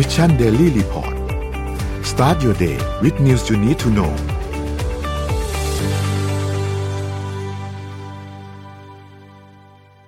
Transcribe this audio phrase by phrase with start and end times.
[0.00, 1.14] Mission Daily Report
[2.10, 4.12] start your day with news you need to know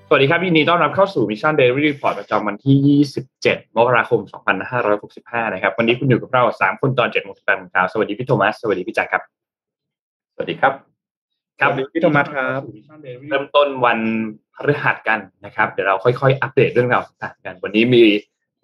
[0.09, 3.01] สวัสดีครับยินดีต้อนรับเข้าสู่ Mission Daily Report ประจำวันที่
[3.33, 4.21] 27 มกราคม
[4.87, 9.23] 2565 นะครับ วันนี้คุณอยู่กับเรา 3 คนตอน7โมง18โมงเช้าสวัสดีพี่โทมัส สวัสดีพี่แจ็คครับ
[10.35, 10.73] สวัสดีครับ
[11.59, 12.61] สวัสดีพี่โทมัสครับ
[13.31, 13.99] เริ่มต้นวัน
[14.55, 18.05] พฤหัสกันนะครับ เดี๋ยวเราค่อยๆ อัปเดตเรื่องราวต่างๆกัน วันนี้มี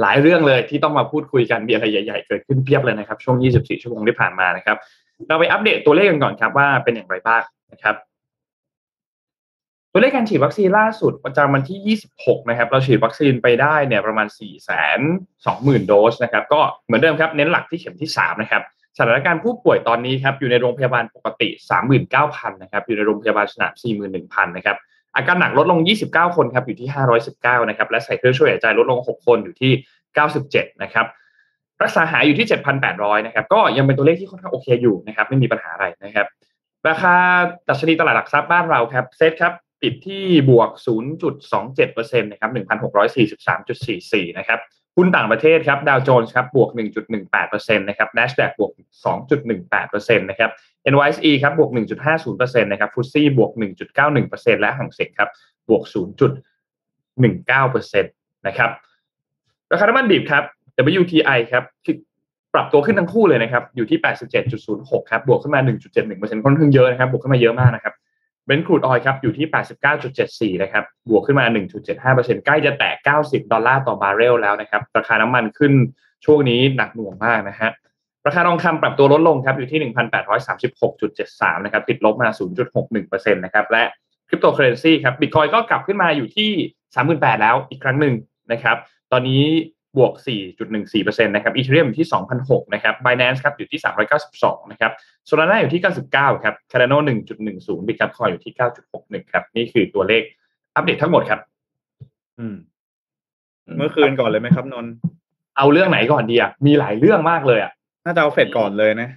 [0.01, 4.77] หลายเรื่องเลยที่ต้องมาพูดคุยกันมีอะไรใหญ่ ๆ เกิดขึ้นเพียบเลยนะครับ ช่วง 24 ชั่วโมงที่ผ่านมานะครับ
[5.29, 7.43] เราไปอัปเดตตัวเลขกันก่อนครับว่าเป็นอย่างไรบ้าง
[7.73, 7.95] นะครับ
[9.93, 14.47] ตัวเลขการฉีดวัคซีนล่าสุดประจำวันที่ 26 นะครับ เราฉีดวัคซีนไปได้เนี่ยประมาณ 4 2 0
[15.45, 18.63] 0 0 0 โดสนะครับ ก็เหมือนเดิมครับเน้นหลักที่เข็มที่ 3 นะครับ
[18.97, 21.49] สถานการณ์ผู้ป่วยตอนนี้ครับอยู่ในโรงพยาบาลปกติ
[22.07, 23.73] 39,000 นะครับ อยู่ในโรงพยาบาลสนาม
[24.15, 24.77] 41,000 นะครับ
[25.17, 26.89] อาการหนักลดลง 29 คนครับอยู่ที่
[27.29, 29.73] 519 นะครับ และใส่เครื่องช่วยหายใจลดลง 6 คนอยู่ที่
[30.27, 31.07] 97 นะครับ
[31.83, 32.47] รักษาหายอยู่ที่
[32.87, 36.27] 7,800 นะครับ ก็ยังเป็นตัวเลขที่ค่อนข้างโอเคอยู่นะครับ ไม่มีปัญหาอะไรนะครับ
[36.89, 37.15] ราคา
[37.69, 40.71] ดัชนีตลาดหลักทรัพย์บ้านเราครับเซ็ตครับปิดที่บวก
[41.47, 44.59] 0.27%นะครับ 1,643.44 นะครับ
[44.97, 46.71] หุ้นต่างประเทศครับดาวโจนส์ครับบวก
[47.25, 48.73] 1.18%นะครับ NASDAQ บวก
[49.45, 50.51] 2.18%นะครับ
[50.93, 51.71] NYSE ครับบวก
[52.17, 53.51] 1.50%นะครับฟุตซี่บวก
[54.07, 55.31] 1.91%และหังเซ็งครับ
[55.69, 55.83] บวก
[57.23, 58.71] 0.19%นะครับ
[59.73, 60.43] ราคาน้ำมันดิบครับ
[61.03, 61.65] WTI ครับ
[62.55, 63.99] ปรับตัวขึ้นทั้งคู่เลยนะครับ อยู่ที่
[64.55, 65.61] 87.06 ครับ บวกขึ้นมา
[66.03, 67.95] 1.71%ค่อนข้างเยอะนะครับ บวกขึ้นมาเยอะมากนะครับ
[68.47, 69.47] เบนซ์ครูดออยครับอยู่ที่
[70.55, 71.47] 89.74 นะครับ บวกขึ้นมา
[71.97, 75.73] 1.75%ใกล้จะแตะ 90 ดอลลาร์ต่อบาร์เรลแล้วนะครับ ราคาน้ำมันขึ้น
[76.25, 77.71] ช่วงนี้หนักหน่วงมากนะฮะ
[78.27, 79.81] ราคาทองคำปรับตัวลดลงครับอยู่ที่
[80.73, 82.29] 1,836.73 นะครับ ติดลบมา
[82.83, 83.83] 0.61%นะครับ และ
[84.29, 86.51] คริปโตเคอเรนซีครับบิตคอยน์ก็กลับขึ้นมาอยู่ที่
[86.97, 88.15] 38,000 แล้วอีกครั้งหนึ่ง
[88.53, 88.77] นะครับ
[89.13, 89.43] ตอนนี้
[89.97, 90.13] บวก
[90.69, 92.09] 4.14%นะครับ Ethereum อยู่ที่
[92.41, 93.81] 2,006นะครับ Binance ครับอยู่ที่
[94.25, 94.93] 392 นะครับ
[95.27, 96.99] Solana อยู่ที่ 99 ครับ Cardano
[97.43, 98.55] 1.10 Bitkub Coin อยู่ที่
[98.93, 100.23] 9.61 ครับ นี่คือตัวเลข
[100.75, 101.41] อัปเดตทั้งหมดครับ
[102.39, 102.57] อืม
[103.79, 104.87] เมื่อคืนก่อนเลยไหมครับนน
[105.57, 107.73] เอาเรื่องไหนก่อนดีอะ มีหลายเรื่องมากเลยอะ
[108.05, 109.09] น่าจะเอาเฟดก่อนเลยนะ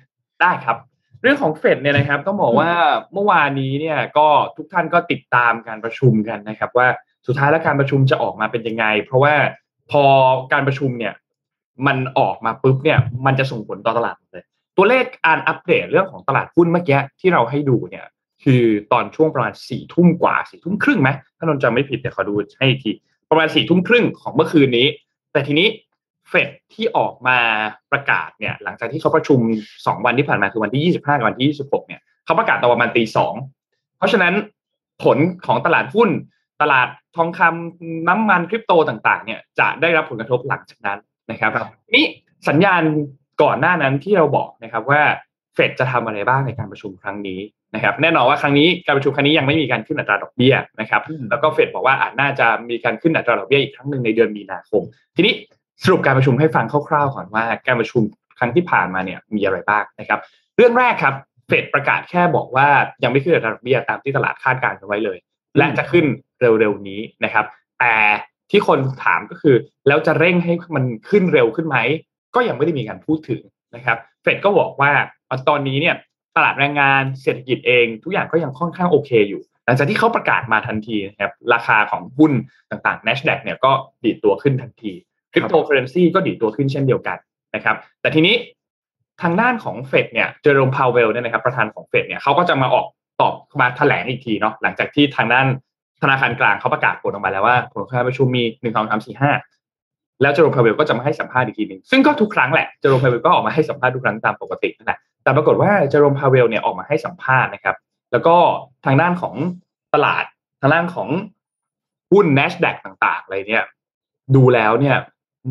[0.41, 0.77] ได้ครับ
[1.21, 2.69] เรื่องของเฟดเนี่ยนะครับ ต้องบอกว่า
[3.13, 6.87] เมื่อวานนี้เนี่ย ก็ทุกท่านก็ติดตามการประชุมกันนะครับ ว่า
[7.27, 9.35] สุดท้ายแล้วการประชุมจะออกมาเป็นยังไง เพราะว่า
[9.91, 10.03] พอ
[10.53, 11.13] การประชุมเนี่ย
[11.87, 14.43] มันออกมาปุ๊บเนี่ย มันจะส่งผลต่อตลาดเลย
[14.77, 18.05] ตัวเลขการอัปเดตเรื่องของตลาดหุ้นเมื่อกี้ที่เราให้ดูเนี่ย
[18.43, 22.91] คือตอนช่วงประมาณสี่ทุ่มกว่าสี่ทุ่มครึ่งไหมถ้านนจำไม่ผิดเดี๋ยวขอดูให้อีกที
[23.29, 24.87] ประมาณสี่ทุ่มครึ่งของเมื่อคืนนี้
[25.31, 25.67] แต่ทีนี้
[26.29, 27.37] เฟดที่ออกมา
[27.91, 29.39] ประกาศเนี่ย หลังจากที่เขาประชุม
[29.85, 33.33] สองวันที่ผ่านมาคือวันที่ยี่สิบห้ากับวันที่ยี่สิบหกเนี่ยเขาประกาศตอนประมาณตีสอง
[33.97, 34.33] เพราะฉะนั้น
[35.03, 36.09] ผลของตลาดหุ้น
[36.61, 40.99] ตลาดทองคำน้ำมันคริปโตต่างๆ เนี่ยจะได้รับผลกระทบหลังจากนั้น
[41.31, 42.05] นะครับครับนี่
[42.49, 42.83] สัญญาณ
[43.43, 45.01] ก่อนหน้านั้นที่เราบอกนะครับว่า
[45.55, 47.39] เฟดจะทำอะไรบ้างในการประชุมครั้งนี้
[47.75, 54.81] นะครับ แน่นอนว่าครั้งนี้การประชุมครั้งนี้ยังไม่มีการขึ้นอัตราดอกเบี้ยนะครับ แล้วก็เฟดบอกว่าอาจน่าจะมีการขึ้นอัตราดอกเบี้ยอีกครั้งหนึ่งในเดือนมีนาคม
[55.15, 55.33] ทีนี้
[55.83, 58.03] สรุปการประชุมให้ฟังคร่าวๆก่อนว่า การประชุม
[58.39, 60.19] ครั้งที่ผ่านมาเนี่ยมีอะไรบ้างนะครับ
[60.57, 61.15] เรื่องแรกครับ
[61.47, 62.67] เฟดประกาศแค่บอกว่า
[63.03, 65.17] ยังไม่ขึ้นอัตราดอกเบี้ยตามที่ตลาดคาดการณ์กันไว้เลย
[65.57, 66.05] และจะขึ้น
[66.39, 67.45] เร็วๆนี้นะครับ
[67.79, 67.93] แต่
[68.51, 69.55] ที่คนถามก็คือ
[69.87, 71.77] แล้วจะเร่งให้มันขึ้นเร็วขึ้นไหม
[72.35, 73.41] ก็ยังไม่ได้มีการพูดถึง
[73.75, 74.91] นะครับ เฟดก็บอกว่า
[75.49, 75.95] ตอนนี้เนี่ย
[76.35, 82.31] ตลาดแรงงานเศรษฐกิจเอง ทุกอย่างก็ยังค่อนข้างโอเคอยู่ หลังจากที่เขาประกาศมาทันทีนะครับราคาของหุ้น
[82.69, 83.71] ต่างๆ NASDAQ เนี่ยก็
[84.03, 84.93] ดีดตัวขึ้นทันที
[85.31, 87.17] คริปโตเคอเรนซีก็ดีดตัวขึ้นเช่นเดียวกัน
[87.55, 88.35] นะครับ แต่ทีนี้
[89.21, 92.85] ทางด้านของเฟดเนี่ยเจอร์โรมพาวเวลเนี่ยนะครับประธานของเฟดเนี่ยเขาก็จะมาออก
[93.21, 95.47] ตอบมาแถลงอีกทีเนาะหลังจากที่ทางด้าน
[96.01, 99.31] ธนาคารกลางเขาประกาศผลออกมาแล้วว่าผลการประชุมมีหนึ่งสองสามสี่ห้า
[100.21, 107.75] แล้วเจอโรมพาวเวลก็จะมาให้สัมภาษณ์อีกทีหนึ่งซึ่งก็ทุกครั้งแหละเจอโรมพาวเวลก็ออกมาให้สัมภาษณ์ทุกครั้งตามปกตินั่นแหละแต่ปรากฏว่าเจอโรมพาวเวลเนี่ยออกมาให้สัมภาษณ์นะครับ
[108.11, 108.35] แล้วก็
[108.85, 109.35] ทางด้านของ
[109.93, 110.23] ตลาด
[110.61, 111.09] ทางด้านของ
[112.11, 113.63] หุ้น NASDAQ ต่างๆอะไรเนี่ย
[114.35, 114.95] ดูแล้วเนี่ย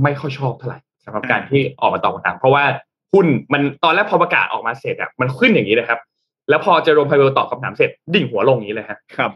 [0.02, 2.64] ไม่ค่อยชอบเท่าไหร่สำหรับการที่ออกมาตอบคำถามเพราะว่า
[3.12, 6.00] หุ้นมันตอนแรกพอประกาศออกมาเสร็จอะมันขึ้นอย่างนี้เลยครับ
[6.48, 9.30] แล้วพอเจอโรมพาวเวลตอบคำถามเสร็จ ดิ่งหัวลงอย่างนี้เลยฮะครับ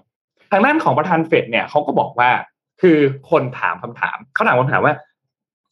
[0.52, 2.30] ทางด้านของประธานเฟดเนี่ยเขาก็บอกว่า
[2.80, 2.98] คือ
[3.30, 4.94] คนถามคำถามเขาถามคำถามว่า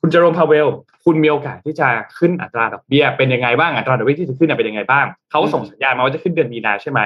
[0.00, 0.66] คุณเจอโรมพาวเวล
[1.04, 1.88] คุณมีโอกาสที่จะ
[2.18, 7.00] ขึ้นอัตราดอกเบี้ยเป็นยังไงบ้างอัตราดอกเบี้ยที่จะขึ้นน่ะเป็นยังไงบ้างเขาก็ส่งสัญญาณมาว่าจะขึ้นเดือนมีนาใช่ไหม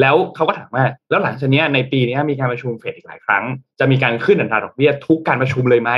[0.00, 3.44] แล้วเขาก็ถามว่าแล้วหลังจากเนี้ยในปีนี้มีการประชุมเฟดอีกหลายครั้ง
[3.78, 5.90] จะมีการขึ้นอัตราดอกเบี้ยทุกการประชุมเลยไหม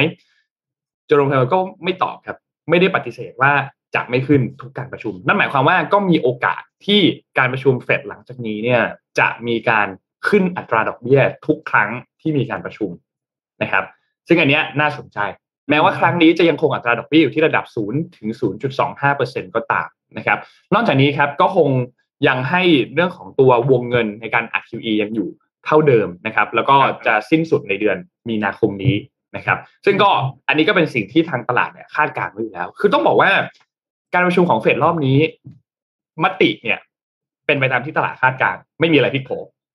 [1.07, 2.37] เจอโรมพาวเวลก็ไม่ตอบครับ
[2.71, 3.53] ไม่ได้ปฏิเสธว่า
[3.95, 7.01] จะไม่ขึ้นทุกการประชุม นั่นหมายความว่าก็มีโอกาสที่
[7.39, 8.83] การประชุมเฟดหลังจากนี้เนี่ย
[9.19, 9.89] จะมีการ
[10.29, 11.91] ขึ้นอัตราดอกเบี้ยทุกครั้ง
[12.21, 12.91] ที่มีการประชุม
[13.63, 13.85] นะครับ
[14.29, 15.19] ซึ่งอันเนี้ยน่าสนใจ
[15.71, 18.29] แม้ว่าครั้งนี้จะยังคงอัตราดอกเบี้ยอยู่ที่ระดับ 0 ถึง
[18.93, 19.89] 0.25%ก็ตาม
[20.19, 20.39] นะครับ
[20.75, 21.69] นอกจากนี้ครับก็คง
[22.29, 22.63] ยังให้
[22.95, 25.29] เรื่องของตัววงเงินในการอัด QE ยังอยู่
[25.65, 26.77] เท่าเดิมนะครับ แล้วก็
[27.07, 27.97] จะสิ้นสุดในเดือน
[28.29, 28.95] มีนาคมนี้
[29.37, 30.11] นะครับ ซึ่งก็
[30.49, 33.31] อันนี้ก็เป็นสิ่งที่ทางตลาดเนี่ยคาดการณ์ไว้อยู่แล้ว คือต้องบอกว่า
[34.13, 35.19] การประชุมของเฟดรอบนี้
[36.25, 36.79] มติเนี่ย
[37.47, 39.31] เป็นไปตามที่ตลาดคาดการณ์ไม่มีอะไรพลิกโผ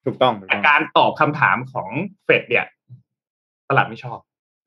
[0.06, 1.88] ถูกต้องถูกแต่ต้องการตอบคำถามของ
[2.26, 2.66] เฟดเนี่ย
[3.70, 4.20] ตลาดไม่ชอบ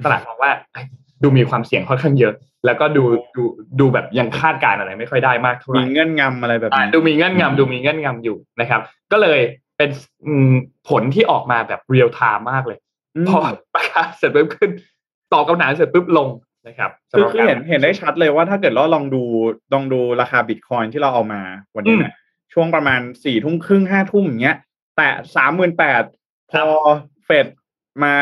[0.05, 0.87] ตลาดมองว่าเอ้ย
[1.23, 2.35] ดูมีความเสี่ยงค่อนข้างเยอะ
[2.67, 3.05] แล้วก็ดู
[3.37, 3.43] ดู
[3.81, 8.81] ดูแบบยังคาดการณ์อะไรไม่ค่อยได้มากเท่าไหมีร่เงื่อนงำอะไรแบบอ่านี้ดูมีเงื่อนงำดูมีเงื่อนงำอยู่นะครับ
[9.13, 9.41] ก็เลย
[9.77, 9.91] เป็น
[10.27, 10.53] อืม
[10.89, 12.79] ผลที่ออกมาแบบเรียลไทม์มากเลย
[13.25, 13.39] มพอ
[13.75, 14.71] ประกาศเสร็จปุ๊บขึ้น
[15.33, 16.29] ตอบคำถามเสร็จปุ๊บลง
[16.67, 19.23] นะครับคือสำรับคือเห็นเห็นได้ชัดเลยว่าถ้าเกิดเราลองดู
[19.75, 21.43] ลองดูราคาบิตคอยน์ที่เราเอามา
[21.77, 22.13] วันนี้นะ
[22.53, 24.57] ช่วงประมาณสี่ทุ่มครึ่งห้าทุ่มอย่างเงี้ย
[24.97, 26.03] แต่สามหมื่นแปด
[26.51, 26.65] พอ
[27.27, 27.47] เฟด
[28.05, 28.15] มา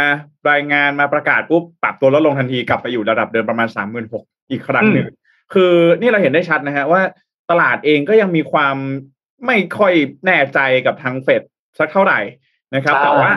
[0.50, 5.06] รายงานมาประกาศปุ๊บปรับตัวลดลงทันทีกลับไปอยู่ระดับเดิมประมาณสามหมื่นหกอีกครั้งหนึ่ง
[5.55, 7.02] คือนี่เราเห็นได้ชัดนะฮะว่า
[7.50, 8.76] ตลาดเองก็ยังมีความ
[9.46, 9.93] ไม่ค่อย
[10.26, 11.43] แน่ใจกับทางเฟด
[11.79, 12.20] สักเท่าไหร่
[12.75, 13.32] นะครับใช่แต่ว่า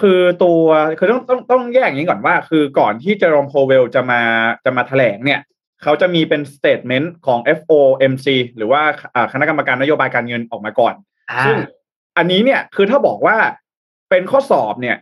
[0.00, 0.64] คือตัว
[0.98, 4.20] คือต้องต้องต้องแยกอย่างนี้ก่อนว่า คือก่อนที่เจอร์โรมโพเวลจะมา
[4.64, 5.40] จะมาแถลงเนี่ย
[5.82, 8.26] เขาจะมีเป็นสเต t เมนต์ของ FOMC
[8.56, 8.82] หรือว่า
[9.14, 10.94] อ่าคณะกรรมการนโยบายการเงินออกมาก่อน
[11.30, 11.56] อ่าซึ่ง
[12.16, 13.36] อันนี้เนี่ยคือถ้าบอกว่า
[14.10, 14.96] เป็นข้อสอบเนี่ย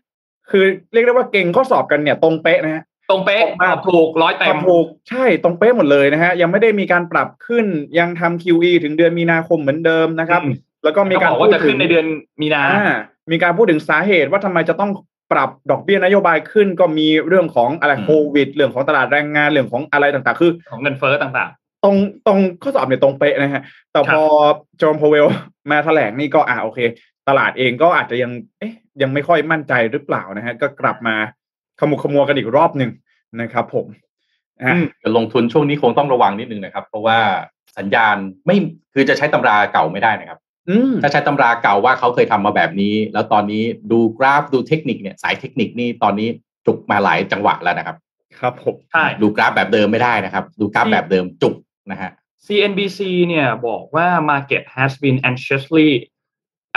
[0.51, 7.67] คือเรียกได้ว่าเก่งข้อสอบกันเนี่ยตรงเป๊ะนะฮะตรงเป๊ะออกมาตอบถูกร้อยเต็ตอมบถูกใช่ตรงเป๊ะหมดเลยนะฮะยังไม่ได้มีการปรับขึ้น
[7.99, 10.55] ยังทำ QE ถึงเดือนมีนาคมเหมือนเดิมนะครับอืม
[10.85, 12.07] แล้วก็มีการบอกว่าจะขึ้นในเดือน
[12.41, 12.87] มีนาอ่า
[13.31, 14.91] มีการพูดถึงสาเหตุว่าทำไมจะต้อง
[15.33, 21.51] ปรับดอกเบี้ยนโยบายขึ้น ก็มีเรื่องของอะไรอืมโควิด เรื่องของตลาดแรงงานเรื่องของอะไรต่างๆ คือ ของเงินเฟ้อต่าง
[21.85, 21.97] ตรง
[22.27, 23.63] ตรงข้อสอบเนี่ยตรงเป๊ะนะฮะ
[23.93, 24.23] แต่ครับพอ
[24.79, 25.27] โจมโพเวล
[25.71, 26.79] มาแถลงนี่ก็อ่าโอเค
[27.29, 31.17] ตลาดเองก็อาจจะยังเอ๊ะยังไม่ค่อยมั่นใจหรือเปล่านะฮะ ก็กลับมา
[31.81, 32.91] ขมุกขมัวกันอีกรอบหนึ่ง
[33.41, 37.19] นะครับ ผมๆอะอืมจะลงทุนช่วงนี้คงต้องระวังนิดนึงนะครับ เพราะว่า
[37.79, 38.57] สัญญาณไม่
[38.95, 40.46] คือจะใช้ตำราเก่าไม่ได้นะครับอืม
[41.03, 46.29] ถ้าใช้ตำราเก่าว่าเขาเคยทำมาแบบนี้ แล้วตอนนี้ดูกราฟดูเทคนิคเนี่ยสายเทคนิคนี่ตอนนี้
[46.67, 47.97] จุกมาหลายจังหวะแล้วนะครับ
[48.39, 51.55] ครับผมใช่ดูกราฟแบบเดิมไม่ได้นะครับ ดูกราฟแบบเดิมจุก
[51.91, 52.11] นะฮะ
[52.47, 55.89] CNBC เนี่ยบอกว่า market has been anxiously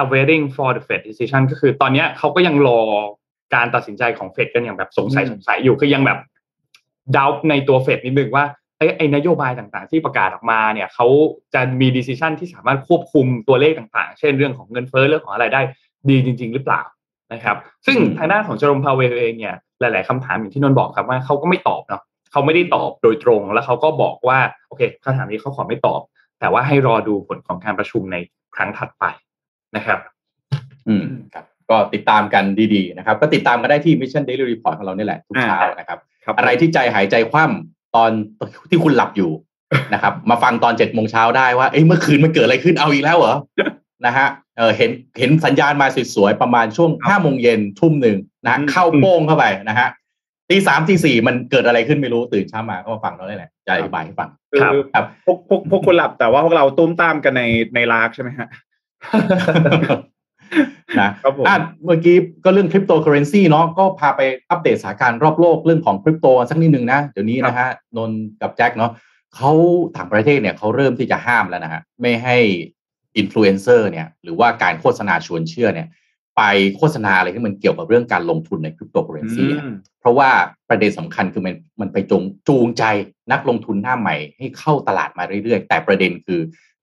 [0.03, 2.81] awaiting for the Fed decision ก็คือตอนเนี้ยเขาก็ยังรอ
[3.56, 6.19] การตัดสินใจของเฟดกันอย่างแบบสงสัยอืมสงสัยอยู่คือยังแบบ
[7.15, 8.45] ดาวในตัวเฟดนิดนึงว่า
[8.80, 11.08] ไอ้ไอ้นโยบายต่างๆ ที่ประกาศออกมาเนี่ยเขา
[11.54, 15.62] จะมี decision ที่สามารถควบคุมตัวเลขต่างๆ เช่นเรื่องของเงินเฟ้อเรื่องของอะไรได้
[16.10, 16.81] ดีจริง ๆ หรือเปล่า
[17.34, 26.02] นะครับ ซึ่งอืมทางด้านของเจอโรมพาวเวลเองเนี่ยหลาย ๆคำถามอย่างที่นนท์บอกครับว่าเขาก็ไม่ตอบเนาะเขาไม่ได้ตอบโดยตรง แล้วเขาก็บอกว่าโอเคคำถามนี้เขาขอไม่ตอบ
[26.40, 28.18] แต่ว่าให้รอดูผลของการประชุมใน
[28.56, 29.06] ครั้งถัดไป
[29.76, 30.00] นะครับ
[30.88, 31.04] อืม
[31.34, 32.44] ครับก็ติดตามกัน
[32.74, 38.12] ดีๆนะครับ ก็ติดตามกันได้ที่ Mission Daily Report ของเรานี่แหละทุกเช้านะครับครับ อะไรที่ใจหายใจคว่ำ ตอน
[38.69, 39.31] ที่คุณหลับอยู่
[39.94, 43.36] นะครับ มาฟังตอนเจ็ดโมงเช้าได้ว่าเอ้ยเมื่อคืนมันเกิดอะไรขึ้นเอาอีกแล้วเหรอ
[44.06, 44.27] นะฮะ
[44.57, 49.89] เออเห็นเห็นสัญญาณมาสวยๆประมาณช่วงห้าโมงเย็นทุ่มหนึ่งนะฮะอืมเข้าโป้งเข้าไปนะฮะ
[50.50, 57.44] ตีสามตีสี่มันเกิดอะไรขึ้นไม่รู้ตื่นเช้ามาก็มาฟังเราได้แหละจะอธิบายให้ฟังคือครับครับพวกพวกพวกคุณหลับแต่ว่าพวกเราตุ้มตามกันใน
[57.75, 58.47] ในลากใช่ไหมฮะ
[61.00, 61.56] นะครับผมอะ
[61.86, 68.92] เมื่อกี้ก็เรื่องคริปโตเคอเรนซีเนาะก็พาไปอัปเดตสถานการณ์รอบโลกเรื่องของคริปโตสักนิดนึงนะเดี๋ยวนี้นะฮะนนท์กับแจ็คเนาะ
[69.35, 69.52] เขา
[69.97, 72.38] ต่างประเทศเนี่ยเขาเริ่มที่จะห้ามแล้วนะฮะไม่ให้
[73.18, 75.88] อินฟลูเอนเซอร์เนี่ยหรือว่าการโฆษณาชวนเชื่อเนี่ย
[76.38, 76.42] ไป
[76.78, 80.30] โฆษณาอะไรที่มันเกี่ยวกับเรื่องการลงทุนในคริปโตเคอเรนซีอืมเพราะว่า
[80.69, 82.83] ประเด็นสำคัญคือมันมันไปจงจูงใจ
[83.31, 86.40] นักลงทุนหน้าใหม่ ให้เข้าตลาดมาเรื่อยๆ แต่ประเด็นคือ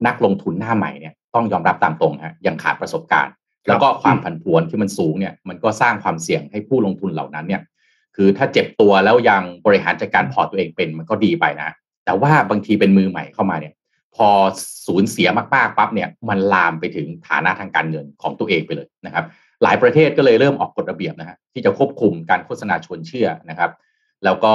[0.06, 3.32] นักลงทุนหน้าใหม่เนี่ยต้องยอมรับตามตรงฮะยังขาดประสบการณ์
[3.66, 7.62] แล้วก็ความผันผวนที่มันสูงเนี่ยมันก็สร้างความเสี่ยงให้ผู้ลงทุนเหล่านั้นเนี่ย
[8.16, 11.70] คือถ้าเจ็บตัวแล้วยังบริหารจัดการพอร์ตตัวเองเป็นมันก็ดีไปนะ
[12.04, 13.74] แต่ว่าบางทีเป็นมือใหม่เข้ามาเนี่ย
[14.16, 14.28] พอ
[14.86, 19.24] สูญเสียมากๆปั๊บเนี่ยมันลามไปถึงฐานะทางการเงินของตัวเองไปเลยนะครับ
[19.62, 23.70] หลายประเทศก็เลยเริ่มออกกฎระเบียบนะฮะที่จะควบคุมการโฆษณาชวนเชื่อนะครับ
[24.24, 24.52] แล้วก็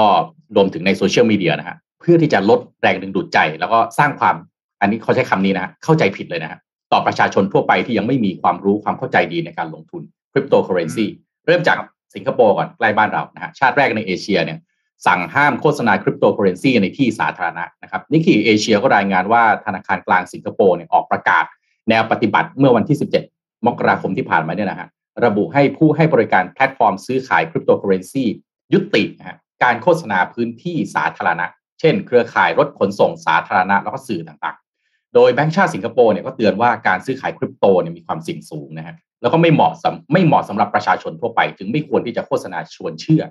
[0.56, 4.36] รวมถึงในโซเชียลมีเดียนะฮะเพื่อที่จะลดแรงดึงดูดใจ แล้วก็สร้างความ
[4.82, 6.60] อันนี้เขาใช้คำนี้นะฮะเข้าใจผิดเลยนะฮะ
[6.92, 11.06] ต่อประชาชนทั่วไปที่ยังไม่มีความรู้ความเข้าใจดีในการลงทุนคริปโตเคอเรนซี
[11.46, 11.78] เริ่มจาก
[12.16, 14.60] สิงคโปร์ก่อนใกล้บ้านเรานะฮะชาติแรกในเอเชียเนี่ย
[15.08, 21.46] สั่งห้ามโฆษณาคริปโตเคอเรนซีในที่สาธารณะนะครับ Nikkei Asia ก็รายงานว่าธนาคารกลางสิงคโปร์เนี่ยออกประกาศ
[21.90, 22.98] แนวปฏิบัติเมื่อวันที่
[23.32, 24.88] 17 มกราคมที่ผ่านมาเนี่ยนะฮะ
[25.26, 28.26] ระบุให้ผู้ให้บริการแพลตฟอร์มซื้อขายคริปโตเคอเรนซี
[28.74, 31.46] ยุตินะฮะการโฆษณาพื้นที่สาธารณะ
[31.80, 34.71] เช่น เครือข่ายรถขนส่งสาธารณะแล้วก็สื่อต่างๆ
[35.16, 43.24] โดยแบงก์ชาติสิงคโปร์เนี่ยก็เตือนว่าการซื้อขายคริปโตเนี่ยมีความเสี่ยงสูงนะฮะแล้วก็ไม่เหมาะสำไม่เหมาะสำหรับประชาชนทั่วไป จึงไม่ควรที่จะโฆษณาชวนเชื่อ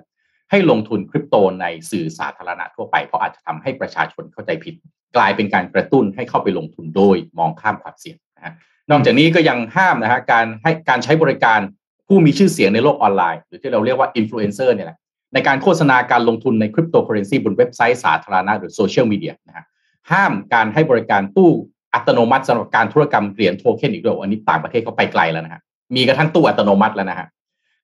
[0.51, 4.73] ให้ลงทุนคริปโตในสื่อสาธารณะทั่วไป เพราะอาจจะทำให้ประชาชนเข้าใจผิด
[5.15, 8.53] กลายเป็นการกระตุ้นให้เข้าไปลงทุนโดยมองข้ามความเสี่ยงนะฮะ
[8.91, 11.59] นอกจากนี้ก็ยังห้ามนะฮะการให้การใช้บริการ
[12.07, 14.97] ผู้มีชื่อเสียงในโลกออนไลน์ หรือที่เราเรียกว่าอินฟลูเอนเซอร์เนี่ยแหละ
[15.33, 19.65] ในการโฆษณาการลงทุนในคริปโตเคอเรนซีบนเว็บไซต์สาธารณะหรือโซเชียลมีเดียนะฮะ
[20.11, 21.51] ห้ามการให้บริการตู้
[21.93, 25.61] อัตโนมัติสำหรับการธุรกรรมเหรียญโทเค็นอีกด้วยอันนี้ต่างประเทศเขาไปไกลแล้วนะฮะ
[25.95, 27.27] มีกระทั่งตู้อัตโนมัติแล้วนะฮะ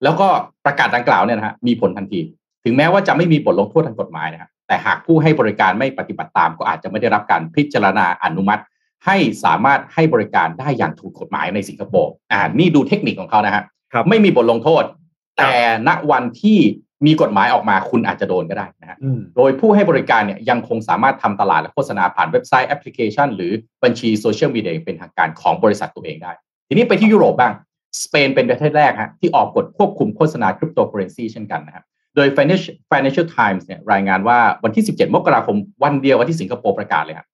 [0.03, 0.27] แล้วก็
[0.65, 2.19] ประกาศดังกล่าวเนี่ยนะฮะมีผลทันที
[2.63, 8.61] ถึงแม้ว่าจะไม่มีบทลงโทษทางกฎหมายนะฮะแต่หากผู้ให้บริการไม่ปฏิบัติตาม ก็อาจจะไม่ได้รับการพิจารณาอนุมัติ
[9.05, 14.83] ให้สามารถให้บริการได้อย่างถูกกฎหมายในสิงคโปร์อ่านี่ดูเทคนิคของเขานะฮะครับไม่มีบทลงโทษ
[15.37, 15.53] แต่
[15.87, 16.59] ณวันที่
[17.05, 23.51] มีกฎหมายออกมาคุณอาจจะโดนก็ได้นะฮะอืมโดยผู้ให้บริการเนี่ยยังคงสามารถทำตลาดและโฆษณาผ่านเว็บไซต์แอปพลิเคชัน หรือ
[23.83, 26.31] บัญชีโซเชียลมีเดียเป็นทางการของบริษัทตัวเองได้
[26.67, 27.53] ทีนี้ไปที่ยุโรปบ้าง
[28.03, 31.85] สเปนเป็นประเทศแรกฮะที่ออกกฎควบคุมโฆษณาคริปโตเคอเรนซีเช่นกันนะครับ
[32.15, 37.27] โดย Financial Financial Times เนี่ยรายงานว่าวันที่ 17 มกราคมวันเดียววันที่สิงคโปร์ประกาศเลยครับ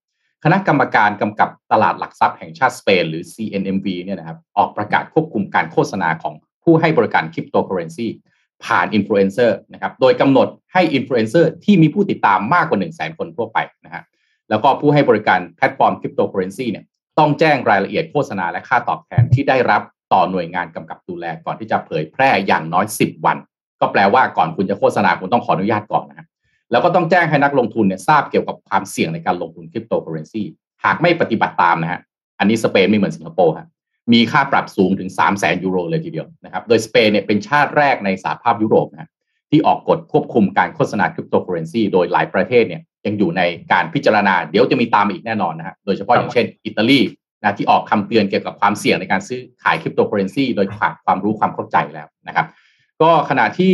[0.43, 8.07] คณะกรรมการกำกับตลาดหลักทรัพย์แห่งชาติสเปนหรือ CNMV เนี่ยนะครับออกประกาศควบคุมการโฆษณาของผู้ให้บริการคริปโตเคอเรนซี
[8.65, 14.03] ผ่านอินฟลูเอนเซอร์นะครับโดยกำหนดให้อินฟลูเอนเซอร์ที่มีผู้ติดตามมากกว่า 1 0 0 0 0แสนคนทั่วไปนะฮะ
[14.49, 16.85] แล้วก็ผู้ให้บริการแพลตฟอร์มคริปโตเคอเรนซีเนี่ย
[17.19, 19.81] ต้องแจ้งรายละเอียดโฆษณาและค่าตอบแทนที่ได้รับ
[20.13, 23.37] ต่อหน่วยงานกำกับดูแลก่อนที่จะเผยแพร่อย่างน้อย 10 วัน
[23.79, 26.27] ก็แปลว่าก่อนคุณจะโฆษณาคุณต้องขออนุญาตก่อนนะฮะ
[26.71, 30.43] แล้วก็ต้องแจ้งให้นักลงทุนเนี่ยทราบเกี่ยวกับความเสี่ยงในการลงทุนคริปโตเคอเรนซี
[30.83, 31.99] หากไม่ปฏิบัติตามนะฮะ
[32.39, 33.67] อันนี้สเปนไม่เหมือนสิงคโปร์ฮะ
[34.13, 39.09] มีค่าปรับสูงถึง 3 0 0แสนยูโรเลยทีเดียวนะครับโดยสเปนเนี่ยเป็นชาติแรกในสหภาพยุโรปนะฮะ
[39.49, 43.41] ที่ออกกฎควบคุมการโฆษณาคริปโตเคอเรนซีโดยหลายประเทศเนี่ยยังอยู่ใน
[43.71, 46.99] การพิจารณา เดี๋ยวจะมีตามมาอีกแน่นอนนะฮะโดยเฉพาะอย่างเช่นอิตาลี
[47.41, 52.47] นะที่ออกคำเตือนเกี่ยวกับความเสี่ยงในการซื้อขายคริปโตเคอเรนซีโดยขาดความรู้ความเข้าใจแล้วนะครับ
[53.01, 53.73] ก็ขณะที่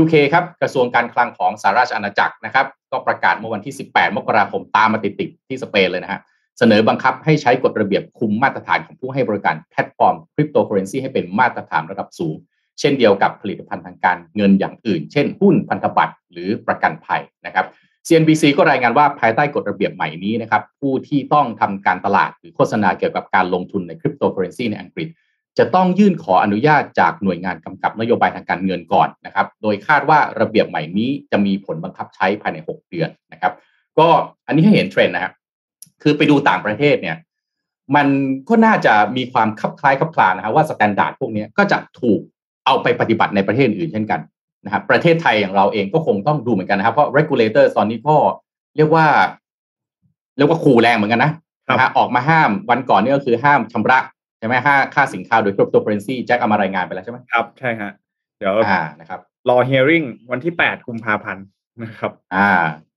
[0.00, 6.20] UK ครับกระทรวงการคลังของสหราชอาณาจักรนะครับ ก็ประกาศเมื่อวันที่ 18 มกราคมตามมาติดๆที่สเปนเลยนะฮะ
[6.58, 12.36] เสนอบังคับให้ใช้กฎระเบียบคุมมาตรฐานของผู้ให้บริการแพลตฟอร์มคริปโตเคอเรนซีให้เป็นมาตรฐานระดับสูง
[12.80, 17.66] เช่นเดียวกับผลิตภัณฑ์ทางการเงินอย่างอื่น เช่นหุ้นพันธบัตรหรือประกันภัยนะครับ
[18.06, 25.08] CNBC ก็รายงานว่าภายใต้กฎระเบียบใหม่นี้นะครับผู้ที่ต้องทำการตลาดหรือโฆษณาเกี่ยวกับการลงทุนในคริปโตเคอเรนซีในอังกฤษ
[25.58, 33.52] จะต้องยื่นขออนุญาตจากหน่วยงานกำกับนโยบายทางการเงินก่อนนะครับ โดยคาดว่าระเบียบใหม่นี้จะมีผลบังคับใช้ภายใน 6 เดือนนะครับ
[33.98, 34.08] ก็
[34.46, 35.32] อันนี้ให้เห็นเทรนด์นะครับ
[36.02, 37.16] คือไปดูต่างประเทศเนี่ย
[37.96, 38.06] มัน
[38.48, 42.20] ก็น่าจะมีความคลับคล้ายคลับคลานะครับว่า standard พวกนี้ก็จะถูก
[42.66, 44.20] เอาไปปฏิบัติในประเทศอื่นเช่นกัน
[44.64, 48.16] นะครับประเทศไทยอย่างเราเองก็คงต้องดูเหมือนกันนะครับ เพราะ regulator ตอนนี้ก็
[48.76, 49.06] เรียกว่า
[50.36, 51.32] เรียกว่าขู่แรงเหมือนกันนะ
[51.68, 53.98] นะฮะออกมาห้ามวันก่อนนี่ก็คือห้ามชำระ
[54.38, 57.90] ใช่ไหมค่าค่าสินค้าโดยคริปโตเคอเรนซีแจ็คเอามารายงานไปแล้วใช่ไหมครับ ใช่ฮะ
[58.38, 61.44] เดี๋ยวอ่านะครับรอ hearing วันที่8กุมภาพันธ์
[61.82, 62.48] นะครับ อ่า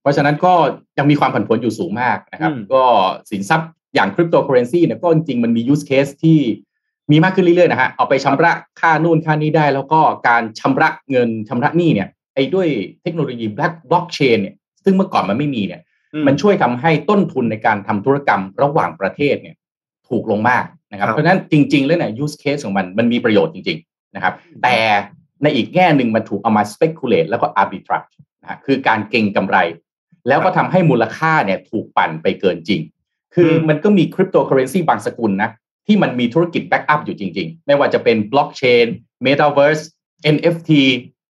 [0.03, 0.53] เพราะฉะนั้นก็
[0.97, 2.83] ยังมีความผันผวนอยู่สูงมากนะครับอืมก็
[3.31, 6.39] สินทรัพย์อย่างคริปโตเคอเรนซีเนี่ยก็จริงๆมันมี use case ที่
[7.11, 12.67] มีมากขึ้นเรื่อยๆนะฮะเอาไปชำระค่านู่นค่านี้ได้ แล้วก็การชำระเงินชำระหนี้เนี่ยไอ้ด้วย
[13.01, 15.81] เทคโนโลยี black blockchain เนี่ยซึ่งเมื่อก่อนมันไม่มีเนี่ย
[16.13, 19.55] อืมมันช่วยทำให้ต้นทุนในการทำธุรกรรมระหว่างประเทศเนี่ย
[20.09, 24.33] ถูกลงมากนะครับครับเพราะฉะนั้นจริง ๆ แล้วเนี่ย use case ของมันมันมีประโยชน์จริง ๆ นะครับ
[24.63, 24.75] แต่
[25.43, 29.57] ในอีกแง่หนึ่งมันถูกเอามา speculate แล้วก็ arbitrage นะฮะคือการเก็งกำไร
[30.27, 32.81] แล้วก็ทำให้มูลค่าเนี่ยถูกปั่นไปเกินจริง
[33.35, 35.49] คืออมมันก็มีคริปโตเคอเรนซีบางสกุลนะ
[35.87, 38.85] ที่มันมีธุรกิจ backup อยู่จริง ๆ ไม่ว่าจะเป็นบล็อกเชน
[39.25, 39.83] Metaverse
[40.35, 40.71] NFT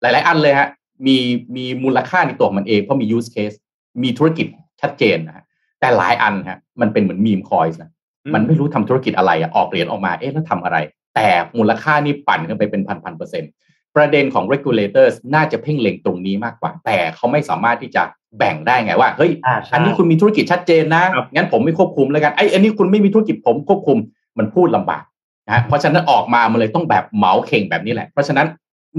[0.00, 0.68] หลาย ๆ อันเลยฮะ
[1.06, 1.16] มี
[1.56, 3.56] มีมูลค่าในตัวของมันเองเพราะมี use case
[4.02, 4.46] มีธุรกิจ
[4.80, 5.44] ชัดเจนนะฮะ
[5.80, 7.90] แต่หลายอันฮะมันเป็นเหมือนมีมคอยส์นะ
[8.34, 10.76] มันไม่รู้ทำธุรกิจอะไรอะออกเหรียญออกมาเอ๊ะแล้วทำอะไร
[11.14, 13.50] แต่มูลค่านี่ปั่นขึ้นไปเป็นพันพันเปอร์เซ็นต์
[13.96, 18.02] ประเด็นของ regulators น่าจะเพ่งเล็งตรงนี้มากกว่า แต่เขาไม่สามารถที่จะ
[18.38, 23.98] แบ่งได้ไงว่าเฮ้ยอ่าใช่อันนี้คุณมีธุรกิจชัดเจนนะครับงั้นผมไม่ควบคุมแล้วกันไอ้อันนี้คุณไม่มีธุรกิจผมควบคุม
[24.38, 25.04] มันพูดลำบาก
[25.46, 28.46] นะฮะเพราะฉะนั้นออกมามันเลยต้องแบบเหมาเข่งแบบนี้แหละ เพราะฉะนั้น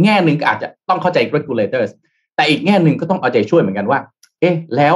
[0.03, 1.91] แง่หนึ่งก็อาจจะต้องเข้าใจ regulators
[2.35, 3.99] แต่อีกแง่หนึ่งก็ต้องเอาใจช่วยเหมือนกันว่า
[4.39, 4.95] เอ๊ะ แล้ว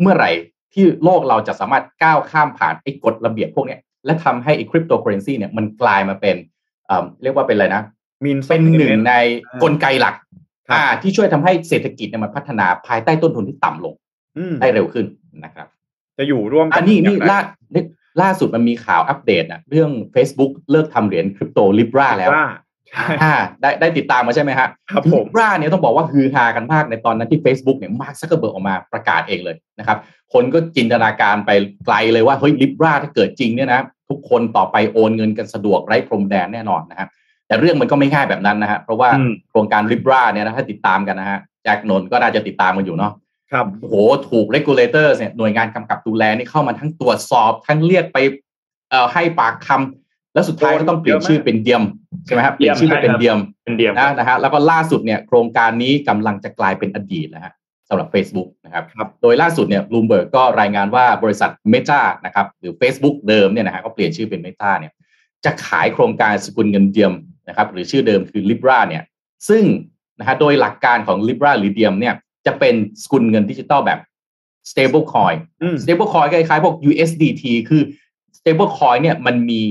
[0.00, 0.30] เมื่อไหร่
[0.72, 6.36] ที่โลกเราจะสามารถก้าวข้ามผ่านไอ้กฎระเบียบพวกเนี้ยและทำให้ไอ้คริปโตเคอเรนซีเนี่ยมันกลายมาเป็น
[6.86, 7.99] เอ่อเรียกว่าเป็นอะไรนะมีน
[8.48, 9.14] เป็นหนึ่งใน
[9.62, 10.14] กลไกหลัก
[10.68, 13.94] ครับอ่า ที่ช่วยทำให้เศรษฐกิจเนี่ยมันพัฒนาภายใต้ต้นทุนที่ต่ำลง
[14.38, 15.06] อืมได้เร็วขึ้น
[15.44, 15.66] นะครับ
[16.18, 17.40] จะอยู่ร่วมกัอันนี้นี่อย่างไรล่า
[18.22, 22.48] ล่าสุดมันมีข่าวอัปเดตนะเรื่อง Facebook เลิกทำเหรียญคริปโต Libra แล้วว่า
[22.88, 29.98] ใช่อ่าได้ได้ติดตามมาใช่ไหมฮะครับผม Libra เนี่ยต้องบอกว่าฮือฮากันมากในตอนนั้นที่ Facebook เนี่ยมาร์คซักเกอร์เบิร์กออกมาประกาศเองเลยนะครับ
[30.32, 31.50] คนก็จินตนาการไป
[31.86, 37.08] ไกลเลยว่าเฮ้ย Libra ถ้าเกิดจริงเนี่ยนะ ทุกคนต่อไปโอนเงินกันสะดวกไร้พรมแดนแน่นอนนะฮะ
[37.50, 43.12] แต่เรื่องมันก็ไม่ง่ายแบบนั้นนะฮะเพราะว่าอืมโครงการ Libra เนี่ยนะถ้าติดตามกันนะฮะแจ็คนนท์ก็น่าจะติดตามกันอยู่เนาะ
[43.52, 43.94] ครับโอ้โห
[44.30, 48.18] ถูก regulator เนี่ยหน่วยงานกำกับดูแลนี่เข้ามาทั้งตรวจสอบทั้งเรียกไป
[48.90, 51.82] เอ่อให้ปากคำแล้วสุดท้ายก็ต้องเปลี่ยนชื่อเป็นเดียม
[52.26, 57.52] ใช่ไหมครับเปลี่ยนชื่อให้เป็นเดียมเป็นเดียมนะนะฮะแล้วก็ล่าสุดเนี่ยโครงการนี้กำลังจะกลายเป็นอดีตนะฮะ
[57.88, 64.92] สำหรับ Facebook นะครับครับโดยล่าสุดเนี่ย Bloomberg ก็รายงานว่าบริษัท Meta นะครับหรือ Facebook เดิมเนี่ยนะฮะก็เปลี่ยนชื่อเป็น Meta เนี่ย
[65.44, 67.12] จะขายโครงการสกุลเงินเดียม
[67.50, 69.02] นะครับหรือชื่อเดิมคือ Libra เนี่ย
[69.48, 69.62] ซึ่ง
[70.18, 72.14] นะฮะโดยหลักการของ Libra หรือ Diem เนี่ย
[72.46, 74.00] จะเป็นสกุลเงินดิจิตอลแบบ
[74.70, 77.82] stable coin อืม stable coin คล้ายๆพวก USDT คือ
[78.38, 79.62] stable coin เนี่ยมันมี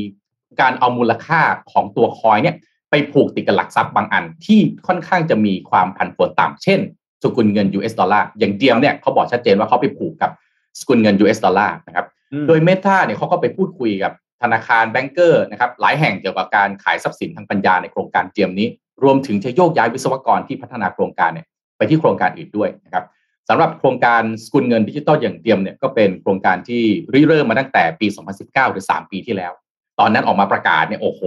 [0.62, 2.56] การเอามูลค่าของตัว coin เนี่ย
[2.90, 6.80] ไปผูกติดกับหลักทรัพย์บางอัน ที่ค่อนข้างจะมีความผันผวนต่ำเช่น
[7.24, 10.32] สกุลเงิน US ดอลลาร์อย่าง Diem เนี่ยเขาบอกชัดเจนว่าเขาไปผูกกับ
[10.80, 18.68] สกุลเงิน US ดอลลาร์นะครับอืมโดย Meta เนี่ยเขาก็ไปพูดคุยกับ ธนาคาร banker นะครับหลายแห่งเกี่ยวกับการขายทรัพย์สินทางปัญญาในโครงการ Diem นี้
[19.04, 21.46] รวมถึงจะโยกย้ายวิศวกรที่พัฒนาโครงการเนี่ย
[21.78, 23.06] ไปที่โครงการอื่นด้วยนะครับ
[23.50, 28.08] สำหรับโครงการสกุลเงินดิจิตอลอย่าง Diem เนี่ยก็เป็นโครงการที่ริเริ่มมาตั้งแต่ปี
[28.40, 29.52] 2019 หรือ 3 ปีที่แล้ว
[30.00, 31.22] ตอนนั้นออกมาประกาศเนี่ยโอ้โห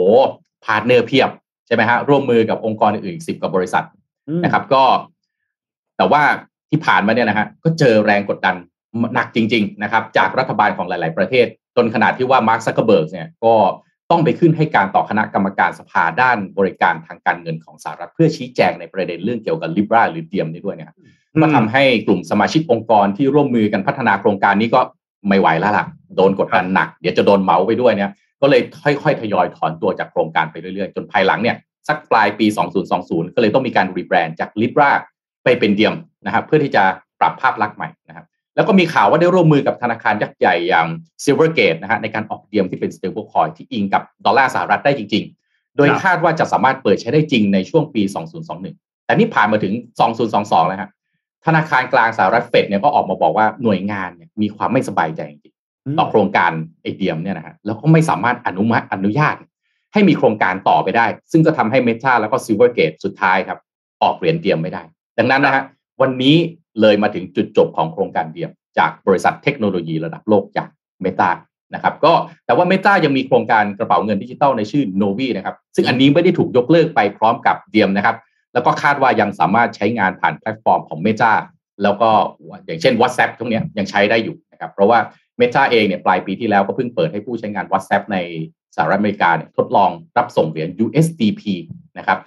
[0.65, 1.31] partner เพียบ
[1.67, 3.85] ใช่ไหมฮะร่วมมือกับองค์กรอื่นๆสิบกว่าบริษัท
[4.29, 4.85] อืมนะครับก็
[5.97, 6.23] แต่ว่า
[6.71, 8.57] ที่ผ่านมาเนี่ยนะฮะก็เจอแรงกดดัน
[9.15, 13.55] หนักจริง ๆ นะครับ จากรัฐบาลของหลาย ๆ ประเทศ จนขนาดที่ว่ามาร์คซักเกอร์เบิร์กเนี่ยก็
[14.11, 20.97] ต้องไปขึ้นให้การต่อคณะกรรมการสภาด้านบริการทางการเงินของสหรัฐเพื่อชี้แจงในประเด็นเรื่องเกี่ยวกับ Libra หรือเดียมนี้ด้วยนะครับ
[21.43, 24.81] ก็ทำให้กลุ่มสมาชิกองค์กรที่ร่วมมือกันพัฒนาโครงการนี้ก็
[25.29, 25.87] ไม่ไหวแล้วล่ะ
[26.17, 28.11] โดนกดดันหนัก เดี๋ยวจะโดนเหมาไปด้วยเนี่ย
[28.43, 31.57] ก็เลยค่อยๆ ทยอยถอนตัวจากโครงการไปเรื่อยๆ จนภายหลังเนี่ย
[31.89, 32.47] สักปลายปี
[32.91, 34.91] 2020 ก็เลยต้องมีการรีแบรนด์จาก Libra
[35.45, 35.95] ไปเป็นเดียม
[36.27, 36.83] นะครับเพื่อที่จะ
[37.21, 40.87] ปรับภาพลักษณ์ใหม่นะครับ แล้วก็มีข่าวว่าได้ร่วมมือกับธนาคารยักษ์ใหญ่อย่าง
[41.25, 48.03] Silvergate นะฮะในการออก Diem ที่เป็น stable coin ที่อิงกับดอลลาร์สหรัฐได้จริง ๆ โดยครับคาดว่าจะสามารถเปิดใช้ได้จริงในช่วงปี
[48.55, 49.75] 2021 แต่นี่ผ่านมาถึง
[50.21, 50.91] 2022 แล้วฮะ
[51.47, 56.51] ธนาคารกลางสหรัฐเฟดเนี่ยก็ออกมาบอกว่าหน่วยงานเนี่ยมีความไม่สบายใจจริงๆต่อโครงการ
[56.83, 59.37] ไอ้ Diem เนี่ยนะฮะแล้วก็ไม่สามารถอนุมัติอนุญาต
[59.93, 63.59] ให้มีโครงการต่อไปได้ ซึ่งก็ทำให้ Meta แล้วก็ Silvergate สุดท้ายครับ
[64.03, 64.83] ออกเหรียญ Diem ไม่ได้
[65.19, 65.63] ดังนั้นนะฮะ
[66.03, 66.37] วันนี้
[66.81, 70.69] เลยมาถึงจุดจบของโครงการเดียม จากบริษัทเทคโนโลยีระดับโลกอย่าง
[71.03, 71.31] เมตา
[71.75, 72.13] นะครับก็
[72.47, 78.17] แต่ว่าเมตายังมีโครงการกระเป๋าเงินดิจิตอลในชื่อ Novi นะครับซึ่งอันนี้ไม่ได้ถูกยกเลิกไปพร้อมกับเดียมนะครับ
[78.53, 81.33] แล้วก็คาดว่ายังสามารถใช้งานผ่านแพลตฟอร์มของ Meta
[81.83, 82.11] แล้วก็
[82.67, 84.99] อย่างเช่น WhatsApp ตรงเนี้ยยังใช้ได้อยู่นะครับเพราะว่า
[85.41, 88.19] Meta เองเนี่ยปลายปีที่แล้วก็เพิ่งเปิดให้ผู้ใช้งาน WhatsApp ใน
[88.77, 91.43] สหรัฐอเมริกาเนี่ยทดลองรับส่งเหรียญ USDP
[91.99, 92.19] นะครับ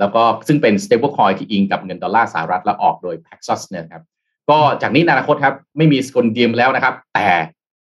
[0.00, 4.04] แล้วก็ซึ่งเป็น stablecoin ที่อิงกับเงินดอลลาร์สหรัฐและออกโดย Paxos เนี่ยนะครับ
[4.50, 7.28] ก็จากนี้ในอนาคตครับไม่มีสกุล Diem แล้วนะครับ แต่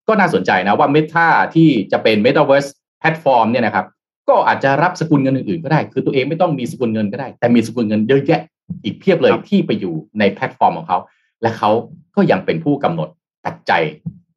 [0.07, 3.85] ก็น่าสนใจนะว่า Meta ที่จะเป็น Metaverse แพลตฟอร์มเนี่ยนะครับ
[4.29, 8.41] ก็อาจจะรับสกุลเงินอื่นๆก็ได้ คือตัวเองไม่ต้องมีสกุลเงินก็ได้ แต่มีสกุลเงินเยอะแยะ
[8.83, 10.97] อีกเพียบเลยครับที่ไปอยู่ในแพลตฟอร์มของเขา
[11.41, 11.71] และเขา
[12.15, 13.09] ก็ยังเป็นผู้กำหนด
[13.45, 13.83] ปัจจัย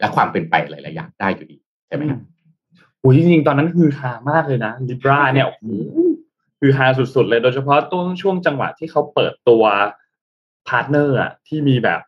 [0.00, 2.20] และความเป็นไปหลายๆอย่างได้อยู่ดี ใช่ไหมครับ
[3.00, 5.64] โอ้ยจริงๆ ตอนนั้นฮือฮามากเลยนะ Libra เนี่ยโอ้โห
[6.64, 9.64] ฮือฮาสุดๆเลยโดยเฉพาะต้นช่วงจังหวะที่เขาเปิดตัว
[10.68, 12.00] partner อะที่มีแบบ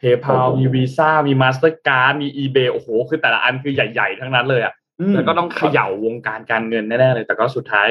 [0.00, 7.88] PayPal โอ้โหมี Visa มี Mastercard มี eBay โอ้โห คือแต่ละอันคือใหญ่ๆ ทั้งนั้นเลยอะอืมแล้วก็ต้องเขย่าวงการการเงินแน่ๆเลย แต่ก็สุดท้าย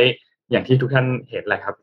[0.52, 1.76] อย่างที่ทุกท่านเห็นแหละครับ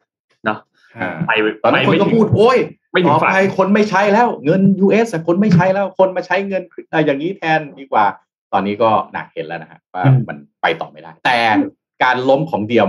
[0.45, 0.59] เนาะ
[0.97, 2.59] อ่าไปตอนนั้นไปคนไม่ก็ถึงพูดโอ้ย
[2.93, 8.07] ไม่ถึงต่อฝันไปคนไม่ใช้แล้วเงิน US อะคนไม่ใช้แล้วคนมาใช้เงินอะอย่างนี้แทนดีกว่า
[8.53, 11.39] ตอนนี้ก็หนักเห็นแล้วนะฮะว่าอืมมันไปต่อไม่ได้ แต่
[12.03, 12.89] การล้มของ Diem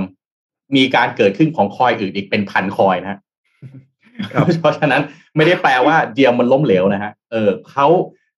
[0.75, 3.19] มีการเกิดขึ้นของคอยอื่นอีกเป็นพันคอยนะฮะ
[4.33, 5.01] ครับเพราะฉะนั้น
[5.35, 7.87] ไม่ได้แปลว่า Diem มันล้มเหลวนะฮะเออเขา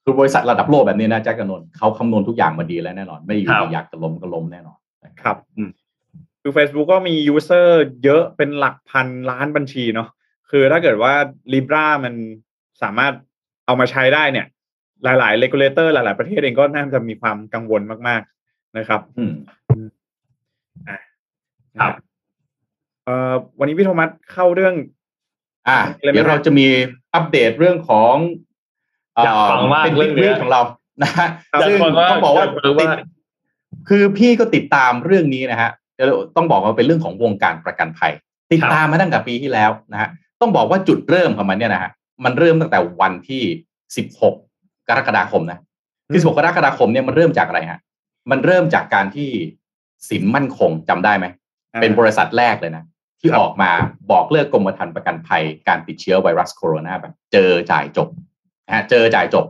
[0.03, 4.77] คือบริษัทระดับโลกแบบนี้นะแจ็คกบนนท์เขาคำนวณทุกอย่างมาดีแล้วแน่นอน ไม่อยู่ครับดีอยากจะล้มก็ล้มแน่นอน
[5.21, 5.37] ครับ
[6.41, 10.09] คือ Facebook ก็มี user เยอะเป็นหลักพันล้านบัญชีเนาะ
[10.49, 11.13] คือถ้าเกิดว่า
[11.53, 12.13] Libra มัน
[12.81, 13.13] สามารถ
[13.65, 14.47] เอามาใช้ได้เนี่ย
[15.03, 19.33] หลายๆ regulator หลาย ๆ ประเทศเองก็น่าจะมีความกังวลมาก ๆ นะครับ อืม
[21.79, 21.93] ครับ
[23.07, 24.75] เอ่อวันนี้พี่โทมัสเข้าเรื่อง
[25.67, 26.67] อะเลยไหมเดี๋ยวเราจะมี
[27.13, 28.15] อัปเดตเรื่องของ
[29.15, 30.61] เอยากฟังมากเป็นเรื่วิองกเนี้ฤยตของเรา
[31.03, 31.27] นะฮะ
[31.59, 33.07] อยากซึ่งฟังว่าต้องบอกว่าอยากฟังว่าติด
[33.89, 38.13] คือพี่ก็ติดตามเรื่องนี้นะฮะเดี๋ยวต้องบอกว่าเป็นเรื่องของวงการประกันภัย
[38.53, 40.09] ติดตามมาตั้งแต่ปีที่แล้วนะฮะ
[40.41, 41.91] ต้องบอกว่าจุดเริ่มของมันเนี่ยนะฮะ
[42.23, 43.43] มันเริ่มตั้งแต่วันที่
[44.05, 45.59] 16กรกฎาคมนะ
[46.13, 47.79] ที่16กรกฎาคมเนี่ยมันเริ่มจากอะไรฮะ
[48.31, 49.29] มันเริ่มจากการที่
[50.09, 51.25] สินมั่นคงจำได้ไหม
[51.81, 52.83] เป็นบริษัทแรกเลยนะ
[53.19, 53.71] ที่ครับออกมา
[54.11, 58.09] บอกเลิกกรมธรรม์ประกันภัยการติดเชื้อไวรัสโคโรนาแบบเจอจ่ายจบ
[58.67, 59.45] นะฮะเจอจ่ายจบ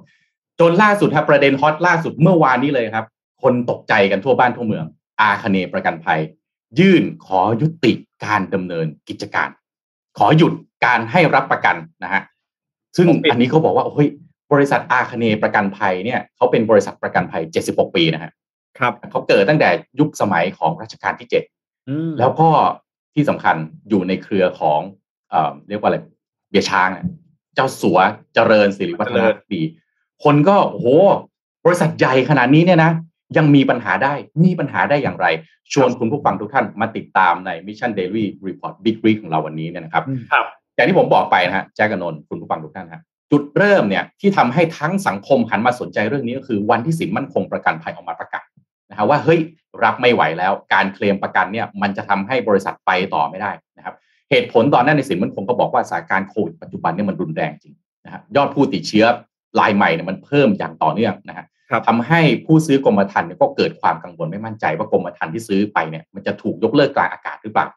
[0.60, 3.06] จนล่าสุดครับประเด็นฮอตล่าสุดเมื่อวานนี้เลยครับ
[3.44, 4.86] คนตกใจกันทั่วบ้านทั่วเมือง
[5.22, 6.20] อาคเนย์ประกันภัย
[6.80, 7.94] ยื่นขอยุติ
[8.26, 9.50] การดำเนินกิจการ
[10.18, 10.54] ขอหยุด
[10.86, 12.22] การให้รับประกันนะฮะ
[12.96, 14.10] ซึ่งผมปิดอันนี้เขาบอกว่าเฮ้ย
[14.54, 18.32] บริษัทอาคเนประกันภัยเนี่ยเขาเป็นบริษัทประกันภัย 76 ปีนะฮะ
[18.80, 22.50] ครับเขาเกิดตั้งแต่ยุคสมัยของรัชกาลที่7อืมแล้วก็
[23.18, 23.56] ที่สำคัญ
[23.90, 24.80] อยู่ในเครือของ
[25.30, 25.98] เอ่อเรียกว่าอะไร
[26.50, 27.06] เบียร์ช้างอะ
[27.56, 28.00] เจ้าสัว
[28.34, 29.62] เจริญสิริวัฒนดี
[30.24, 30.88] คนก็โอ้โห
[31.66, 32.92] บริษัทใหญ่ขนาดนี้เนี่ยนะ
[33.38, 34.14] ยังมีปัญหาได้
[34.46, 35.28] มีปัญหาได้อย่างไร
[35.74, 43.02] ชวนคุณผู้ฟังทุกท่านมาติดตามใน Mission Daily Report Big Read ของเราวันนี้เนี่ยนะครับครับอย่างที่ผมบอกไปนะฮะแจ็คกับนนท์คุณผู้ฟังทุกท่านฮะ
[43.32, 48.46] จุดเริ่มเนี่ยที่ทำให้ทั้งสังคมหันมาสนใจเรื่องนี้ก็คือวันที่สินมั่นคงประกันภัยออกมาประกาศ
[48.98, 49.40] นะฮะว่าเฮ้ย
[49.84, 53.96] รับไม่ไหวแล้ว การเคลมประกันเนี่ยมันจะทำให้บริษัทไปต่อไม่ได้นะครับ
[54.30, 59.06] เหตุผลตอนนั้นในสินมั่นคงก็บอกว่าสถานการณ์โควิดปัจจุบันเนี่ยมันรุนแรงจริงนะฮะยอดผู้ติดเชื้อ
[59.60, 67.68] รายใหม่เนี่ยมันเพิ่มอย่างต่อเนื่องนะฮะครับทำให้ผู้ซื้อกรมธรรม์เนี่ยก็เกิดความกังวลไม่มั่นใจว่ากรมธรรม์ที่ซื้อไปเนี่ยมันจะถูกยกเลิกกลางอากาศหรือเปล่า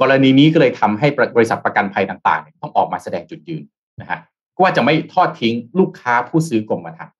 [0.00, 1.06] กรณีนี้ก็เลยทำให้
[1.36, 3.62] บริษัทประกันภัยต่างๆเนี่ยต้องออกมาแสดงจุดยืน
[4.00, 4.18] นะฮะ
[4.60, 7.14] ว่าจะไม่ทอดทิ้งลูกค้าผู้ซื้อกรมธรรม์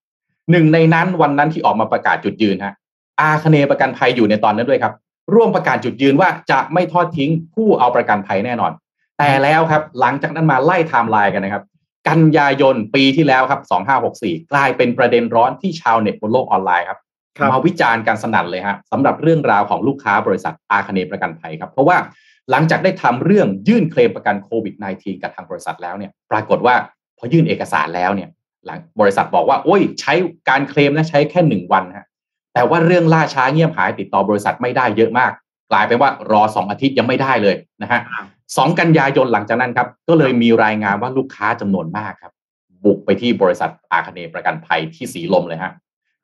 [0.50, 2.74] หนึ่งในนั้นวันนั้นที่ออกมาประกาศจุดยืนฮะ
[3.20, 4.94] อาคเนประกันภัยอยู่ในตอนนั้นด้วยครับ
[5.34, 8.72] ร่วมประกาศจุดยืนว่าจะไม่ทอดทิ้งผู้เอาประกันภัยแน่นอน
[9.18, 11.64] แต่แล้วครับหลังจากนั้นมาไล่ไทม์ไลน์กันนะครับ
[12.08, 13.60] กันยายนปีที่แล้วครับ
[14.06, 16.98] 2564 กลายเป็นประเด็นร้อนที่ชาวเน็ตบนโลกออนไลน์ครับ
[17.38, 21.96] ครับมาวิจารณ์กันสนั่นเลยฮะสำหรับเรื่องราวของลูกค้าบริษัทอาคเนย์ประกันภัยครับเพราะว่า
[22.50, 26.74] หลังจากได้ทำเรื่องยื่นเคลมประกันโควิด -19 กับทางบริษัทแล้วเนี่ยปรากฏว่า
[27.18, 28.28] พอยื่นเอกสารแล้วเนี่ย
[28.66, 30.14] หลังบริษัทบอกว่าโอ้ยใช้
[30.48, 32.06] การเคลมนะใช้แค่หนึ่งวันฮะ
[32.54, 35.32] แต่ว่าเรื่องล่าช้าเงียบหายติดต่อบริษัทไม่ได้เยอะมาก
[35.70, 38.00] กลายเป็นว่ารอสองอาทิตย์ยังไม่ได้เลยนะฮะ
[38.56, 42.32] สองกันยายนหลังจากนั้นครับ ก็เลยมีรายงานว่าลูกค้าจำนวนมากครับ
[42.84, 45.72] บุกไปที่บริษัทอาคเนประกันภัยที่สีลมเลยฮะ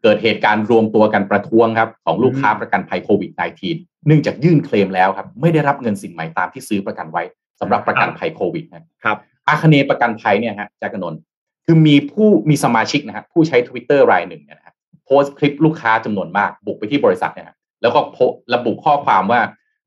[0.02, 3.30] เกิดเหตุการณ์รวมตัวกันประท้วงครับ ของลูกค้าประกันภัยโควิด
[3.68, 7.22] -19 เนื่องจากยื่นเคลมแล้วครับ ไม่ได้รับเงินสินใหม่ตามที่ซื้อประกันไว้
[7.60, 11.20] สำหรับประกันภัยโควิดนะครับอาคเนประกันภัยเนี่ยฮะจากกบนนท์
[11.64, 14.65] คือมีผู้มีสมาชิกนะฮะผู้ใช้ Twitter รายหนึ่งเนี่ยนะฮะ
[15.06, 18.18] โพสต์คลิปลูกค้าจำนวนมาก บุกไปที่บริษัทเนี่ยฮะแล้วก็โพ
[18.52, 19.40] ระบุข้อความว่า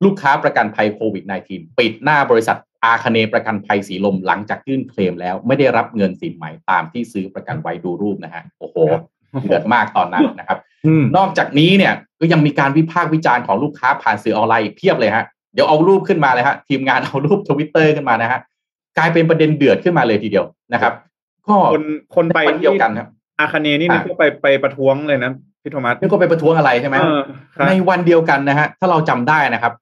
[0.06, 8.76] ลูกค้าประกันภัยโควิด -19 ปิดหน้าบริษัทอาคเนประกันภัยสีลมหลังจากยื่นเคลมแล้วไม่ได้รับเงินสินไหมตามที่ซื้อประกันไว้ดูรูปนะฮะโอ้โห
[9.42, 18.40] เดือดมากตอนนั้นนะครับอืมนอกจากนี้เนี่ยก็ยังมีการวิพากษ์วิจารณ์ของลูกค้าผ่านสื่อออนไลน์อีกเพียบเลยฮะเดี๋ยวเอารูปขึ้นมาเลยฮะทีมงานเอารูปทวิตเตอร์ขึ้นมานะฮะ
[18.98, 20.94] กลายเป็นประเด็นเดือดขึ้นมาเลยทีเดียวนะครับ
[21.48, 21.84] ก็คน
[22.16, 27.22] คนไปวันเดียวกันครับ อาคเนย์นี่นี่อะก็ไปไปประท้วงเลยนะพี่โทมัสนี่ก็ไปประท้วงอะไรใช่ไหมเออ
[27.56, 29.74] ครับในวันเดียวกันนะฮะถ้าเราจำได้นะครับ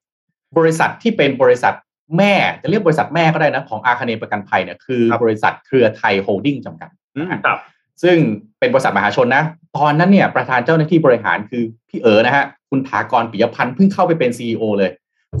[0.58, 1.74] บริษัทที่เป็นบริษัท
[2.18, 7.58] แม่จะเรียกบริษัทแม่ก็ได้นะ ของอาคเนย์ประกันภัยเนี่ยคือครับบริษัทเครือไทยโฮลดิ้งจำกัดอืมครับ
[8.02, 8.16] ซึ่ง
[8.58, 9.44] เป็นบริษัทมหาชนนะ
[9.76, 14.90] ตอนนั้นเนี่ยประธานเจ้าหน้าที่บริหารคือพี่เอ๋อนะฮะคุณฐากรปิยะพันธ์เพิ่งเข้าไปเป็น CEO เลย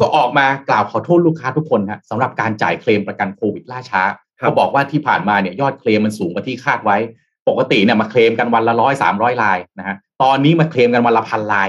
[0.00, 4.02] ก็ออกมากล่าวขอโทษลูกค้าทุกคนฮะสำหรับการจ่ายเคลมประกันโควิดล่าช้า
[4.40, 6.96] ครับก็บอกว่าที่ผ่านมาเนี่ยยอดเคลมมันสูงกว่าที่คาดไว้
[7.48, 11.68] ปกติเนี่ยมาเคลมกันวันละร้อยสามร้อยลายนะฮะตอนนี้มาเคลมกันวันละพันลาย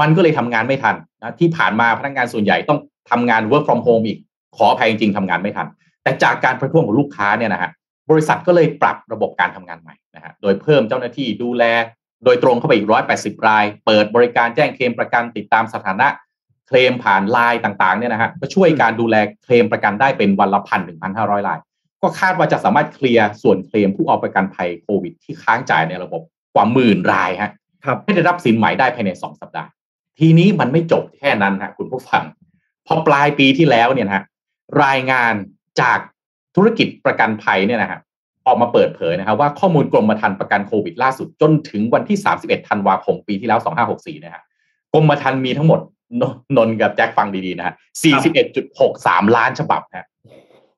[0.00, 2.78] มันก็เลยทำงานไม่ทันนะที่ผ่านมาพนักงานส่วนใหญ่ต้อง
[3.10, 4.18] ทำงาน work from home อีก
[4.56, 5.66] ขออภัยจริงๆทำงานไม่ทัน
[6.02, 7.70] แต่จากการประท้วงของลูกค้าเนี่ยนะฮะ
[8.10, 11.64] บริษัทก็เลยปรับระบบการทำงานใหม่นะฮะโดยเพิ่มเจ้าหน้าที่ดูแล
[12.24, 16.08] โดยตรงเข้าไปอีก180ราย เปิดบริการแจ้งเคลมประกันติดตามสถานะ
[16.68, 21.58] เคลมผ่านไลน์ต่างๆเนี่ยนะฮะก็ช่วยการดูแลเคลมประกันได้เป็นวันละพันถึงพันห้าร้อยราย
[22.02, 26.22] ก็คาดว่าจะสามารถเคลียร์ส่วนเคลมผู้เอาประกันภัยโควิด ที่ค้างจ่ายในระบบ
[26.54, 27.50] กว่าหมื่นรายฮะ
[27.84, 29.70] ครับให้ได้รับสินไหมได้ภายในสองสัปดาห์
[30.18, 32.22] ทีนี้มันไม่จบแค่นั้นฮะคุณผู้ฟัง
[32.86, 34.24] พอปลายปีที่แล้วเนี่ยนะฮะ
[34.84, 35.34] รายงาน
[35.80, 35.98] จาก
[36.56, 38.00] ธุรกิจประกันภัยเนี่ยนะฮะ
[38.46, 43.60] ออกมาเปิดเผยนะครับว่าข้อมูลกรมธรรม์ประกันโควิดล่าสุดจนถึงวันที่ 31 ธันวาคมปีที่แล้ว
[43.92, 44.42] 2564 นะฮะ
[44.94, 45.80] กรมธรรม์มีทั้งหมด
[46.20, 46.22] น
[46.56, 47.74] นนท์กับแจ็คฟังดีๆนะฮะ
[48.54, 50.06] 41.63 ล้านฉบับฮะ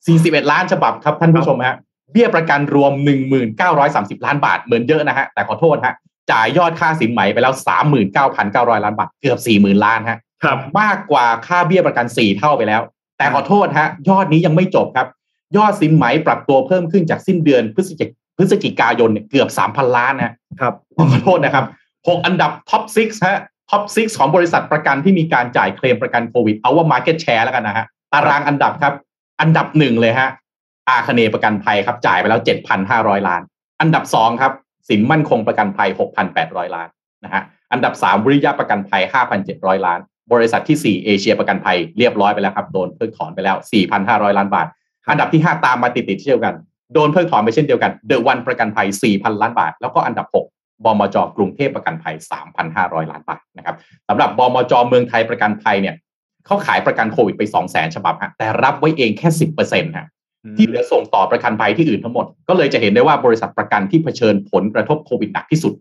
[0.07, 1.77] 41 ล้านฉบับครับท่านผู้ชมฮะ
[2.13, 2.93] เบี้ยประกันรวม
[3.59, 5.95] 1930 ล้านบาท เหมือนเยอะนะฮะ แต่ขอโทษฮะ
[6.33, 7.55] จ่ายยอดค่าสินไหมไปแล้ว
[8.19, 12.83] 39,900 ล้านบาท เกือบ 40,000 ล้านฮะครับมากกว่าค่าเบี้ยประกัน 4 เท่าไปแล้ว
[13.19, 15.07] แต่ขอโทษฮะ ยอดนี้ยังไม่จบครับ
[15.57, 23.39] ยอดสินไหมปรับตัวเพิ่มขึ้นจากสิ้นเดือนพฤศจิกพฤศจิกายนเนี่ยเกือบ 3,000 ล้านนะครับขอโทษนะครับ 6 อันดับ top 6ฮะ
[23.71, 28.95] top 6ของบริษัทประกันที่มีการจ่ายเคลมประกันโควิด เอาว่า Market Share แล้วกันนะฮะ ตารางอันดับครับ
[29.43, 30.31] อันดับหนึ่งเลยฮะ
[30.89, 32.41] อาคเนย์ประกันภัยครับ จ่ายไปแล้ว
[32.85, 33.43] 7,500ล้าน
[33.81, 34.53] อันดับสองครับ
[34.89, 35.89] สินมั่นคงประกันภัย
[36.33, 36.89] 6,800ล้าน
[37.25, 39.03] นะฮะอันดับสามวิริยะประกันภัย
[39.45, 40.01] 5,700ล้าน
[40.33, 43.57] บริษัทที่สี่เอเชียประกันภัยเรียบร้อยไปแล้วครับโดนเพิกถอนไปแล้ว
[43.97, 44.67] 4,500ล้านบาท
[45.11, 46.55] อันดับที่ห้าตามมาติดๆเช่นเดียวกัน
[46.95, 52.15] โดนเพิกถอนไปเช่นเดียวกันเดอะวันประกันภัย4,000ล้านบาท แล้วก็อันดับ6บมจกรุงเทพประกันภัย
[52.63, 53.77] 3,500 ล้านบาทนะครับ
[54.09, 55.95] สำหรับบมจเมืองไทยประกันภัยเนี่ย
[56.47, 59.29] เขาขายประกันโควิดไป200,000ฉบับฮะแต่รับไว้เองแค่
[59.63, 60.07] 10%ฮะ
[60.57, 65.75] ที่เหลือส่งต่อประกันภัยที่อื่นทั้งหมด ก็เลยจะเห็นได้ว่าบริษัทประกันที่เผชิญผลกระทบโควิดหนักที่สุด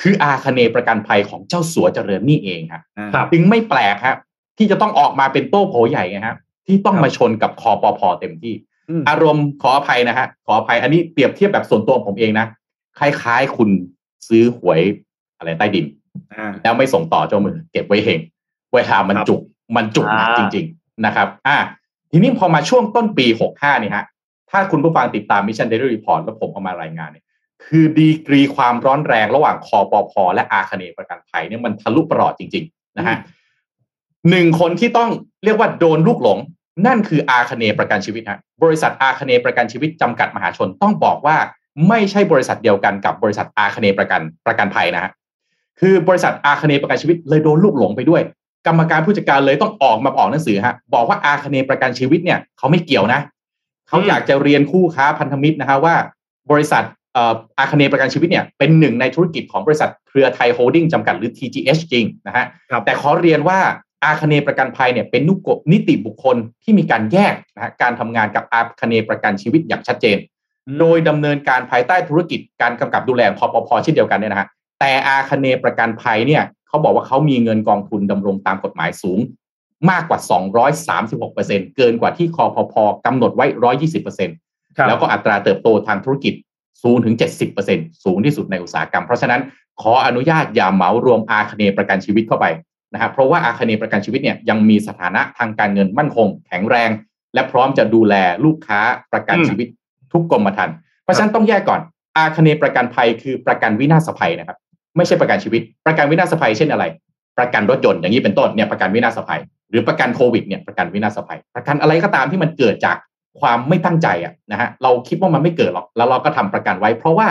[0.00, 2.82] คืออาคเนประกันภัยของเจ้าสัวเจริญนี่เองครับ
[3.14, 4.16] ครับจึงไม่แปลกครับ
[4.58, 8.54] ที่จะต้องออกมาเป็นโต้โผใหญ่ไงครับที่ต้องมาชนกับคอปพเต็มที่
[8.90, 12.46] อืมอารมณ์ขออภัยนะฮะขออภัยอันนี้เปรียบเทียบแบบส่วนตัวผมเองนะ
[12.98, 13.70] คล้ายๆคุณ
[14.28, 14.80] ซื้อหวย
[15.38, 15.86] อะไรใต้ดิน
[16.34, 18.20] อ่าแล้วไม่ส่งต่อเจ้ามือ เก็บไว้เอง
[18.74, 19.40] เวลามันครับจุก
[19.76, 21.56] มันจุกหนักอ่าจริง ๆ นะครับ อ่า
[22.10, 24.04] ทีนี้พอมาช่วงต้นปี 65เนี่ยฮะ
[24.50, 27.24] ถ้าคุณผู้ฟังติดตาม Mission Daily Report แล้วผมเอามารายงานเนี่ย
[27.64, 33.16] คือดีกรีความร้อนแรงระหว่างคปภและอาคเนย์ประกันภัยเนี่ยมันทะลุประหลอดจริง ๆ นะฮะ
[34.30, 35.10] หนึ่งคนที่ต้อง
[35.44, 36.38] เรียกว่าโดนลูกหลง
[36.86, 41.36] นั่นคืออาคเนย์ประกันชีวิตฮะบริษัทอาคเนย์ประกันชีวิตจำกัดมหาชนต้องบอกว่า
[41.88, 45.10] ไม่ใช่บริษัทเดียวกันกับบริษัทอาคเนย์ประกันประกันภัยนะฮะ
[45.80, 48.22] คือบริษัทอาคเนย์ประกันชีวิตเลยโดนลูกหลงไปด้วย
[48.68, 53.20] กรรมการผู้จัดการเลยต้องออกมาออกหนังสือฮะบอกว่าอาคเนย์ประกันชีวิตเนี่ยเขาไม่เกี่ยวนะ
[53.88, 55.94] เขาอยากจะเรียนคู่ค้าพันธมิตรนะฮะว่า
[56.50, 63.58] บริษัทเอ่ออาคเนย์ประกันชีวิตเนี่ยเป็นหนึ่งในธุรกิจของบริษัทเครือไทยโฮลดิ้งจำกัดหรือ TGH จริงนะฮะครับแต่ขอเรียนว่า
[64.04, 70.18] อาคเนย์ประกันภัยเนี่ยเป็นนุกบนิติบุคคลที่มีการแยกนะฮะการทำงานกับอาคเนย์ประกันชีวิตอย่างชัดเจน
[70.78, 74.48] โดยดำเนินการภายใต้ธุรกิจการกำกับดูแลของคอปพเช่นเดียวกันเนี่ยนะฮะ
[74.80, 79.18] แต่อาคเนย์ประกันภัยเนี่ย เขาบอกว่าเขามีเงินกองทุนดำรงตามกฎหมายสูง
[79.90, 80.18] มากกว่า
[80.98, 82.74] 236%เกินกว่าที่คอพพ
[83.06, 83.46] กำหนดไว้
[83.92, 86.34] 120%ครับแล้วก็อัตราเติบโตทางธุรกิจ
[86.82, 87.14] สูงถึง
[87.58, 89.40] 70%สูงที่สุดในอุตสาหกรรม เพราะฉะนั้น
[89.82, 92.46] ขออนุญาตอย่าเหมารวมอาคเนย์ประกันชีวิตเข้าไป
[92.92, 96.90] นะครับเพราะว่าอาคเนย์ประกันชีวิตเนี่ยยังมีสถานะทางการเงินมั่นคง แข็งแรง
[97.34, 98.80] และพร้อมจะดูแลลูกค้า
[99.12, 99.68] ประกันอืมชีวิต
[100.12, 101.80] ทุกกรมธรรม์เพราะฉะนั้นต้องแยกก่อน
[102.16, 104.58] อาคเนย์ประกันภัยคือประกันวินาศภัยนะครับ
[104.98, 106.84] ไม่ใช่ประกันชีวิต ประกันวินาศภัยเช่นอะไร
[107.38, 112.96] ประกันรถยนต์อย่างนี้เป็นต้นเนี่ยประกันวินาศภัย หรือประกันโควิดเนี่ยประกันวินาศภัย ประกันอะไรก็ตามที่มันเกิดจาก
[113.40, 117.28] ความไม่ตั้งใจอะนะฮะเราคิดว่ามันไม่เกิดหรอกแล้วเราก็ทำประกันไว้ เพราะว่า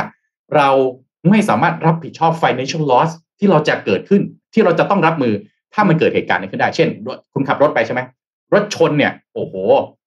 [0.56, 0.70] เรา
[1.30, 4.22] ไม่สามารถรับผิดชอบ financial loss ที่เราจะเกิดขึ้น
[4.54, 5.34] ที่เราจะต้องรับมือ
[5.74, 6.88] ถ้ามันเกิดเหตุการณ์นี้ขึ้นได้ เช่น
[7.34, 8.02] คุณขับรถไปใช่ไหม
[8.54, 9.54] รถชนเนี่ยโอ้โห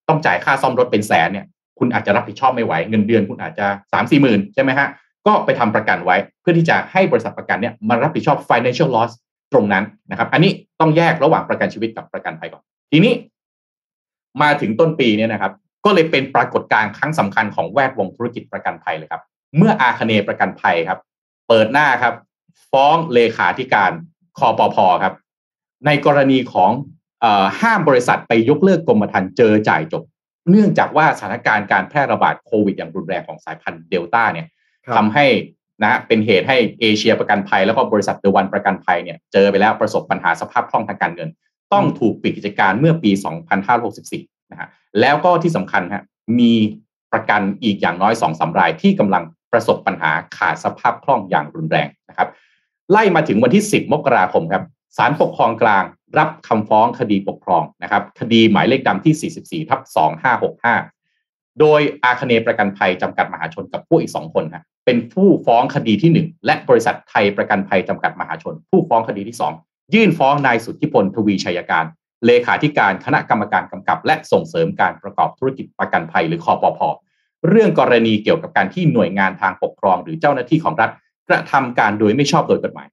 [0.07, 1.45] ต้องจ่ายค่าซ่อมรถเป็นแสนเนี่ย
[1.79, 4.87] คุณอาจจะรับผิดชอบไม่ไหว เงินเดือนคุณอาจจะสามสี่หมื่นใช่ไหมฮะ
[5.27, 9.11] ก็ไปทำประกันไว้ เพื่อที่จะให้บริษัทประกันเนี่ยมารับผิดชอบ financial loss
[9.53, 13.13] ตรงนั้นนะครับ อันนี้ต้องแยกระหว่างประกันชีวิตกับประกันภัยก่อน ทีนี้
[14.41, 15.53] มาถึงต้นปีเนี่ยนะครับ
[15.85, 19.21] ก็เลยเป็นปรากฏการณ์ครั้งสำคัญของแวดวงธุรกิจประกันภัยเลยครับ
[19.57, 20.99] เมื่ออาคเนประกันภัยครับ
[21.47, 22.13] เปิดหน้าครับ
[22.71, 23.91] ฟ้องเลขาธิการ
[24.37, 25.13] คอปพครับ
[25.85, 26.71] ในกรณีของ
[27.21, 30.03] เออห้ามบริษัทไปยกเลิกกรมธรรม์เจอจ่ายจบ
[30.49, 34.47] เนื่องจากว่าสถานการณ์การแพร่ระบาดโควิดอย่างรุนแรงของสายพันธุ์เดลต้าเนี่ย
[34.95, 35.25] ทำให้
[35.83, 41.29] นะเป็นเหตุให้เอเชียประกันภัย แล้วก็บริษัทเดวันประกันภัยเนี่ยเจอไปแล้วประสบปัญหาสภาพคล่องทางการเงิน
[41.73, 43.11] ต้องถูกปิดกิจการเมื่อปี
[43.81, 44.67] 2564 นะฮะ
[44.99, 46.03] แล้วก็ที่สำคัญฮะ
[46.39, 46.53] มี
[47.13, 52.27] ประกันอีกอย่างน้อย2อสารายที่กำลังประสบปัญหาขาดสภาพคล่องอย่างรุนแรงนะครับ
[52.91, 54.63] ไล่มาถึงวันที่ 10 มกราคมครับ
[54.97, 55.83] ศาลปกครองกลาง
[56.17, 59.79] รับคำฟ้องคดีปกครองนะครับ คดีหมายเลขดำที่ 44ทับ
[60.45, 61.00] 2565
[61.61, 71.85] โดยอาคเนย์ประกันภัยจำกัดมหาชนกับผู้อีก 2 คนฮะเป็นผู้ฟ้องคดีที่ 1 และบริษัทไทยประกันภัยจำกัดมหาชน ผู้ฟ้องคดีที่ 2 ยื่นฟ้องนายสุทธิพลทวีชัยการ
[72.25, 76.79] เลขาธิการคณะกรรมการกำกับ และส่งเสริมการประกอบธุรกิจประกันภัยหรือคอปพ
[77.49, 80.89] เรื่องกรณีเกี่ยวกับการที่หน่วยงานทางปกครอง หรือเจ้าหน้าที่ของรัฐ
[81.29, 82.87] กระทำการโดยไม่ชอบโดยกฎหมาย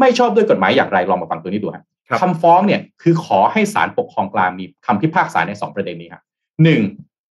[0.00, 6.22] ไม่ชอบด้วยกฎหมายอย่างไรลองมาฟังตัวนี้ดูฮะครับคำฟ้องเนี่ยคือขอให้ศาลปกครองกลางมีคำพิพากษาในสองประเด็นนี้ครับ
[6.62, 6.80] หนึ่ง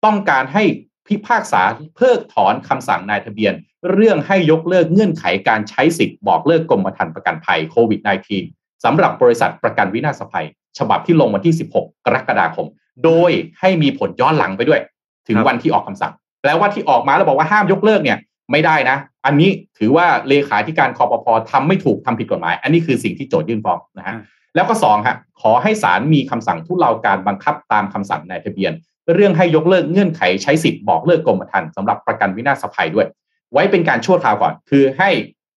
[0.04, 0.64] ต้องการให้
[1.06, 1.62] พิพากษา
[1.96, 3.52] เพิกถอนคำสั่งนายทะเบียน
[3.92, 8.00] เรื่องให้ยกเลิกเงื่อนไขการใช้สิทธิ์บอกเลิกกรมธรรม์ประกันภัยโควิด
[8.42, 10.46] -19 สำหรับบริษัทประกันวินาศภัย
[10.78, 12.66] ฉบับที่ลงวันที่ 16 กรกฎาคม
[13.04, 14.80] โดยให้มีผลย้อนหลังไปด้วย
[15.28, 18.18] ถึงวันที่ออกคำสั่ง แปลว่าที่ออกมาแล้วบอกว่าห้ามยกเลิกเนี่ย
[18.50, 24.14] ไม่ได้นะ อันนี้ถือว่าเลขาธิการคอปพทำไม่ถูกทำผิดกฎหมาย อันนี้คือสิ่งที่โจทยื่นฟ้องนะฮะ
[24.54, 28.72] แล้วก็สองฮะขอให้ศาลมีคำสั่งทุเลาการบังคับตามคำสั่งนายทะเบียน
[29.14, 33.06] เรื่องให้ยกเลิกเงื่อนไขใช้สิทธิ์บอกเลิกกรมธรรม์สำหรับประกันวินาศภัยด้วย
[33.52, 35.10] ไว้เป็นการชั่วคราวก่อน คือให้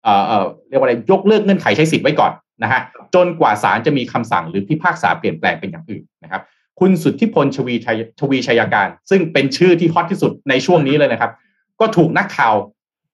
[0.03, 2.31] เอ่อเอ่อเรียกว่าอะไรยกเลิกเงื่อนไขใช้สิทธิ์ไว้ก่อน
[2.63, 2.81] นะฮะ
[3.15, 6.41] จนกว่าศาลจะมีคำสั่งหรือพิพากษาเปลี่ยนแปลงเป็นอย่างอื่นนะครับ
[6.79, 11.31] คุณสุทธิพลชวีชัยชวีชัยการ ซึ่งเป็นชื่อที่ฮอตที่สุดในช่วงนี้เลยนะครับ
[11.79, 12.53] ก็ถูกนักข่าว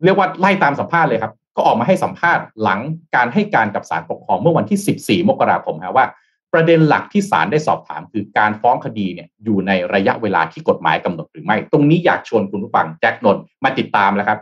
[0.05, 2.79] เรียกว่าไล่ตามสัมภาษณ์เลยครับ ก็ออกมาให้สัมภาษณ์หลัง
[3.15, 6.05] การให้การกับศาลปกครองเมื่อวันที่ 14 มกราคมฮะว่า
[6.53, 14.39] ประเด็นหลักที่ศาลได้สอบถามคือการฟ้องคดีเนี่ยอยู่ในระยะเวลาที่กฎหมายกำหนดหรือไม่ ตรงนี้อยากชวนคุณผู้ฟังแจ็คนนท์มาติดตามแล้วครับ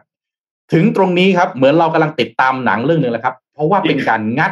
[0.73, 4.51] ถึงตรงนี้ครับเหมือนเรากำลังติดตามหนังเรื่องหนึ่งแล้วครับ เพราะว่าเป็นการงัด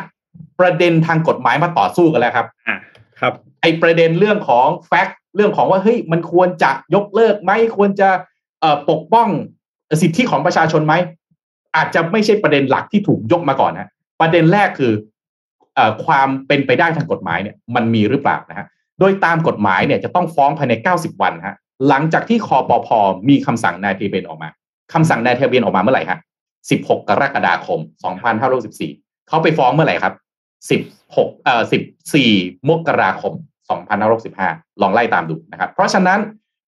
[0.59, 2.77] ประเด็นทางกฎหมายมาต่อสู้กันแล้วครับอะ
[3.19, 8.09] ครับ ไอประเด็นเรื่องของแฟกต์เรื่องของว่าเฮ้ยมันควรจะยกเลิกไหมควรจะ
[8.61, 9.27] เอ่อปกป้อง
[10.01, 10.93] สิทธิของประชาชนไหม
[11.75, 13.89] อาจจะไม่ใช่ประเด็นหลักที่ถูกยกมาก่อนนะ
[14.21, 15.14] ประเด็นแรกคือเอ่อ
[16.05, 18.67] ความเป็นไปได้ทางกฎหมายเนี่ยมันมีหรือเปล่านะฮะ
[18.99, 21.55] โดยตามกฎหมายเนี่ยจะต้องฟ้องภายใน 90 วันฮะ
[21.87, 22.97] หลังจากที่คอปพอ
[23.29, 24.49] มีคำสั่งนายทะเบียนออกมา
[24.93, 26.19] คำสั่งนายทะเบียนออกมาเมื่อไหร่ฮะ
[26.61, 27.79] 16 กรกฎาคม
[28.53, 30.13] 2564เขาไปฟ้องเมื่อไหร่ครับ
[30.83, 31.63] 16เอ่อ
[32.15, 33.33] 14 มกราคม
[34.07, 36.19] 2565ลองไล่ตามดูนะครับ เพราะฉะนั้น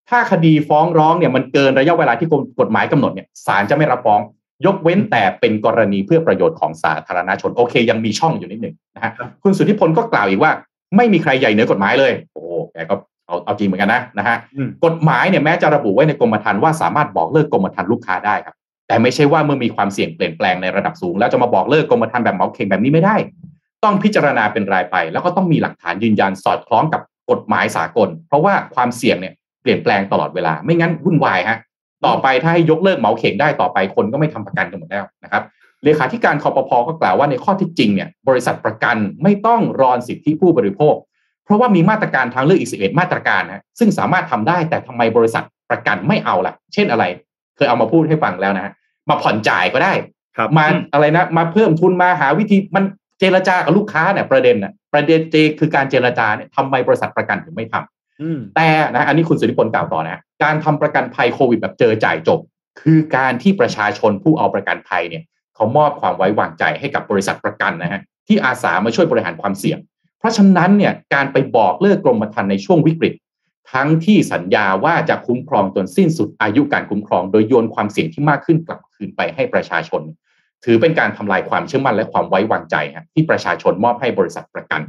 [0.10, 4.20] ถ้าคดีฟ้องร้องเนี่ยมันเกินระยะเวลาที่กฎหมายกำหนดเนี่ยศาลจะไม่รับฟ้อง
[4.66, 9.12] ยกเว้นแต่เป็นกรณีเพื่อประโยชน์ของสาธารณชน โอเค ยังมีช่องอยู่นิดหนึ่งนะฮะ
[9.44, 10.52] คุณสุทธิพลก็กล่าวอีกว่า
[10.98, 12.96] ไม่มีใครใหญ่เหนือกฎหมายเลย โอ้โหแกก็
[13.28, 18.56] เอาเอาจริงเหมือนกันนะนะฮะอืมกฎหมายเนี่ยแม้จะระบุไว้ในกรมธรรม์ว่าสามารถบอกเลิกกรมธรรม์ลูกค้าได้ครับ
[18.88, 23.16] แต่ไม่ใช่ว่าเมื่อมีความเสี่ยงเปลี่ยนแปลงในระดับสูง แล้วจะมาบอกเลิกกรมธรรม์แบบเหมาเข่งแบบนี้ไม่ได้
[23.84, 31.58] ต้องพิจารณาเป็นรายไป แล้วก็ต้องมีหลักฐานยืนยันสอดคล้องกับกฎหมายสากล เพราะว่าความเสี่ยงเนี่ยเปลี่ยนแปลงตลอดเวลาไม่งั้นวุ่นวายฮะ
[32.06, 35.44] ต่อไปถ้าให้ยกเลิกเหมาเข่งได้ต่อไปคนก็ไม่ทำประกันกันหมดแล้วนะครับ
[35.84, 40.96] เลขาธิการคอปพก็กล่าวว่าในข้อที่จริงเนี่ยบริษัทประกันไม่ต้องรอนสิทธิผู้บริโภค
[41.46, 47.04] เพราะว่ามีมาตรการทางเลือกอีก 11 มาตรการนะซึ่งสามารถทำได้แต่ทำไมบริษัทประกันไม่เอาล่ะ เช่นอะไร
[47.56, 48.74] เคยเอามาพูดให้ฟังแล้วนะฮะ
[49.10, 49.94] มาผ่อนจ่ายก็ได้
[50.38, 52.84] ครับมาอะไรนะ มาเพิ่มทุนมาหาวิธีมัน
[53.20, 57.97] เจรจากับลูกค้าเนี่ยประเด็นน่ะประเด็นเจคือการเจรจาเนี่ยทำไมบริษัทประกันถึงไม่ทำอืม
[58.56, 62.40] แต่นะอันนี้คุณสุริพลกล่าวต่อนะ การทำประกันภัยโควิดแบบเจอจ่ายจบ
[62.82, 65.24] คือการที่ประชาชนผู้เอาประกันภัยเนี่ย
[65.56, 69.80] เขามอบความไว้วางใจให้กับบริษัทประกันนะฮะที่อาสามาช่วยบริหารความเสี่ยง
[70.20, 73.14] เพราะฉะนั้นเนี่ยการไปบอกเลิกกรมธรรม์ในช่วงวิกฤต
[73.74, 80.02] ทั้งที่สัญญาว่าจะคุ้มครองจนสิ้นสุดอายุการคุ้มครอง โดยโยนความเสี่ยงที่มากขึ้นกลับคืนไปให้ประชาชน
[80.66, 84.82] ถือเป็นการทำลายความเชื่อมั่นและความไว้วางใจฮะที่ประชาชนมอบให้บริษัทประกัน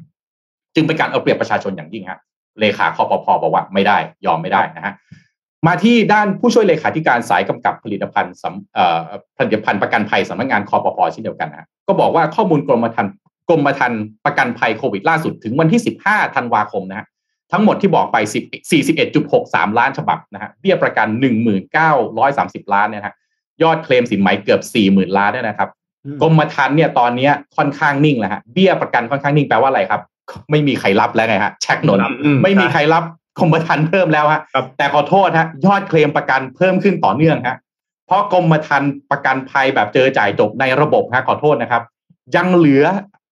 [0.74, 2.18] จึงเป็นการเอาเปรียบประชาชนอย่างยิ่งฮะ
[2.60, 4.94] เลขาคอปพบอกว่าไม่ได้ยอมไม่ได้นะฮะ
[5.66, 9.02] มาที่ด้านผู้ช่วยเลขาธิการสายกำกับผลิตภัณฑ์สำเอ่อ
[9.38, 13.12] ผลิตภัณฑ์ประกันภัยสำนักงานคอปพเช่นเดียวกันนะฮะก็บอกว่าข้อมูลกรมธรรม์
[13.48, 17.06] กรมธรรม์ประกันภัยโควิดล่าสุดถึงวันที่ 15 ธันวาคมนะฮะ
[17.52, 18.16] ทั้งหมดที่บอกไป
[18.48, 18.72] 10
[19.10, 21.08] 41.63 ล้านฉบับนะฮะเบี้ยประกัน
[21.90, 23.14] 1930 ล้านเนี่ยนะฮะ
[23.62, 25.70] ยอดเคลมสินไหมเกือบ 40,000 ล้านเนี่ยนะครับ
[26.22, 30.00] กรมธรรม์เนี่ยตอนเนี้ยค่อนข้างนิ่งแล้วฮะเบี้ยประกันค่อนข้างนิ่งแปลว่าอะไรครับ
[30.50, 33.04] ไม่มีใครรับแล้วไงฮะแช็กนนท์อืมไม่มีใครรับ
[33.38, 37.56] กรมธรรม์เพิ่มแล้วฮะครับแต่ขอโทษฮะยอดเคลมประกันเพิ่มขึ้นต่อเนื่องฮะ
[38.06, 41.82] เพราะกรมธรรม์ประกันภัยแบบเจอจ่ายจบในระบบฮะขอโทษนะครับ
[42.36, 42.84] ยังเหลือ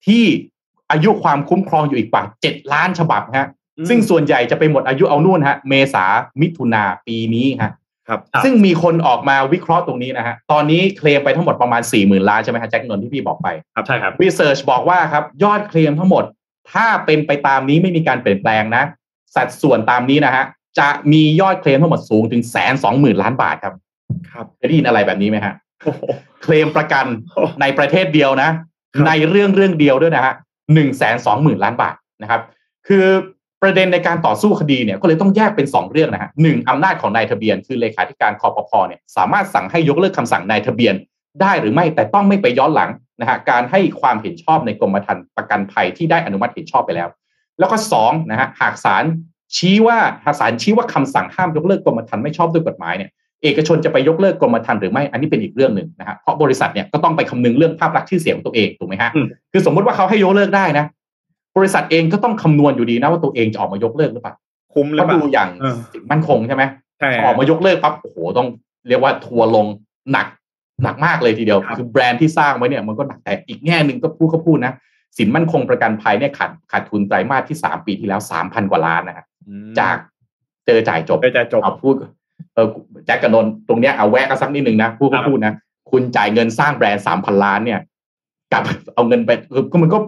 [0.06, 0.24] ที่
[0.90, 6.04] อายุความคุ้มครองอยู่อีกกว่าเจ็ดล้านฉบับฮะอืมซึ่งส่วนใหญ่จะไปหมดอายุเอานู่นฮะ เมษา
[6.40, 7.72] มิถุนาปีนี้ฮะ
[8.08, 13.48] ครับครับ ซึ่งมีคนออกมาวิเคราะห์ตรงนี้นะฮะ ตอนนี้เคลมไปทั้งหมดประมาณ4 0,000ล้านใช่ไหมฮะแจ็คนนท์ที่พี่บอกไป
[13.86, 16.24] ใช่ครับรีเสิร์ชบอกว่าครับ ยอดเคลมทั้งหมด
[16.72, 18.84] ถ้าเป็นไปตามนี้ไม่มีการเปลี่ยนแปลงนะ
[19.36, 20.44] สัดส่วนตามนี้นะฮะ
[20.78, 23.74] จะมียอดเคลมทั้งหมดสูงถึงแสนสองหมื่นล้านบาทครับ
[24.30, 26.02] ครับเคยได้ยินอะไรแบบนี้ไหมฮะโอ้โห
[26.42, 28.48] เคลมประกันโอ้ในประเทศเดียวนะ
[28.94, 30.34] ครับในเรื่องเรื่องเดียวด้วยนะฮะ
[30.74, 32.40] หนึ่งแสนสองหมื่นล้านบาทนะครับ
[32.88, 33.06] คือ
[33.62, 40.94] ประเด็นในการต่อสู้คดีเนี่ยก็เลยต้องแยกเป็น 2 เรื่องนะฮะหนึ่งอำนาจของนายทะเบียน คือเลขาธิการคอปพเนี่ยสามารถสั่งให้ยกเลิกคำสั่งนายทะเบียน
[41.42, 47.08] ได้หรือไม่แต่ต้องไม่ไปย้อนหลัง นะฮะการให้ความเห็นชอบในกรมธรรม์ประกันภัยที่ได้อนุมัติเห็นชอบไปแล้ว
[47.58, 49.04] แล้วก็สองนะฮะหากศาล
[49.56, 53.10] ชี้ว่าหากศาลชี้ว่าคำสั่งห้ามยกเลิกกรมธรรม์ไม่ชอบด้วยกฎหมายเนี่ย
[53.42, 60.84] เอกชนจะไปยกเลิกกรมธรรม์หรือไม่ อันนี้เป็นอีกเรื่องหนึ่งนะฮะเพราะบริษัทเนี่ยก็ต้องไปคำนึงเรื่องภาพลักษณ์ชื่อเสียงของตัวเองถูกไหมฮะอืมคือสมมติว่าเขาให้ยกเลิกได้นะ
[61.56, 64.34] บริษัทเองก็ต้องคำนวณอยู่ดีนะว่าตัวเองจะออกมายกเลิกหรือเปล่า
[64.74, 66.62] คุ้มหรือก็เปล่าดูอย่างเออสินมั่นคงใช่ไหม
[67.00, 68.48] ใช่ออกมายกเลิกปั๊บโอ้โหต้อง
[68.88, 69.66] เรียกว่าทัวร์ลง
[70.12, 70.26] หนัก
[70.82, 74.72] หนักมากเลยทีเดียวครับคือแบรนด์ที่สร้างไว้เนี่ยมันก็หนักแต่อีกแง่หนึ่งก็พูดเขาพูดนะ
[75.18, 79.96] สินมั่นคงประกันภัยเนี่ยขาดขาดทุนไตรมาสที่สามปีที่แล้วสามพันกว่าล้านนะฮะอืมจาก
[80.66, 81.94] เจอจ่ายจบไปจะจบเอาพูด
[82.54, 82.68] เออ
[83.06, 85.54] แจ็คกับนนท์ตรงเนี้ยเอาแวะกันสักนิดหนึ่งนะพูดครัก็บพูดนะ
[85.90, 87.80] คุณจ่ายเงินสร้างแบรนด์สามพันล้านเนี่ย
[88.52, 88.62] กับ
[88.94, 89.98] เอาเงินไปเออก็มันก็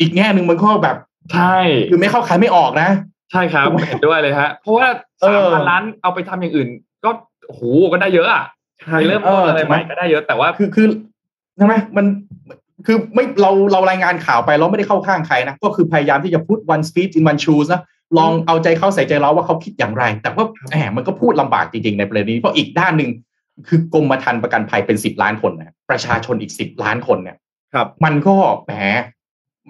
[0.00, 0.96] อีกแง่หนึ่งมันก็แบบ
[1.32, 1.56] ใช่
[1.90, 2.88] คือไม่เข้าใครไม่ออกนะ
[3.32, 4.86] ใช่ครับเห็นด้วยเลยฮะเพราะว่า
[5.20, 6.68] เอสามอพันล้านเอาไปทำอย่างอื่น
[7.04, 7.10] ก็
[7.46, 8.44] โอ้โหก็ได้เยอะอะ
[8.82, 10.86] ใช่ไปเริ่มต้นอะไรใหม่ก็ได้เยอะแต่ว่าคือคือ
[11.56, 12.06] ใช่ไหมมัน
[12.86, 17.82] คือไม่เราเรารายงานข่าวไปเราไม่ได้เข้าข้างใครนะ ก็คือพยายามที่จะพูด one speech in one shoes นะ
[18.18, 23.10] ลองเอาใจเขาใส่ใจเราว่าเขาคิดอย่างไร แต่ว่าแหมมันก็พูดลำบากจริงๆในประเด็นนี้เพราะอีกด้านหนึ่ง
[23.68, 27.36] คือกรมธรรม์ประกันภัยเป็นสิบล้านคนนะประชาชนอีกสิบล้านคนเนี่ย
[27.74, 28.34] ครับ มันก็
[28.66, 28.72] แหม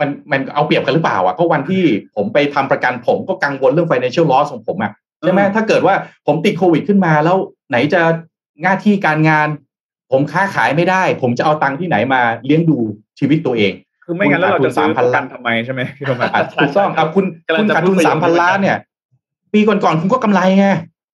[0.01, 1.83] มันมันเอาเปรียบกันหรือเปล่าอะก็วันที่
[2.17, 4.93] ผมไปทำประกันผมก็กังวลเรื่อง financial loss ของผมอะ
[5.23, 5.95] ใช่ไหมอืมถ้าเกิดว่า
[6.27, 7.37] ผมติดโควิดขึ้นมาแล้ว
[7.71, 8.03] ไหนจะ
[8.63, 9.49] หน้าที่การงาน
[10.13, 12.79] ผมค้าขายไม่ได้ ผมจะเอาตังค์ที่ไหนมาเลี้ยงดู
[13.19, 13.73] ชีวิตตัวเอง
[14.05, 18.79] คือไม่งั้นแล้วเราจะซื้อคุณขาดทุนประกันทำไมใช่ไหมพี่โทมัสอะถูกต้องเอาคุณกำลังคุณจะขาดพูทุดนประโยคสามพันนี้ล้านเนี่ย
[19.55, 20.67] ปีก่อนๆคุณก็กำไรไง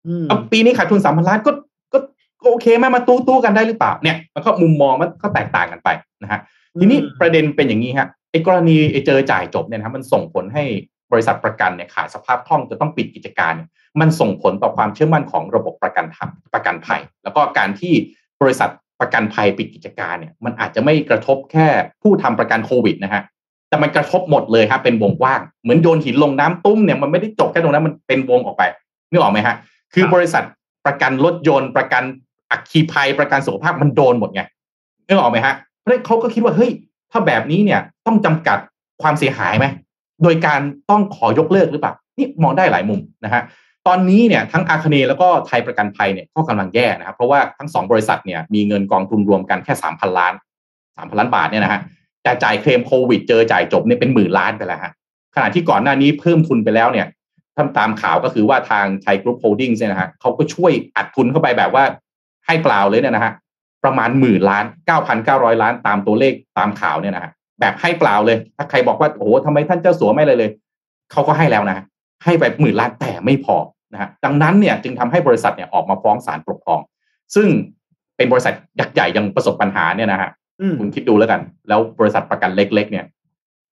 [0.07, 1.51] อืมเอาปีนี้ขาดทุนสามพันล้านก็
[1.93, 1.99] ก็
[2.43, 5.89] ก็โอเคไหมมาตู้ตู้กันได้หรือเปล่าเนี่ยมันก็มุมมองมันก็แตกต่างกันไป
[6.23, 6.41] นะฮะ
[6.81, 10.65] ทีนี้ประเด็นเป็นอย่างนี้ฮะไอ้กรณีไอ้เจอจ่ายจบเนี่ยนะครับมันส่งผลให้
[11.13, 13.69] บริษัทประกันเนี่ยขาดสภาพคล่องจะต้องปิดกิจการเนี่ย
[14.01, 16.19] มันส่งผลต่อความเชื่อมั่นของระบบประกันท
[16.55, 17.95] ประกันภัย แล้วก็การที่
[18.41, 18.71] บริษัท
[19.01, 21.67] ประกันภัยปิดกิจการเนี่ยมันอาจจะไม่กระทบแค่
[22.03, 23.23] ผู้ทำประกันโควิดนะฮะ
[23.69, 28.63] แต่มันกระทบหมดเลยครับเป็นวงกว้าง เหมือนโยนหินลงน้ำตุ้มเนี่ยมันไม่ได้จบแค่ตรงนั้นมันเป็นวงออกไป
[29.11, 29.55] นึกออกไหมฮะ
[29.95, 30.45] คือบริษัท
[30.87, 32.03] ประกันรถยนต์ประกัน
[32.51, 34.43] อัคคีภัยประกันสุขภาพมันโดนหมดไง
[35.07, 36.71] นึกออกไหมฮะเพราะนั้นเขาก็คิดว่าเฮ้ย
[37.13, 38.59] ถ้าแบบนี้เนี่ยต้องจำกัด
[39.03, 39.67] ความเสียหายไหม
[40.23, 43.43] โดยการต้องขอยกเลิกหรือเปล่านี่มองได้หลายมุมนะฮะ
[43.89, 50.35] ตอนนี้เนี่ยทั้งอาคเนย์แล้วก็ไทยประกันภัยเนี่ยก็กำลังแย่นะครับเพราะว่าทั้งสองบริษัทเนี่ยมีเงินกองทุนรวมกันแค่สามพันล้าน
[50.97, 51.81] สามพันล้านบาทเนี่ยนะฮะ
[52.23, 54.93] แต่จ่ายเคลมโควิด เจอจ่ายจบเนี่ยเป็นหมื่นล้านไปแล้วฮะ
[55.35, 57.07] ขณะที่ก่อนหน้านี้เพิ่มทุนไปแล้วเนี่ย
[57.57, 61.85] ทำตามข่าวก็คือว่าทางไทยกรุ๊ปโฮลดิ้งเนี่ยนะฮะเขาก็ช่วยอัดทุนเข้าไปแบบว่า
[62.47, 63.33] ให้เปล่าเลยเนี่ยนะฮะ
[63.85, 67.31] ประมาณหมื่นล้านเก้าพันเก้าร้อยล้านตามตัวเลขตามข่าวเนี่ยนะฮะ
[67.61, 70.51] แบบให้เปล่าเลย ถ้าใครบอกว่าโอ้โหทำไมท่านเจ้าสัวไม่เลยเลย
[71.13, 71.85] เขาก็ให้แล้วนะฮะ
[72.25, 73.57] ให้ไปหมื่นล้านแต่ไม่พอ
[73.95, 76.81] นะฮะดังนั้นเนี่ยจึงทำให้บริษัทเนี่ยออกมาฟ้องศาลปกครอง
[77.35, 77.49] ซึ่ง
[78.17, 80.31] เป็นบริษัทยักษ์ใหญ่ยังประสบปัญหาเนี่ยนะฮะ
[80.61, 83.05] อืมคุณคิดดูแล้วกัน แล้วบริษัทประกันเล็ก ๆ เนี่ย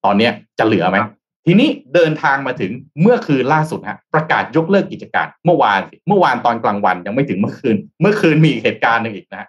[0.04, 0.98] ตอนเนี้ยจะเหลือไหม
[1.46, 9.48] ทีนี้เดินทางมาถึงเมื่อคืนล่าสุดฮะประกาศยกเลิกกิจการ เมื่อวานสิเมื่อวานตอนกลางวันยังไม่ถึงเมื่อคืน เมื่อคืนมีอีกเหตุการณ์หนึ่งอีกนะฮะ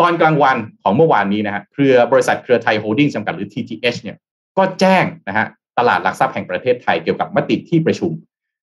[0.00, 4.16] ตอนกลางวันของเมื่อวานนี้นะฮะเครือบริษัทเครือไทยโฮลดิ้งจำกัดหรือ TGH เนี่ย
[4.58, 5.46] ก็แจ้งนะฮะ
[5.78, 8.12] ตลาดหลักทรัพย์แห่งประเทศไทยเกี่ยวกับมติที่ประชุม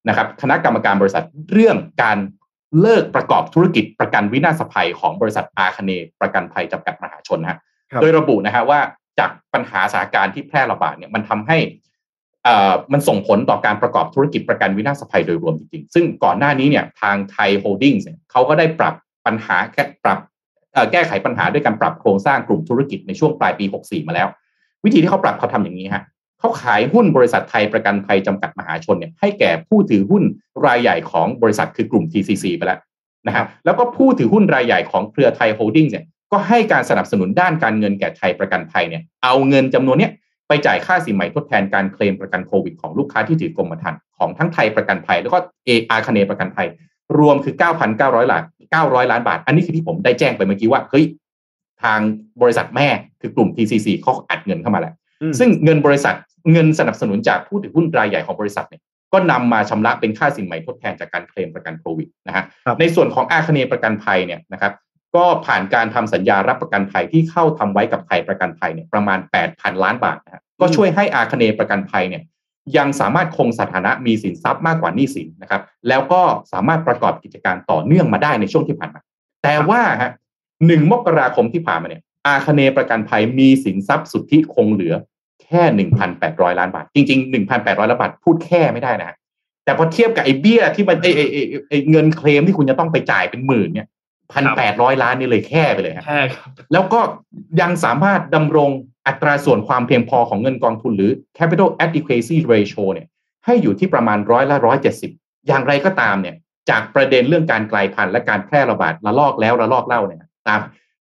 [0.08, 2.18] นะครับคณะกรรมการบริษัทเรื่องการ
[2.82, 7.60] เลิกประกอบธุรกิจประกันวินาศภัยของบริษัทอาคเนย์ประกันภัยจำกัดมหาชนนะฮะ
[7.92, 8.80] ครับโดยระบุนะฮะว่า
[9.20, 11.58] จากปัญหาสถานการณ์ที่แพร่ระบาดเนี่ยมันทำให้
[12.44, 18.94] เอ่อมันส่งผลต่อการประกอบธุรกิจประกันวินาศภัยโดยรวมจริงๆ ซึ่งก่อนหน้านี้เนี่ยทางไทยโฮลดิ้งเนี่ยเขาก็ได้ปรับ
[19.26, 20.20] ปัญหาแก้ปรับ
[20.74, 24.28] เอ่อแก้ไขปัญหาด้วยการปรับโครงสร้างกลุ่มธุรกิจในช่วงปลายปี 64 มาแล้ว
[24.86, 26.04] วิธีที่เขาปรับเขาทำอย่างนี้ฮะ
[26.40, 30.24] เขาขายหุ้นบริษัทไทยประกันภัยจำกัดมหาชนเนี่ยให้แก่ผู้ถือหุ้น
[30.66, 32.80] รายใหญ่ของบริษัทคือกลุ่ม TCC ไปแล้ว
[33.28, 40.12] นะฮะแล้วก็ผู้ถือหุ้นรายใหญ่ของเครือไทยโฮลดิ้งเนี่ยก็ให้การสนับสนุนด้านการเงินแก่ไทยประกันภัยเนี่ยเอาเงินจำนวนเนี้ย
[40.48, 46.68] ไปจ่ายค่าสินไหมทดแทนการเคลมประกันโควิดของลูกค้าที่ถือกรมธรรม์ของทั้งไทยประกันภัย แล้วก็เออาคเนประกันภัย
[47.20, 47.56] รวมคือ
[47.94, 51.06] 9,900 ล้าน 900 ล้านบาท อันนี้คือที่ผมได้แจ้งไปเมื่อกี้ว่าเฮ้ย
[51.84, 52.00] ทาง
[52.42, 52.88] บริษัทแม่
[53.22, 56.16] คือกลุ่ม TCC เขาอัดเงินเข้ามาแล้วอืมซึ่งเงินบริษัท
[56.52, 58.82] เงินสนับสนุนจากผู้ถือหุ้นรายใหญ่ของบริษัทเนี่ย
[59.14, 64.74] ก็นำมาชำระเป็นค่าสินใหม่ทดแทนจากการเคลมประกันโควิดนะฮะครับในส่วนของอาคเนประกันภัยเนี่ยนะครับ
[65.16, 69.20] ก็ผ่านการทำสัญญารับประกันภัยที่เข้าทำไว้กับไทยประกันภัยเนี่ยประมาณ
[69.52, 72.24] 8,000 ล้านบาทนะฮะก็ช่วยให้อาคเนประกันภัยเนี่ย
[72.78, 76.22] ยังสามารถคงสถานะมีสินทรัพย์มากกว่าหนี้สินนะครับ แล้วก็
[76.52, 79.02] สามารถประกอบกิจการต่อเนื่องมาได้ในช่วงที่ผ่านมา
[79.44, 80.12] แต่ว่าฮะ
[80.68, 84.96] หนึ่งมกราคมที่ผ่านมาเนี่ยอาคเนประกันภัยมีสินทรัพย์สุทธิคงเหลือ
[85.48, 85.88] แค่
[86.18, 89.18] 1,800 ล้านบาท จริง ๆ 1,800 ล้านบาทพูดแค่ไม่ได้นะฮะ
[89.66, 93.88] แต่พอเทียบกับไอ้เบี้ยที่มันไอ้ไอ้ไอ้ไอ้เงินเคลมที่คุณจะต้องไปจ่ายเป็นหมื่นเนี่ย
[94.34, 97.00] พันแปดร้อยล้านนี่เลยแค่ไปเลยฮะใช่ครับแล้วก็
[97.62, 98.70] ยังสามารถดำรง
[99.08, 103.08] อัตราส่วนความเพียงพอของเงินกองทุนหรือ capital adequacy ratio เนี่ย
[103.46, 105.12] ให้อยู่ที่ประมาณร้อยละร้อยเจ็ดสิบ
[105.48, 106.36] อย่างไรก็ตามเนี่ย
[106.70, 110.60] จากประเด็นเรื่องการกลายพันธุ์และการแพร่ระบาดระลอกแล้วระลอกเล่าเนี่ยตาม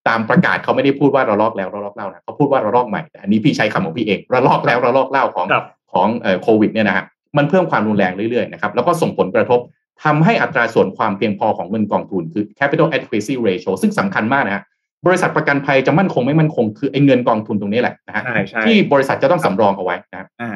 [0.08, 7.04] ตามประกาศเขาไม่ได้พูดว่าระลอกแล้วระลอกเล่านะเขาพูดว่าระลอกใหม่แต่อันนี้พี่ใช้คำของพี่เองระลอกแล้วระลอกเล่าของครับของเอ่อโควิดเนี่ยนะฮะ
[7.36, 9.60] มันเพิ่มความรุนแรงเรื่อยๆนะครับแล้วก็ส่งผลกระทบ
[10.04, 14.62] ทำให้อัตราส่วนความเพียงพอของเงินกองทุนคือ capital adequacy ratio ซึ่งสำคัญมากนะฮะ
[15.06, 20.50] บริษัทประกันภัยจะมั่นคงไม่มั่นคงคือไอ้เงินกองทุนตรงนี้แหละนะฮะใช่ใช่ที่บริษัทจะต้องสำรองเอาไว้นะครับอ่า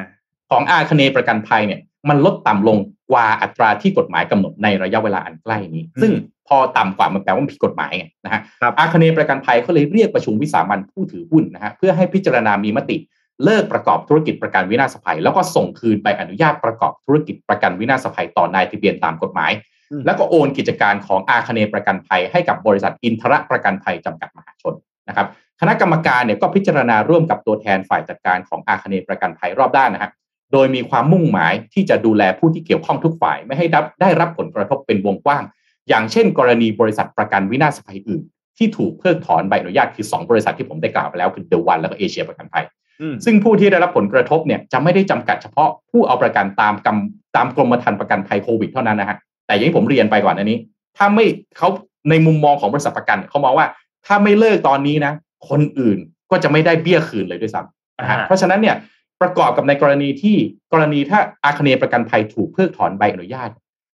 [0.51, 1.79] ของอาคเนประกันภัยเนี่ย
[2.09, 2.77] มันลดต่ำลง
[3.11, 6.11] กว่าอัตราที่กฎหมายกำหนดในระยะเวลาอันใกล้นี้ ซึ่ง
[6.47, 12.97] พอต่ำกว่ามันแปลว่ามันผิดกฎหมายไงนะฮะครับอาคเนประกันภัยก็เลยเรียกประชุมวิสามันผู้ถือหุ้นนะฮะเพื่อให้พิจารณามีมติ
[13.45, 19.51] เลิกประกอบธุรกิจประกันวินาศภัย แล้วก็ส่งคืนใบอนุญาตประกอบธุรกิจประกันวินาศภัยต่อนายทะเบียนตามกฎหมาย
[19.91, 24.73] อืมแล้วก็โอนกิจการของอาคเนประกันภัยให้กับบริษัทอินทรประกันภัยจำกัดมหาชน
[25.07, 25.27] นะครับ
[25.61, 30.11] คณะกรรมการเนี่ยก็พิจารณาร่วมกับตัวแทนฝ่ายจัดการของอาคเนประกันภัยรอบด้านนะฮะ
[30.53, 35.43] โดยมีความมุ่งหมายที่จะดูแลผู้ที่เกี่ยวข้องทุกฝ่าย ไม่ให้ได้ได้รับผลกระทบเป็นวงกว้าง
[35.89, 38.23] อย่างเช่น กรณีบริษัทประกันวินาศภัยอื่น
[38.57, 42.65] ที่ถูกเพิกถอนใบอนุญาตคือ 2 บริษัทที่ผมได้กล่าวไปแล้วคือเดวันแล้วก็เอเชียประกันภัย
[43.01, 50.57] อืมซึ่งผู้ที่ได้รับผลกระทบเนี่ยจะไม่ได้จำกัดเฉพาะผู้เอาประกันตามกำตามกรมธรรม์ประกันภัยโควิดเท่านั้นนะฮะแต่อย่างที่ผมเรียนไปก่อนอันนี้
[50.97, 51.25] ถ้าไม่
[51.57, 51.69] เขา
[52.09, 53.67] ในมุมมองของบริษัทประกันเขามองว่า
[54.05, 55.13] ถ้าไม่เลิกตอนนี้นะ
[55.49, 55.97] คนอื่น
[56.31, 57.61] ก็จะไม่ได้เบี้ยคืนเลยด้วยซ้
[57.99, 58.75] นะฮะอ่าเพราะฉะนั้นเนี่ย
[59.21, 60.35] ประกอบกับในกรณีที่
[60.73, 63.49] กรณีถ้าอาคเนย์ประกันภัยถูกเพิกถอนใบอนุญาต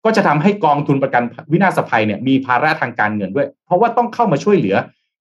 [0.05, 1.23] ก็จะทำให้กองทุนประกัน
[1.53, 4.77] วินาศภัยเนี่ยมีภาระทางการเงินด้วย เพราะว่าต้องเข้ามาช่วยเหลือ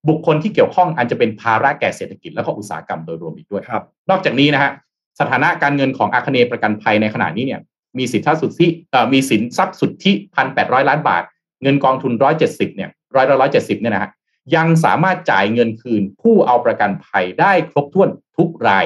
[0.10, 4.72] บุคคลที่เกี่ยวข้องอันจะเป็นภาระแก่เศรษฐกิจและก็อุตสาหกรรมโดยรวมอีกด้วยครับนอกจากนี้นะฮะ
[5.20, 7.62] สถานะการเงินของอาคเนย์ประกันภัยในขณะนี้เนี่ย
[7.98, 11.24] มีสินทรัพย์สุทธิเอ่อมีสินทรัพย์สุทธิพันแปดร้อยล้านบาท
[11.64, 14.12] เงินกองทุนร้อยเจ็ดสิบเนี่ยร้อยร้อยเจ็ดสิบเนี่ยนะฮะ
[14.56, 18.86] ยังสามารถจ่ายเงินคืนผู้เอาประกันภัยได้ครบถ้วนทุกราย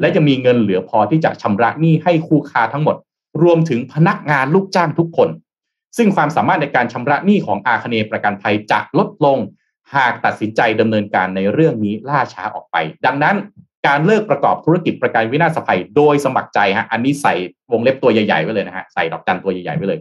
[0.00, 2.96] และจะมีเงินเหลือพอที่จะชำระหนี้ให้คู่ค้าทั้งหมด
[3.42, 5.28] รวมถึงพนักงานลูกจ้างทุกคน
[5.96, 9.38] ซึ่งความสามารถในการชำระหนี้ของอาคเนประกันภัยจะลดลง
[9.94, 12.76] หากตัดสินใจดำเนินการในเรื่องนี้ล่าช้าออกไป
[13.06, 13.36] ดังนั้น
[13.86, 17.34] การเลิกประกอบธุรกิจประกันวินาศภัยโดยสมัครใจฮะอันนี้ใส่
[17.72, 19.98] วงเล็บตัวใหญ่ๆไว้เลยนะฮะใส่ดอกจันตัวใหญ่ๆไว้เลย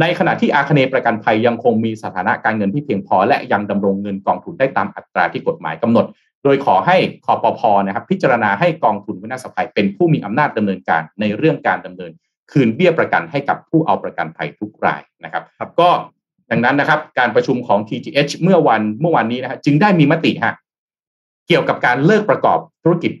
[0.00, 6.04] ในขณะที่อาคเนประกันภัยยังคงมีสถานะการเงินที่เพียงพอ และยังดำรงเงินกองทุนได้ตามอัตราที่กฎหมายกำหนด
[6.44, 12.12] โดยขอให้คอปพนะครับพิจารณาให้กองทุนวินาศภัยเป็นผู้มีอำนาจดำเนินการในเรื่องการดำเนิน
[12.52, 15.90] คืนเบี้ยประกันให้กับผู้เอาประกันภัยทุกรายนะครับครับก็
[16.50, 20.54] ดังนั้นนะครับการประชุมของ TGH เมื่อวันเมื่อวันนี้นะฮะจึงได้มีมติฮะ
[21.48, 23.12] เกี่ยวกับการเลิกประกอบธุรกิจ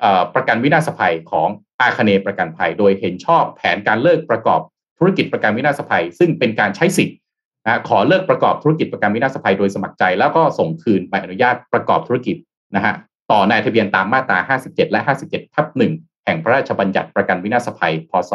[0.00, 1.48] เอ่อประกันวินาศภัยของ
[1.80, 4.60] อาคเนย์ประกันภัย โดยเห็นชอบแผนการเลิกประกอบ
[4.98, 7.16] ธุรกิจประกันวินาศภัย ซึ่งเป็นการใช้สิทธิ์
[7.64, 12.36] นะขอเลิกประกอบธุรกิจประกันวินาศภัยโดยสมัครใจ แล้วก็ส่งคืนใบอนุญาตประกอบธุรกิจ
[12.74, 12.94] นะฮะ
[13.30, 18.32] ต่อนายทะเบียนตามมาตรา 57 และ 57 ทับ 1 แห่งพระราชบัญญัติประกันวินาศภัย พศ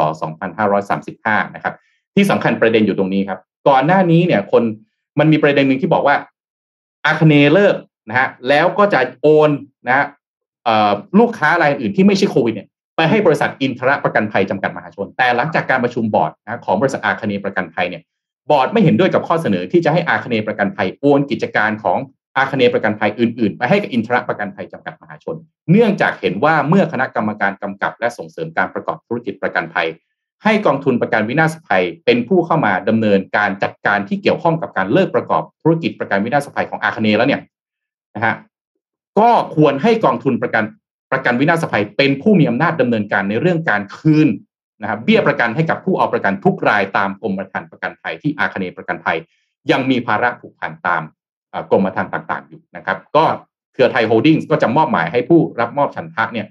[0.76, 1.74] 2535 นะครับ
[2.14, 4.62] ที่สำคัญประเด็นอยู่ตรงนี้ครับ ก่อนหน้านี้เนี่ยคน
[5.18, 6.16] มันมีประเด็นหนึ่งที่บอกว่า
[7.06, 7.76] อาคเนย์เลิก
[8.08, 9.50] นะฮะแล้วก็จะโอน
[9.86, 10.06] นะฮะ
[11.18, 18.02] ลูกค้ารายอื่นที่ไม่ใช่โควิดเนี่ยไปให้บริษัทอินทรประกันภัยจำกัดมหาชน แต่หลังจากการประชุมบอร์ดนะของบริษัทอาคเนย์ประกันภัยเนี่ย
[18.50, 21.98] บอร์ดไม่เห็นด้วยกับข้อเสนอที่จะให้อาคเนย์ประกันภัยโอนกิจการของ
[22.36, 25.36] อาคเนย์ประกันภัยอื่นๆ ไปให้กับอินทรประกันภัยจำกัดมหาชน
[25.70, 29.88] เนื่องจากเห็นว่าเมื่อคณะกรรมการกำกับ และส่งเสริมการประกอบธุรกิจประกันภัย
[30.44, 37.40] ให้กองทุนประกันวินาศภัย เป็นผู้เข้ามาดำเนินการจัดการที่เกี่ยวข้องกับการเลิกประกอบธุรกิจประกันวินาศภัยของอาคเนย์แล้วเนี่ย
[38.14, 38.34] นะฮะ
[39.18, 40.64] ก็ควรให้กองทุนประกัน
[41.12, 44.28] ประกันวินาศภัย เป็นผู้มีอำนาจดำเนินการในเรื่องการคืน
[44.82, 49.18] นะครับเบี้ยประกันให้กับผู้เอาประกันทุกรายตามกรมธรรม์ประกันภัยที่อาคเนย์ประกันภัย
[49.70, 51.02] ยังมีภาระผูกพันตาม
[51.70, 53.24] กรมธรรม์ต่างๆ อยู่นะครับ ก็
[53.72, 56.46] เครือไทยโฮลดิ้งก็จะมอบหมายให้ผู้รับมอบฉันทะเนี่ย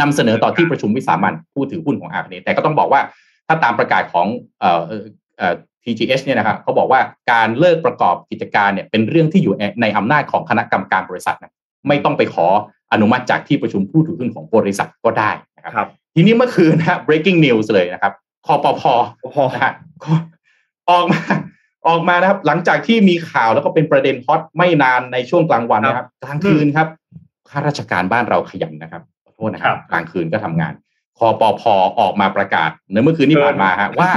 [0.00, 3.00] นำเสนอต่อที่ประชุมวิสามันผู้ถือหุ้นของอาคเนย์แต่ก็ต้องบอกว่า
[3.46, 4.26] ถ้าตามประกาศของ
[4.60, 5.04] เอ่อเอ่อ
[5.38, 5.54] เอ่อ
[5.84, 7.00] TGH เนี่ยนะครับเขาบอกว่า
[7.32, 11.52] การเลิกประกอบกิจการเนี่ยเป็นเรื่องที่อยู่ในอำนาจของคณะกรรมการบริษัทนะ
[11.88, 12.46] ไม่ต้องไปขอ
[12.92, 18.12] อนุมัติจากที่ประชุมผู้ถือหุ้นของบริษัทก็ได้นะครับครับทีนี้เมื่อคืนนะฮะ breaking news เลยนะครับ
[18.46, 18.82] คอปพ
[19.34, 19.72] พอนะฮะ
[20.04, 20.12] ก็
[20.90, 21.20] ออกมา
[21.88, 26.88] ออกมานะครับ หลังจากที่มีข่าวแล้วก็เป็นประเด็นฮอตไม่นานในช่วงกลางวันนะครับ กลางคืนครับ
[27.50, 30.72] ข้าราชการบ้านเราขยันนะครับขอโทษนะครับ กลางคืนก็ทำงาน
[31.18, 31.62] คปภ
[32.00, 34.10] ออกมาประกาศในเมื่อคืนที่ผ่านมาฮะว่า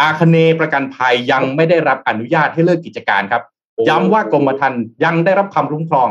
[0.00, 3.42] อาคเนย์ประกันภัยยังไม่ได้รับอนุญาตให้เลิกกิจการครับ
[3.88, 6.08] ย้ำว่ากรมธรรม์ยังได้รับความคุ้มครอง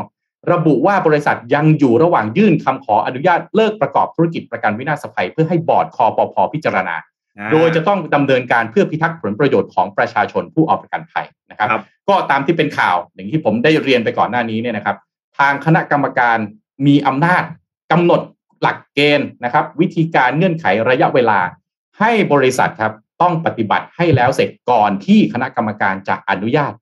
[0.52, 6.94] ระบุว่าบริษัทยังอยู่ระหว่างยื่นคำขออนุญาตเลิกประกอบธุรกิจประกันวินาศภัย เพื่อให้บอร์ดคปภพิจารณา
[7.52, 14.96] โดยจะต้องดำเนินการเพื่อพิทักษ์ผลประโยชน์ของประชาชนผู้เอาประกันภัยนะครับครับ ก็ตามที่เป็นข่าวอย่างที่ผมได้เรียนไปก่อนหน้านี้เนี่ยนะครับ
[15.38, 16.38] ทางคณะกรรมการ
[16.86, 17.42] มีอำนาจ
[17.92, 18.20] กำหนด
[18.62, 21.38] หลักเกณฑ์นะครับ วิธีการเงื่อนไขระยะเวลา
[21.98, 26.72] ให้บริษัทครับต้องปฏิบัติให้แล้วเสร็จก่อนที่คณะกรรมการจะอนุญาต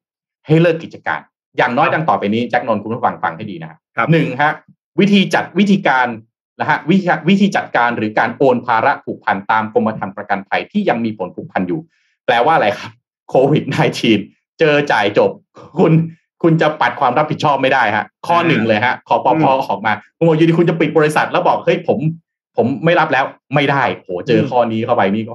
[0.47, 1.21] ให้เลิกกิจการ
[1.57, 4.53] อย่างน้อยดังต่อไปนี้แจ็คนนท์คุณผู้ฟังฟังให้ดีนะครับครับหนึ่งฮะ
[5.01, 6.07] วิธีจัดวิธีการ
[6.61, 11.81] นะฮะวิธีวิธีจัดการหรือการโอนภาระผูกพันตามกรมธรรม์ประกันภัยที่ยังมีผลผูกพันอยู่
[12.27, 12.93] แปลว่าอะไรครับ
[13.31, 13.65] โควิด
[14.13, 15.31] -19 เจอจ่ายจบ
[15.79, 15.93] คุณ
[16.43, 21.99] คุณจะปัดความรับผิดชอบไม่ได้ฮะ ข้อหนึ่งเลยฮะขอปพออกมาคุณบอกอยู่ดีคุณจะปิดบริษัทแล้วบอกเฮ้ยผม
[22.57, 25.35] ผมไม่รับแล้วไม่ได้โหเจอข้อนี้เข้าไปนี่ก็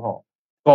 [0.67, 0.73] ก็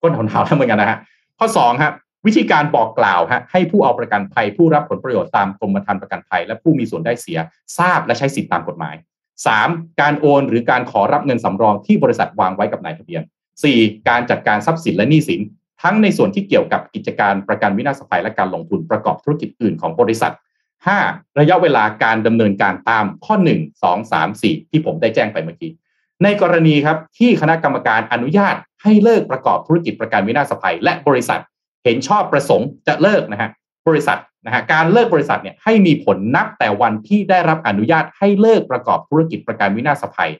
[0.00, 0.98] ก็หนาวๆทั้งเหมือนกันนะฮะ
[1.38, 1.92] ข้อสองครับ
[2.26, 7.38] วิธีการบอกกล่าวฮะให้ผู้เอาประกันภัย ผู้รับผลประโยชน์ตามกรมธรรม์ประกันภัย และผู้มีส่วนได้เสีย
[7.78, 8.94] ทราบและใช้สิทธิตามกฎหมาย
[9.44, 10.00] 3.
[10.00, 13.22] การโอนหรือการขอรับเงินสำรองที่บริษัทวางไว้กับนายทะเบียน
[13.64, 14.08] 4.
[14.08, 15.40] การจัดการทรัพย์สินและหนี้สิน
[15.82, 20.32] ทั้งในส่วนที่เกี่ยวกับกิจการประกันวินาศภัยและการลงทุนประกอบธุรกิจอื่นของบริษัท
[20.84, 21.38] 5.
[21.38, 25.72] ระยะเวลาการดำเนินการตามข้อ 1 2 3 4 ที่ผมได้แจ้งไปเมื่อกี้
[26.22, 31.40] ในกรณีครับที่คณะกรรมการอนุญาตให้เลิกประกอบธุรกิจประกันวินาศภัย และบริษัท
[31.84, 33.50] เห็นชอบประสงค์จะเลิกนะฮะ
[33.88, 40.30] บริษัทนะฮะการเลิกบริษัทเนี่ยให้มีผลนับแต่วันที่ได้รับอนุญาตให้เลิกประกอบธุรกิจประกันวินาศภัย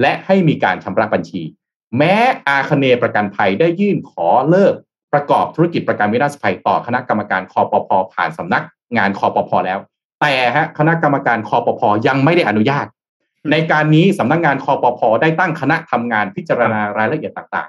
[0.00, 1.42] และให้มีการชำระบัญชี
[1.98, 2.14] แม้
[2.48, 4.74] อาคเนย์ประกันภัยได้ยื่นขอเลิก
[5.12, 8.62] ประกอบธุรกิจประกันวินาศภัย ต่อคณะกรรมการคอปพผ่านสำนัก
[8.96, 9.78] งานคอปพแล้ว
[10.20, 12.86] แต่ฮะคณะกรรมการคอปพยังไม่ได้อนุญาต
[13.50, 17.68] ในการนี้สำนักงานคอปพได้ตั้งคณะทำงานพิจารณารายละเอียดต่าง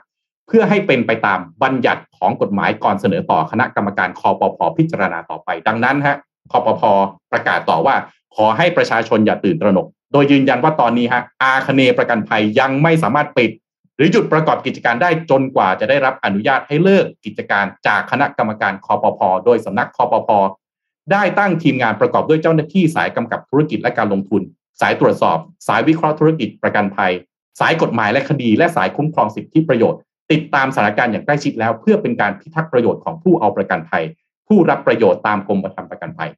[0.51, 6.17] พื่อให้เป็นไปตามบัญญัติของกฎหมายก่อนเสนอต่อคณะกรรมการคอปพพิจารณาต่อไป ดังนั้นฮะ
[6.51, 6.91] คอปพอ
[7.31, 7.95] ประกาศต่อว่า
[8.35, 13.51] ขอให้ประชาชนอย่าตื่นตระหนก โดยยืนยันว่าตอนนี้ฮะอาคเนประกันภัยยังไม่สามารถปิด
[13.97, 20.37] หรือหยุดประกอบกิจการได้จนกว่าจะได้รับอนุญาตให้เลิกกิจการจากคณะกรรมการคอปพอโดยสำนักคอปพอ
[21.11, 24.41] ได้ตั้งทีมงานประกอบด้วยเจ้าหน้าที่สายกำกับธุรกิจและการลงทุน
[24.81, 25.37] สายตรวจสอบ
[25.67, 27.13] สายวิเคราะห์ธุรกิจประกันภัย
[27.59, 29.99] สายกฎหมายและคดี และสายคุ้มครองสิทธิประโยชน์
[30.31, 34.03] ติดตามสถานการณ์อย่างใกล้ชิดแล้ว เพื่อเป็นการพิทักษ์ประโยชน์ของผู้เอาประกันภัย
[34.47, 36.29] ผู้รับประโยชน์ตามกรมธรรม์ประกันภัย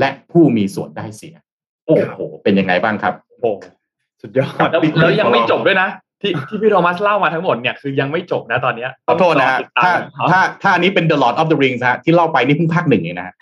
[0.00, 1.34] และผู้มีส่วนได้เสีย
[1.86, 3.50] โอ้โห เป็นยังไงบ้างครับโอ้
[4.20, 5.88] สุดยอดแล้วแล้วยังไม่จบด้วยนะ
[6.20, 9.92] ที่ที่พี่โทมัสเล่ามาทั้งหมดเนี่ยคือยังไม่จบนะตอนเนี้ยขอโทษนะฮะติดตามถ้า
[10.30, 13.34] ถ้าถ้าอันนี้เป็น The Lord of the Rings ฮะที่เล่าไปนี่เพิ่งภาคหนึ่งเองนะฮะ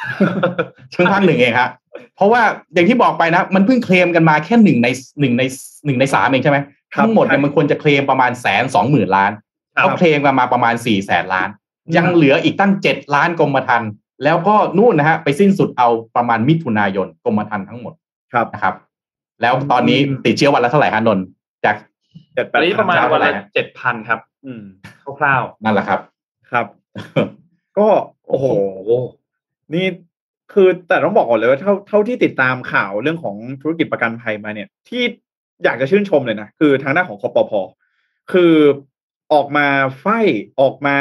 [0.92, 1.68] เพิ่งภาคหนึ่งเองฮะ
[2.16, 2.42] เพราะว่า
[2.74, 4.88] อย่างที่บอกไปนะ มันเพิ่งเคลมกันมาแค่หนึ่งใน
[5.20, 5.42] หนึ่งใน
[5.86, 6.58] หนึ่งในสามเองใช่ไหม
[6.94, 9.49] ครับทั้งหมดเนี่ยมันควรจะเคลมประมาณแสนสองหมื่นล้านครับ
[9.80, 11.48] เขาเคลมกันมาประมาณสี่แสนล้าน
[11.96, 13.90] ยังเหลืออีกตั้งเจ็ดล้านกรมธรรม์
[14.24, 17.92] แล้วก็นู่นนะฮะไปสิ้นสุดเอาประมาณมิถุนายนกรมธรรม์ทั้งหมด
[18.32, 18.74] ครับนะครับ
[19.42, 21.24] แล้วตอนนี้ติดเชื้อวันละเท่าไหร่ฮะนนท์
[21.64, 21.76] จาก
[22.34, 24.62] เจ็ดแปอัดนนี้ประมาณเท่าวันไหร่ละฮะเจ็ดพันครับ อืม
[25.20, 26.00] คร่าวนั่นแหละครับ
[26.50, 26.66] ครับ
[27.78, 27.88] ก็
[28.28, 28.98] โอ้โหๆโอ้
[29.74, 29.86] นี่
[30.52, 35.02] คือแต่ต้องบอกก่อนเลยว่าเท่าเท่าที่ติดตามข่าวเรื่องของธุรกิจประกันภัยมาเนี่ย ที่
[35.64, 37.52] อยากจะชื่นชมเลยนะ คือทางด้านของคอปพ
[38.32, 38.54] คือ
[39.32, 39.66] ออกมา
[40.00, 40.06] ไฟ
[40.60, 40.96] ออกมา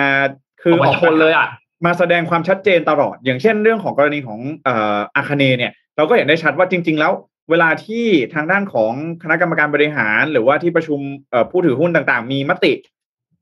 [0.62, 1.48] คือออกมาชนเลยอะ
[1.86, 7.14] มาแสดงความชัดเจนตลอด อย่างเช่นเรื่องของกรณีของเอ่ออาคาเนเนี่ยเราก็เห็นได้ชัดว่าจริง ๆ แล้ว
[7.50, 11.00] เวลาที่ทางด้านของคณะกรรมการบริหาร หรือว่าที่ประชุม
[11.32, 12.74] เอ่อผู้ถือหุ้นต่างๆ มีมติ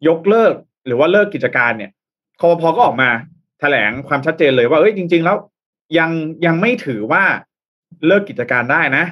[0.07, 0.53] ยกเลิก
[0.85, 1.91] หรือว่าเลิกกิจการเนี่ย
[2.39, 3.09] คอปพก็ออกมา
[3.59, 5.37] แถลงความชัดเจนเลยว่าเอ้ยจริง ๆ แล้ว
[5.97, 6.11] ยัง
[6.45, 7.23] ยังไม่ถือว่า
[8.07, 9.05] เลิกกิจการได้นะ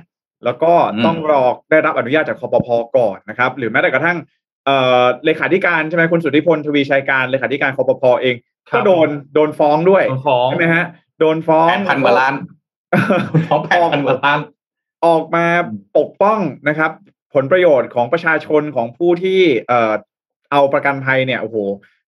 [0.45, 2.67] แล้วก็อืมต้องรอได้รับอนุญาตจากคอปพ
[2.97, 4.17] ก่อนนะครับ หรือแม้แต่กระทั่ง
[4.65, 8.35] เอ่อเลขาธิการใช่ไหมคุณสุทธิพลทวีชัยการเลขาธิการคอปพเอง
[8.69, 10.85] ครับก็โดนโดนฟ้องด้วยโดนฟ้องใช่ไหมฮะ
[11.19, 12.33] โดนฟ้องแปดพันกว่าล้าน
[13.49, 14.39] ท้องแปดพันกว่าล้าน
[15.05, 15.45] ออกมา
[15.97, 16.39] ปกป้อง
[16.69, 16.91] นะครับ
[17.33, 19.93] ผลประโยชน์ของประชาชนของผู้ที่เอ่อ
[20.51, 21.57] เอาประกันภัยเนี่ยโอ้โห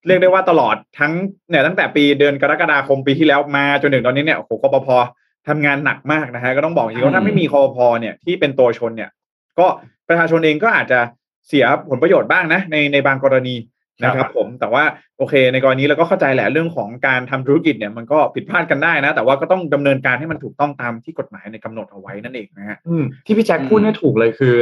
[0.07, 1.13] เรียกได้ว่าตลอดทั้ง
[1.49, 4.87] เนี่ยตั้งแต่ปีเดือนกรกฎาคมปีที่แล้วมาจนถึงตอนนี้เนี่ยโอ้โหคอปพ
[5.47, 9.09] ทำงานหนักมากนะฮะก็ต้องบอกจริงๆว่าถ้าไม่มีคอปพเนี่ยที่เป็นตัวชนเนี่ย
[9.59, 9.67] ก็
[10.07, 10.99] ประชาชนเองก็อาจจะ
[11.47, 13.55] เสียผลประโยชน์บ้างนะในในบางกรณี
[14.03, 14.83] นะครับผมแต่ว่า
[15.17, 24.55] โอเค ในกรณีเราก็เข้าใจแหละเรื่องของการทำธุรกิจเนี่ยมันก็ผิดพลาดกันได้นะ แต่ว่าก็ต้องดำเนินการให้มันถูกต้องตามที่กฎหมายในกำหนดเอาไว้นั่นเองนะฮะอืมที่พี่แจ็คพูดเนี่ยถูกเลยคือ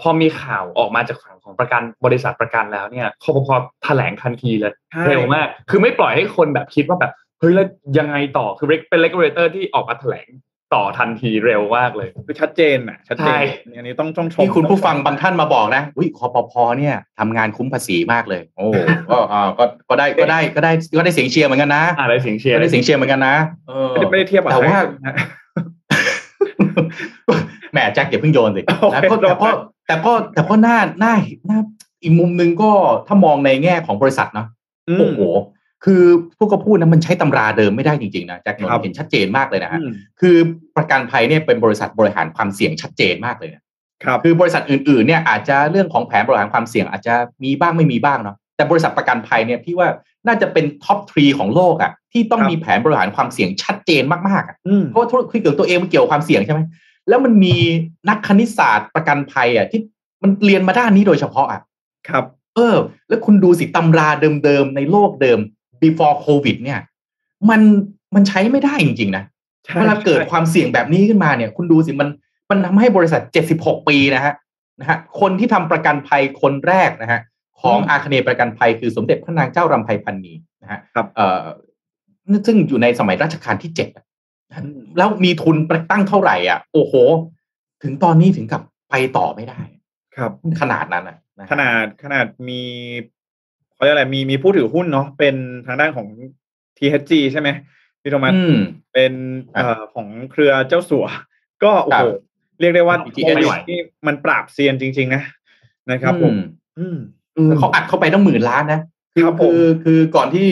[0.00, 3.48] พอมีข่าวออกมาจากฝั่งของประกันบริษัทประกันแล้วเนี่ยคอปพ
[3.84, 7.66] แถลงทันทีเลยใช่เร็วมาก คือไม่ปล่อยให้คนแบบคิดว่าแบบเฮ้ยแล้ว
[7.98, 10.28] ยังไงต่อคือเป็น regulator ที่ออกมาแถลง
[10.74, 13.38] ต่อทันทีเร็วมากเลยคือชัดเจนอะชัดเจใช่
[13.70, 18.66] นอันนี้ต้องต้องชมที่คุณผู้ฟังบางท่านมาบอกนะอุ้ยคอปพเนี่ยทำงานคุ้มภาษีมากเลย โอ้
[19.10, 23.34] ก็อ่าก็ก็ได้ก็ได้ก็ได้ก็ได้เสียงเชียร์เหมือนกันนะอะไรเสียงเชียร์ก็ได้เสียงเชียร์เหมือนกันนะ
[23.68, 25.14] เออไม่ได้ไม่ได้เทียบกับแต่ว่าใครนะ
[27.72, 29.48] แหมแจ็คอย่าเพิ่งโยนสิโอเคแต่ก็แต่ก็
[29.86, 31.14] แต่ก็แต่ก็น่าน่า
[31.50, 31.58] น่า
[32.02, 32.70] อีกมุมหนึ่งก็
[33.06, 34.46] ถ้ามองในแง่ของบริษัทเนาะ
[34.88, 35.20] อืมโอ้โห
[35.84, 36.02] คือ
[36.38, 40.36] พวกก็พูดนะมันใช้ตำราเดิมไม่ได้จริงๆนะแจ็คนนครับท์เห็นชัดเจนมากเลยนะฮะอืมคือ
[40.76, 43.62] ประกันภัยเนี่ยเป็นบริษัทบริหารความเสี่ยงชัดเจนมากเลยนะ
[44.04, 47.14] ครับคือบริษัทอื่นๆเนี่ยอาจจะเรื่องของแผนบริหารความเสี่ยงอาจจะ
[47.44, 49.88] มีบ้างไม่มีบ้างเนาะแต่บริษัทประกันภัยเนี่ยพี่ว่า
[50.26, 56.60] น่าจะเป็นท็อปทรีของโลกอะ่ะที่ต้องครับมีแผนบริหารความเสี่ยงชัดเจนมากๆอะอืมเพราะว่าธุรกิจของตัวเองมันเกี่ยวกับความเสี่ยงใช่ไหม
[57.08, 57.56] แล้วมันมี
[58.08, 59.80] นักคณิตศาสตร์ประกันภัยอะที่
[60.22, 61.60] มันเรียนมาด้านนี้โดยเฉพาะอะ
[62.08, 62.24] ครับ
[62.56, 62.76] เออ
[63.08, 64.08] แล้วคุณดูสิตำรา
[64.44, 65.38] เดิมๆในโลกเดิม
[65.82, 66.80] before covid เนี่ย
[67.50, 67.60] มัน
[68.14, 69.24] มันใช้ไม่ได้จริงๆนะ
[69.64, 72.08] ใช่เวลาเกิดความเสี่ยงแบบนี้ขึ้นมาเนี่ย คุณดูสิมัน
[72.50, 73.22] มันทำให้บริษัท
[73.56, 74.34] 76 ปีนะฮะ
[74.80, 77.20] นะฮะคนที่ทำประกันภัยคนแรกนะฮะ
[77.60, 81.44] ของอาคเนย์ประกันภัยคือสมเด็จพระนางเจ้ารำไพพันนีนะฮะครับเอ่อ
[82.46, 84.04] ซึ่งอยู่ในสมัยรัชกาลที่เจ็ดอะ
[84.98, 86.94] แล้วมีทุนประตั้งเท่าไหร่อะ โอ้โห
[87.82, 89.60] ถึงตอนนี้ถึงกับไปต่อไม่ได้
[90.16, 92.60] ครับขนาดนั้นนะนะฮะขนาดขนาดมี
[93.80, 95.34] เขาเรียกอะไรมีมีผู้ถือหุ้นเนาะเป็น
[95.66, 96.06] ทางด้านของ
[96.78, 97.48] THG ใช่ไหม
[98.02, 98.60] พี่โทมัสอืม
[98.92, 99.12] เป็น
[99.54, 101.06] ครับเอ่อของเครือเจ้าสัว
[101.62, 102.14] ก็โอ้ครัโหบ
[102.60, 105.22] เรียกได้ว่า BTS โมเมนต์ที่มันปราบเซียนจริง ๆ นะ
[105.90, 106.34] นะครับผม
[106.78, 106.98] อืม
[107.36, 108.80] อืมเขาอัดเข้าไปตั้งหมื่นล้านนะ
[109.14, 110.48] คือครับผมคือคือก่อนที่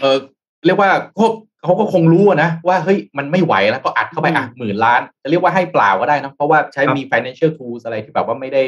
[0.00, 0.18] เออ
[0.66, 1.32] เรียกว่าพวก
[1.64, 8.62] เขาก็คงรู้อะนะว่าเฮ้ยมันไม่ไหวแล้วก็อัดเข้าไปอะหมื่นล้านจะเรียกว่าให้เปล่าก็ได้นะเพราะว่าใช้มี financial tools อะไรที่แบบว่าไม่ได้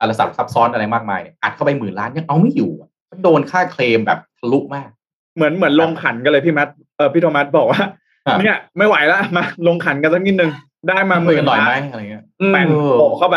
[0.00, 2.87] อะไรซับซับซ้อนอะไรมากมายเนี่ยอัดเข้าไปหมื่นล้านยังเอาไม่อยู่อะ
[3.22, 4.88] โดนค่าเคลมแบบทะลุมาก
[5.36, 7.80] เหมือนเหมือนลงขันกันเลยพี่มัดเออพี่โทมัสบอกว่า
[8.26, 10.50] ครับเนี่ยไม่ไหวแล้วมาลงขันกันสักนิดนึง
[10.88, 13.36] ได้มาหคุยมื่กันนหน่อยไหมล้านอะไรเงี้ยแบ่งเออโปะเข้าไป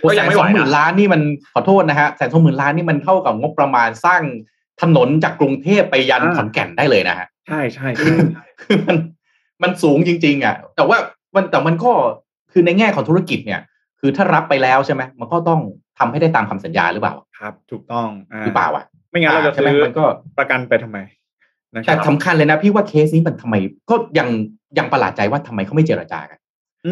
[0.00, 1.22] โอ้ก็แสยังนไม่สไหวองหมื่นนะล้านนี่มัน
[1.52, 4.22] ขอโทษนะฮะแสนสองหมื่นล้านนี่มันเท่ากับงบประมาณสร้าง
[4.82, 8.12] ถนนจากกรุงเทพไปยันอ่าขอนแก่นได้เลยนะฮะใช่ใช่ใช่
[8.60, 8.96] คือมัน
[9.62, 10.98] มันสูงจริง ๆ อะ แต่ว่า
[11.34, 11.92] มันแต่มันก็
[12.52, 13.60] คือในแง่ของธุรกิจเนี่ย
[14.00, 15.60] คือถ้ารับไปแล้วใช่ไหมมันก็ต้อง
[15.98, 20.04] ทำให้ได้ตามคำสัญญาหรือเปล่า ครับ ถูกต้องาหรือเปล่าอะ ไม่งั้นเราจะใช่ไหมซื้อมันก็
[20.38, 20.98] ประกันไปทำไม
[21.74, 23.54] นะคแต่รับสำคัญเลยนะพี่ว่าเคสนี้มันทำไม
[23.90, 24.28] ก็ยัง
[24.78, 26.38] ยังประหลาดใจว่าทำไมเขาไม่เจรจากัน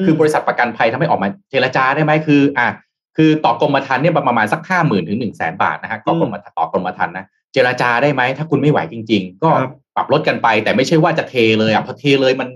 [0.01, 2.69] มคือบริษัทประกันภัยทำให้ออกมาเจรจาได้ไหมคือ อะ
[3.17, 12.49] คือต่อกรมธรรม์เนี่ยประมาณสักห้าหมื่นถึงหนึ่งแสนบาทนะฮะต่อกรมธรรม์ต่อกรมธรรม์นะเจรจาได้ไหมถ้าคุณไม่ไหวจริง ๆ ก็ครับปรับลดกันไป แต่ไม่ใช่ว่าจะเทเลยอะพอเทเลยมัน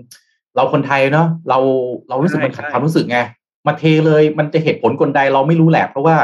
[0.55, 1.59] เราคนไทยเนาะเรา
[2.09, 3.19] เรารู้สึกมันขัดความรู้สึกไง
[3.67, 6.15] มาเทเลยมันจะเหตุผลกลใดเราไม่รู้แหละเพราะว่า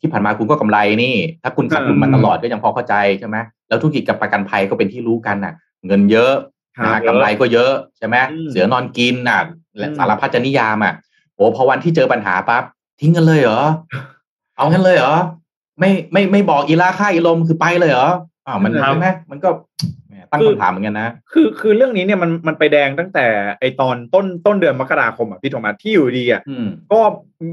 [0.00, 3.36] ที่ผ่านมาคุณก็กำไรนี่ ถ้าคุณขาดทุนมาตลอดก็ยังพอเข้าใจใช่ไหม
[3.68, 5.54] แล้วธุรกิจกับประกันภัยก็เป็นที่รู้กันน่ะ
[5.86, 6.32] เงินเยอะ
[6.76, 9.40] ครันะบฮะกำไรก็เยอะใช่ไหมอืมเสือนอนกินน่ะ
[9.78, 10.94] และอืมสารพัดจะนิยามอะ
[11.34, 12.62] โอ้พอวันที่เจอปัญหาปั๊บ
[13.00, 13.62] ทิ้งกันเลยเหรอ
[14.56, 15.14] เอางั้นเลยเหรอ
[15.80, 18.08] ไม่ไม่ไม่บอกอีลาค่าอีลมคือไปเลยเหรอ
[18.46, 19.48] อ้าวมันครับใช่ไหมมันก็
[20.05, 23.26] แหม ตั้งคือคำถามเหมือนกันนะ คือคือเรื่องนี้เนี่ยมันมันไปแดงตั้งแต่
[23.60, 27.00] ไอตอนต้นต้นเดือนมกราคมอะพี่โทมัสที่อยู่ดีอะอืมก็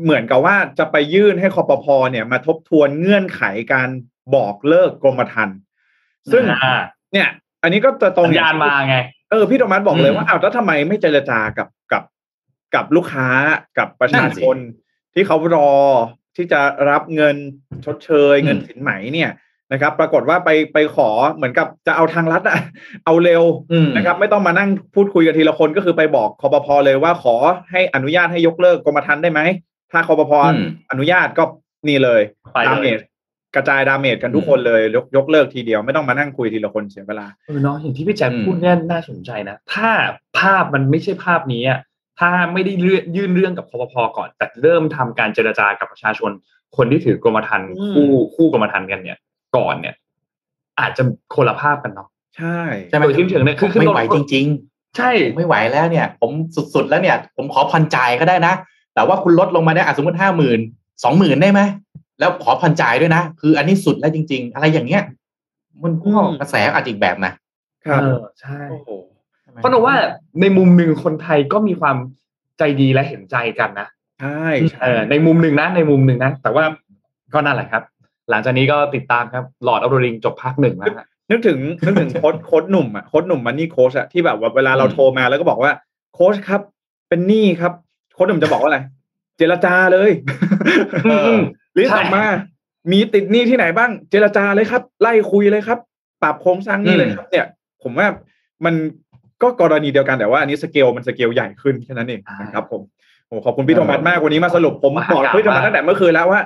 [0.04, 3.42] เหมือนกับว่าจะไปยื่นให้คอปพเนี่ยมาทบทวนเงื่อนไข
[3.74, 3.90] การ
[4.36, 5.58] บอกเลิกกรมธรรม์
[6.32, 6.82] ซึ่งอ่า
[7.14, 7.30] เนี่ย
[7.64, 8.98] อันนี้ก็จะตรงสัญญาณมาไง
[9.32, 12.04] เออพี่โทมัสบอกเลยอืมว่าอ้าวแล้วทำไมไม่เจรจากับกับ
[12.76, 13.28] กับลูกค้า
[13.78, 14.58] กับประชาชน
[15.14, 15.74] ที่เขารอ
[16.36, 17.36] ที่จะรับเงิน
[17.86, 19.32] ชดเชยอืมเงินสินไหมเนี่ย
[19.74, 22.60] นะครับ ปรากฏว่าไปไปขอเหมือนกับจะเอาทางรัฐอะ
[23.06, 27.36] เอาเร็วอืมนะครับ ไม่ต้องมานั่งพูดคุยกันทีละคนก็คือไปบอกคอปพเลยว่าขอ
[27.72, 29.42] ให้อนุญาตให้ยกเลิกกรมธรรม์ได้ไหม
[29.92, 31.44] ถ้าคอปพอืมอนุญาตก็
[31.88, 32.22] นี่เลย
[32.54, 33.00] ไปเลย damage
[33.56, 39.90] กระจาย damage กันทุกคนเลยยกยกเลิกทีเดียวไม่ต้องมานั่งคุยทีละคนเสียเวลาเออเนาะอย่างที่พี่แจ๊คอืมพูดเนี่ยน่าสนใจนะ ถ้า
[40.40, 41.80] ภาพมันไม่ใช่ภาพนี้อะ
[42.20, 46.32] ถ้าไม่ได้เลื่อนยื่นเรื่องกับคอปพก่อน แต่เริ่มทำการเจรจากับประชาชน
[46.78, 49.18] คนที่ถือกรมธรรม์อืมคู่คู่กรมธรรม์กันเนี่ย
[49.56, 49.96] ก่อนเนี่ย
[50.80, 51.04] อาจจะ
[51.36, 54.48] คนละภาพกันเนาะใช่ใช่ไหมโดยสิ้นเชิงเนี่ยคือคือไม่ไหวจริง
[54.98, 56.32] ใช่ๆผมไม่ไหวแล้วเนี่ย ผม
[56.74, 58.54] สุดๆแล้วเนี่ย ผมขอผ่อนจ่ายก็ได้นะ
[58.96, 60.60] แต่ว่าคุณลดลงมาเนี่ยอะสมมติห้าหมื่น
[61.04, 61.62] สองหมื่นได้ไหม
[62.20, 65.04] แล้วขอผ่อนจ่ายด้วยนะ คืออันนี้สุดแล้วจริง ๆ อะไรอย่างเงี้ย
[65.84, 67.34] มันก็กระแสอาจจะอีกแบบนะ
[67.86, 68.90] ครับเออใช่โอ้โห
[69.42, 69.96] ใช่ไหมเพราะหนูว่า
[70.42, 71.98] ในมุมหนึ่งคนไทยก็มีความ
[72.58, 73.88] ใจดีและเห็นใจกันนะ
[74.22, 76.64] ใช่ใช่เออในมุมหนึ่งนะในมุมหนึ่งนะแต่ว่า
[77.34, 77.84] ก็นั่นแหละครับ
[78.30, 85.72] หลังจากนี้ก็ติดตามครับหลอดอัลโดริงจบภาคหนึ่งแล้วฮะนึกถึงนึกถึง coach coach หนุ่มอะโค้ดหนุ่ม money coach อะที่แบบว่าเวลาเราอืมโทรมาแล้วก็บอกว่า
[86.14, 86.62] โค้ชครับ
[87.10, 87.74] เป็นหนี้ครับ
[88.14, 88.80] โค้ดหนุ่มจะบอกว่าอะไร
[89.38, 90.12] เจรจาเลย
[91.06, 91.42] อืมอืม
[91.78, 92.26] list ใช่ออกมา
[92.92, 95.80] มีติดหนี้ที่ไหนบ้าง เจรจาเลยครับ ไล่คุยเลยครับ
[96.24, 97.46] ปรับโครงสร้างหนี้เลยครับ เนี่ย
[97.84, 98.08] ผมว่า
[98.66, 98.76] มัน
[99.42, 102.82] ก็กรณีเดียวกันแต่ว่าอันนี้สเกลมันสเกลใหญ่ขึ้นแค่นั้นเองนะครับ ผม
[103.28, 106.42] โอ้ขอบคุณพี่โทมัสมากวันนี้มาสรุปผมบอกพี่โทมัสตั้งแต่เมื่อคืนแล้วว่า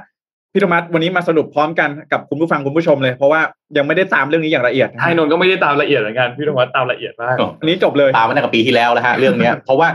[0.57, 3.41] พี่โทมัสวันนี้มาสรุปพร้อมกันกับคุณผู้ฟังคุณผู้ชมเลย เพราะว่า
[3.77, 9.87] ยังไม่ได้ตามเรื่องนี้อย่างละเอียดนะไอ้นนท์ก็ไม่ได้ตามละเอียดเหมือนกันพี่ธวัฒน์ตามละเอียดมากอันนี้จบเลยตามมาตั้งแต่ปีที่แล้วแล้วฮะเรื่องเนี้ยเพราะว่า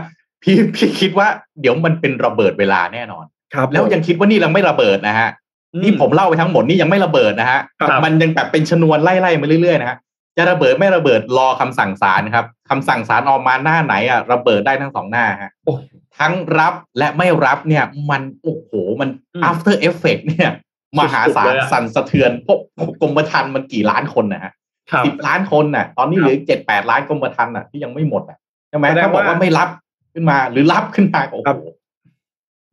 [0.43, 1.27] พี่พี่คิดว่า
[1.61, 5.29] เดี๋ยวมันเป็นระเบิดเวลาแน่นอนครับแล้วยังคิดว่านี่ยังไม่ระเบิดนะฮะ
[5.73, 9.97] อืนี่ผมเล่าไปทั้งหมดนี่ยังไม่ระเบิดนะฮะครับมันยังแบบเป็นชนวนไล่ๆมาเรื่อยๆนะฮะ
[10.37, 15.81] จะระเบิดไม่ระเบิดรอคำสั่งศาลครับคำสั่งศาลออกมาหน้าไหนอะระเบิดได้ทั้งสองหน้าฮะโอ้ย
[16.19, 20.51] ทั้งรับและไม่รับเนี่ยมันโอ้โหมันอืม after effect เนี่ย
[20.99, 22.59] มหาศาลสั่นสะเทือนพวก
[23.01, 24.53] กรมธรรม์มันกี่ล้านคนนะฮะ
[24.91, 28.37] ครับสิบล้านคนน่ะ ตอนนี้เหลือเจ็ดแปดล้านกรมธรรม์น่ะที่ยังไม่หมดอะ
[28.69, 29.69] ใช่ไหมแสดงถ้าบอกว่าว่าไม่รับ
[30.13, 31.73] ขึ้นมาหรือรับขึ้นมาโอ้ครัโหบ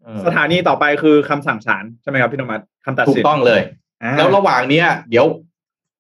[0.02, 3.60] เออสถานีต่อไปคือคำสั่งศาลใช่ไหมครับพี่โทมัสคำตัดถูสิกนต้องเลย
[4.02, 5.26] อ่าแล้วระหว่างเนี้ย เดี๋ยว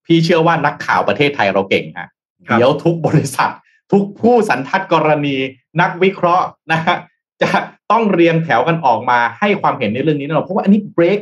[0.06, 2.08] พี่เชื่อว่านักข่าวประเทศไทยเราเก่งฮะ
[2.48, 3.50] ครับเดี๋ยวทุกบริษัท
[3.92, 5.36] ทุกผู้สันทัดกรณี
[5.80, 6.96] นักวิเคราะห์นะฮะ
[7.42, 7.48] จะ
[7.90, 11.20] ต้องเรียงแถวกันออกมาให้ความเห็นในเรื่องนี้แน่นอนเพราะว่าอันนี้ break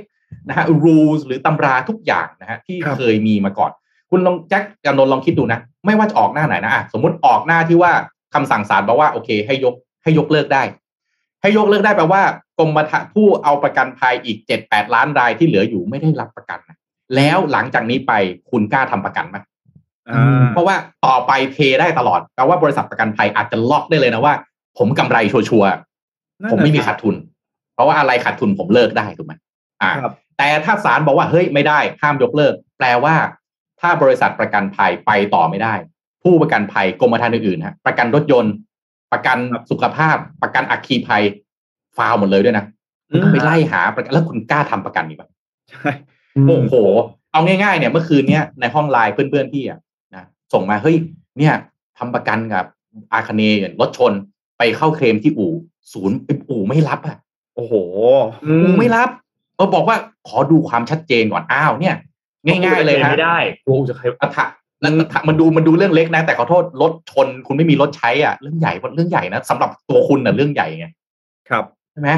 [0.49, 3.71] นะฮะ rules หรือตำราทุกอย่างนะฮะที่ครับเคยมีมาก่อน
[4.11, 7.93] คุณลองแจ็คกับนนท์ลองคิดดูนะ ไม่ว่าจะออกหน้าไหนนะอะสมมติออกหน้าที่ว่า
[8.35, 10.63] คำสั่งศาลบอกว่าโอเค ให้ยกให้ยกเลิกได้
[11.43, 12.23] ให้ยกเลิกได้แปลว่า
[12.59, 16.77] กรมธรรม์ผู้เอาประกันภัยอีกเจ็ดแปดล้านรายที่เหลืออยู่ไม่ได้รับประกันนะ
[17.17, 18.13] แล้วหลังจากนี้ไป
[18.51, 19.37] คุณกล้าทำประกันไหม
[20.09, 24.35] อ่าเพราะว่าต่อไปเทได้ตลอดแปลว่าบริษัทประกันภัยอาจจะล็อกได้เลยนะว่า
[24.79, 25.88] ผมกำไรชัวร์ๆ
[26.53, 27.15] ผมไม่มีขาดทุน
[27.75, 29.35] เพราะว่าอะไรขาดทุนผมเลิกได้ถูกไหม
[29.83, 33.15] อ่าครับแต่ถ้าศาลบอกว่าเฮ้ยไม่ได้ห้ามยกเลิก แปลว่า
[33.81, 35.75] ถ้าบริษัทประกันภัยไปต่อไม่ได้
[36.23, 38.55] ผู้ประกันภัยกรมธรรม์อื่นๆฮะประกันรถยนต์
[39.13, 41.23] ประกันครับสุขภาพ ประกันอัคคีภัย
[41.97, 42.65] ฟาวหมดเลยด้วยนะ
[43.11, 45.29] อืมไปไล่หาประกันแล้วคุณกล้าทำประกันอีกปะ
[45.71, 45.91] ใช่
[46.49, 46.75] โอ้โห
[47.33, 49.79] เอาง่ายๆเนี่ยเมื่อคืนเนี้ยในห้องไลน์เพื่อนๆพี่อะ
[50.15, 50.97] นะส่งมาเฮ้ย
[51.39, 51.55] เนี่ย
[51.99, 52.65] ทำประกันกับ
[53.13, 54.13] อาคเนย์รถชน
[54.59, 55.53] ไปเข้าเคลมที่อู่
[55.93, 57.17] ศูนย์ไอ้ปู่ไม่รับอะ
[57.57, 57.75] โอ้โห
[58.65, 59.09] ปู่ไม่รับ
[59.57, 59.97] เออบอกว่า
[60.29, 61.97] ขอดูความชัดเจนก่อนอ้าวเนี่ย
[62.47, 64.47] ง่ายๆเลยฮะไม่ได้กลัวอูจะเคยอัฐะ
[64.83, 64.95] นั่น
[65.29, 70.87] มันดูมันดูเรื่องเล็กนะ แต่ขอโทษรถชนคุณไม่มีรถใช้อะเรื่องใหญ่เรื่องใหญ่นะสำหรับตัวคุณน่ะเรื่องใหญ่ไง
[71.49, 72.11] ครับใช่ไหม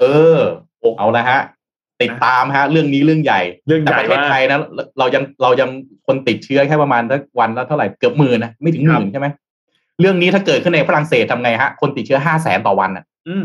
[0.00, 0.04] เอ
[0.36, 0.38] อ
[0.98, 1.40] เอาละฮะ
[2.02, 4.58] ติดตามฮะ เรื่องนี้เรื่องใหญ่เรื่องใหแต่ญ่ประเทศมากไทยนะ
[4.98, 5.70] เรายังเรายัง
[6.06, 9.26] คนติดเชื้อแค่ประมาณสักวันละเท่าไหร่เกือบหมื่นนะไม่ถึงหมื่นใช่ไหม
[10.00, 13.36] เรื่องนี้ถ้าเกิดขึ้นในฝรั่งเศสทำไงฮะ คนติดเชื้อห้าแสนต่อวันอะ อื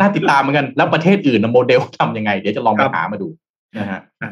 [0.00, 3.28] น่าติดตามเหมือนกัน แล้วประเทศอื่นนะโมเดลทำยังไง เดี๋ยวจะลองไปครับหามาดู
[3.78, 4.30] นะฮะอะ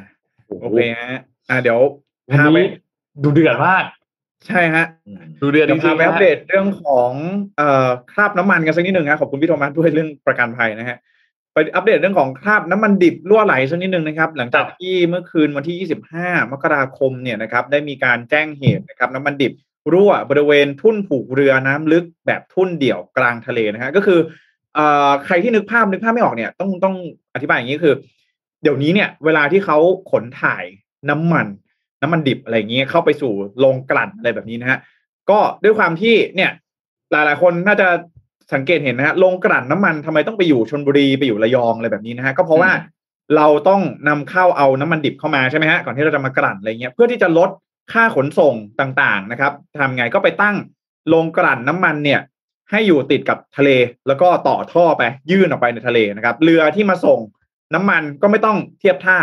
[0.63, 1.79] โอเคฮะอ่าเดี๋ยว
[2.29, 2.69] วันพาไปนี้
[3.23, 3.85] ดูเดือดมาก
[4.47, 4.85] ใช่ฮะ
[5.43, 7.13] ดูเดือดจเดี๋ยวริพางไปๆอัปนะเดตเรื่องของ
[7.57, 10.99] เอ่อคราบน้ำมันกันสักนิดหนึ่งนะขอบคุณพี่โทมัสด้วยเรื่องประกันภัยนะฮะ
[11.53, 19.53] ไปอัปเดตเรื่องของคราบน้ำมันดิบรั่วไหลสักนิดหนึ่งนะครับ หลังจากที่เมื่อคืนวันที่ 25 มกราคมเนี่ยนะครับ ได้มีการแจ้งเหตุนะครับ น้ำมันดิบ
[19.93, 24.19] รั่วบริเวณทุ่นผูกเรือน้ำลึกแบบทุ่นเดี่ยวกลางทะเลนะฮะก็คือ
[24.75, 26.97] เอ่อใครที่นึกภาพนึกภาพไม่ออกเนี่ยต้องต้อง
[27.35, 27.95] อธิบายอย่างนี้คือ
[28.63, 29.79] เดี๋ยวนี้เนี่ย เวลาที่เขา
[30.11, 30.65] ขนถ่าย
[31.11, 31.47] น้ำมัน
[32.03, 34.79] น้ำมันดิบอะไรอย่างเงี้ยเข้าไปสู่โรงกลั่นอะไรแบบนี้นะฮะ
[35.31, 36.51] ก็ด้วยความที่เนี่ย
[37.13, 37.89] หลายๆ คนน่าจะ
[38.55, 42.71] สังเกตเห็นนะฮะโรงกลั่นน้ำมันทำไมต้องไปอยู่ชนบุรีไปอยู่ระยองอะไรแบบนี้นะฮะก็เพราะว่า
[43.37, 47.51] เราต้องนำเข้าเอาน้ำมันดิบเข้ามาใช่ไหมฮะก่อนที่เราจะมากลั่นอะไรเงี้ยเพื่อที่จะลด
[47.93, 50.57] ค่าขนส่งต่างๆนะครับทำไงก็ไปตั้ง
[51.09, 52.21] โรงกลั่นน้ำมันเนี่ย
[52.71, 53.71] ให้อยู่ติดกับทะเล
[54.07, 57.21] แล้วก็ต่อท่อไปยื่นออกไปในทะเลนะครับ เรือที่มาส่ง
[57.75, 59.19] น้ำมันก็ไม่ต้องเทียบท่า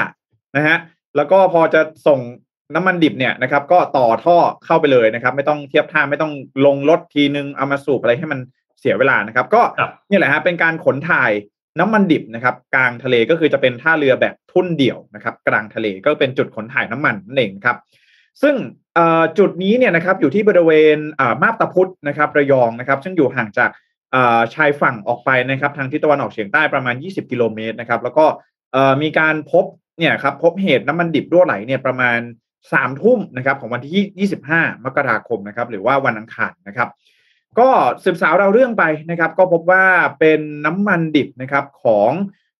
[0.58, 0.78] นะฮะ
[1.16, 2.20] แล้วก็พอจะส่ง
[2.76, 6.34] น้ำมันดิบเนี่ยนะครับ ก็ต่อท่อเข้าไปเลยนะครับ ไม่ต้องเทียบท่าไม่ต้อง
[6.66, 8.40] ลงรถทีนึงเอามาสูบอะไรให้มัน
[8.80, 11.32] เสียเวลานะครับ ก็ครับนี่แหละฮะเป็นการขนถ่าย
[11.80, 17.78] น้ำมันดิบนะครับ กลางทะเลก็คือจะเป็นท่าเรือแบบทุ่นเดี่ยวนะครับ กลางทะเลก็เป็นจุดขนถ่ายน้ำมันนั่นเองครับ
[18.42, 18.56] ซึ่ง
[19.38, 20.98] จุดนี้เนี่ยนะครับอยู่ที่บริเวณ
[21.42, 23.70] มาบตาพุธนะครับระยองนะครับ ซึ่งอยู่ห่างจาก
[24.56, 28.26] ชายฝั่งออกไปนะครับทางทิศตะวันออกเฉียงใต้ประมาณ 20 กิโลเมตรนะครับแล้วก็
[29.02, 29.66] มีการพบ
[30.00, 32.20] เนี่ยครับพบเหตุน้ำมันดิบรั่วไหลเนี่ยประมาณ
[32.74, 36.90] สามทุ่มนะครับของวันที่ 25 มกราคมนะครับหรือว่าวันอังคารนะครับ
[37.60, 37.70] ก็
[38.04, 39.86] สืบสาวราวเรื่องไปนะครับ ก็พบว่า
[40.20, 42.12] เป็นน้ำมันดิบนะครับของ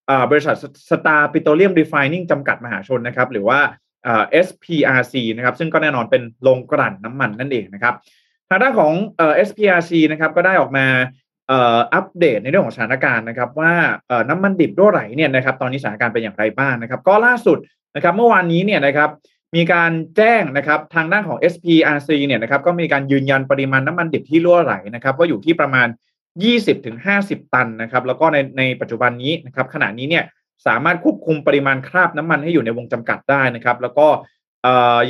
[0.08, 0.54] อบริษัท
[0.90, 3.60] สตาร์ปิโตรเลียมรีไฟน์นิ่งจำกัดมหาชนนะครับ หรือว่า
[4.46, 7.94] SPRC นะครับซึ่งก็แน่นอนเป็นโรงกลั่นน้ำมันนั่นเองนะครับ
[8.48, 10.86] ทางด้านของเอ SPRC นะครับก็ได้ออกมา
[11.50, 13.72] อัปเดตในเรื่องของสถานการณ์นะครับ ว่า
[14.28, 17.58] น้ำมันดิบรั่วไหลเนี่ยนะครับตอนนี้สถานการณ์เป็นอย่างไรบ้างนะครับ ก็ล่าสุด
[17.96, 19.10] นะครับเมื่อวานนี้เนี่ยนะครับ
[19.56, 25.88] มีการแจ้งนะครับทางด้านของ SPRC เนี่ยนะครับก็มีการยืนยันปริมาณน้ำมันดิบที่รั่วไหลนะครับว่าอยู่ที่ประมาณ
[26.70, 30.24] 20-50 ตันนะครับแล้วก็ในในปัจจุบันนี้นะครับขณะนี้เนี่ย
[30.66, 34.08] สามารถควบคุมปริมาณคราบน้ำมันให้อยู่ในวงจำกัดได้นะครับ แล้วก็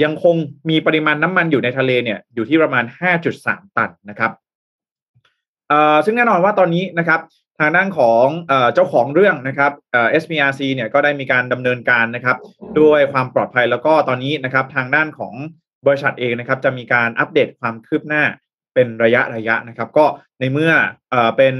[0.02, 0.36] ยังคง
[0.70, 2.84] มีปริมาณน้ำมันอยู่ในทะเลเนี่ยอยู่ที่ประมาณ
[3.30, 4.32] 5.3 ตันนะครับ
[6.04, 7.20] ซึ่งแน่นอนว่าตอนนี้นะครับ
[7.60, 8.26] ทางด้านของ
[8.74, 12.36] เจ้าของเรื่องนะครับเอ่อ SPRC เนี่ยก็ได้มีการดำเนินการนะครับ
[12.80, 15.34] ด้วยความปลอดภัยแล้วก็ตอนนี้นะครับทางด้านของ
[15.86, 18.22] บริษัทเองนะครับ จะมีการอัปเดตความคืบหน้า
[18.74, 20.04] เป็นระยะระยะนะครับ ก็
[20.40, 20.72] ในเมื่อ
[21.10, 21.54] เอ่อเป็น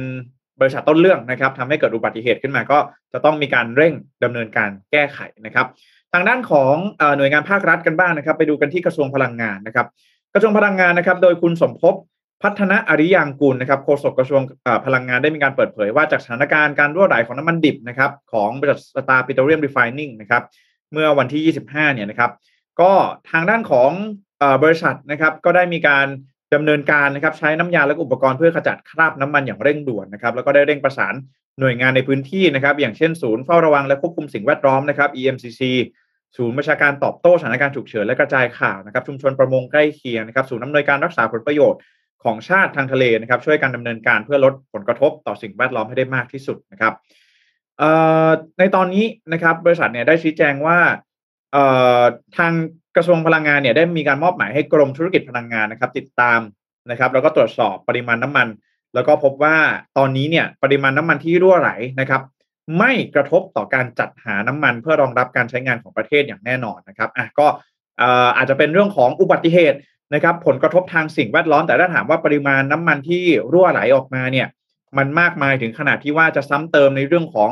[0.61, 2.79] บริษัทต้นเรื่องนะครับทำให้เกิดอุบัติเหตุขึ้นมาก็
[3.13, 3.93] จะต้องมีการเร่ง
[4.25, 5.67] ดำเนินการแก้ไขนะครับ
[6.13, 9.87] ทางด้านของอหน่วยงานภาครัฐกันบ้างนะครับ ไปดูกันที่กระทรวงพลังงานนะครับ
[10.35, 11.95] กระทรวงพลังงานนะครับ โดยคุณสมภพ
[12.43, 14.43] พัฒนาอริยางกูลนะครับโฆษกกระทรวง
[14.87, 20.43] พลังงานได้มีการเปิดเผยว่าจากสถานการณ์การรั่วไหลของน้ำมันดิบนะครับของบริษัทสตาร์ปิโตรเลียมรีไฟนิ่งนะครับ
[20.93, 22.31] เมื่อวันที่ 25 เนี่ยนะครับ
[22.81, 22.93] ก็
[23.31, 23.91] ทางด้านของ
[24.43, 26.07] อบริษัทนะครับก็ได้มีการ
[26.55, 31.15] ดำเนินการนะครับใช้น้ำยาและอุปกรณ์เพื่อขจัดคราบน้ำมันอย่างเร่งด่วนนะครับแล้วก็ได้เร่งประสาน
[31.61, 35.63] หน่วยงานในพื้นที่นะครับอย่างเช่นศูนย์เฝ้าระวังและควบคุมสิ่งแวดล้อมนะครับ EMCC
[36.37, 41.81] ศูนย์ประชาการตอบโต้สถานการณ์ฉุกเฉินและกระจายข่าวนะครับชุมชนประมงใกล้เคียงนะครับศูนย์อำนวยการรักษาผลประโยชน์
[42.25, 46.95] ของชาติทางทะเลนะครับช่วยกันดำเนินการเพื่อลดผลกระทบต่อสิ่งแวดล้อมให้ได้มากที่สุดนะครับ
[48.59, 50.79] ในตอนนี้นะครับบริษัทเนี่ยได้ชี้แจงว่า
[52.37, 52.53] ทาง
[52.97, 56.41] กระทรวงพลังงานเนี่ยได้มีการมอบหมายให้กรมธุรกิจพลังงานนะครับ ติดตาม
[56.91, 58.49] นะครับ แล้วก็ตรวจสอบปริมาณน้ำมัน
[58.95, 59.57] แล้วก็พบว่า
[59.99, 61.71] ตอนนี้เนี่ยปริมาณน้ำมันที่รั่วไหล
[62.01, 62.23] นะครับ
[62.79, 67.47] ไม่กระทบต่อการจัดหาน้ำมัน เพื่อรองรับการใช้งานของประเทศอย่างแน่นอนนะครับอะก็
[67.99, 69.79] เอ่อาจจะเป็นเรื่องของอุบัติเหตุ
[70.15, 73.23] นะครับผลกระทบทางสิ่งแวดล้อมแต่ถ้าถามว่าปริมาณน้ำมันที่
[73.53, 74.47] รั่วไหลออกมาเนี่ย
[74.99, 77.51] มันมากมายถึงขนาดที่ว่าจะซ้ำเติมในเรื่องของ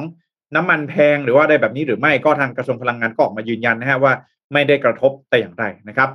[0.56, 4.12] น้ำมันแพงหรือว่าอะไรแบบนี้หรือไม่ก็ทางกระทรวงพลังงานก็ออกมายืนยันนะฮะว่า
[4.52, 6.10] ไม่ได้กระทบแต่อย่างใดนะครับ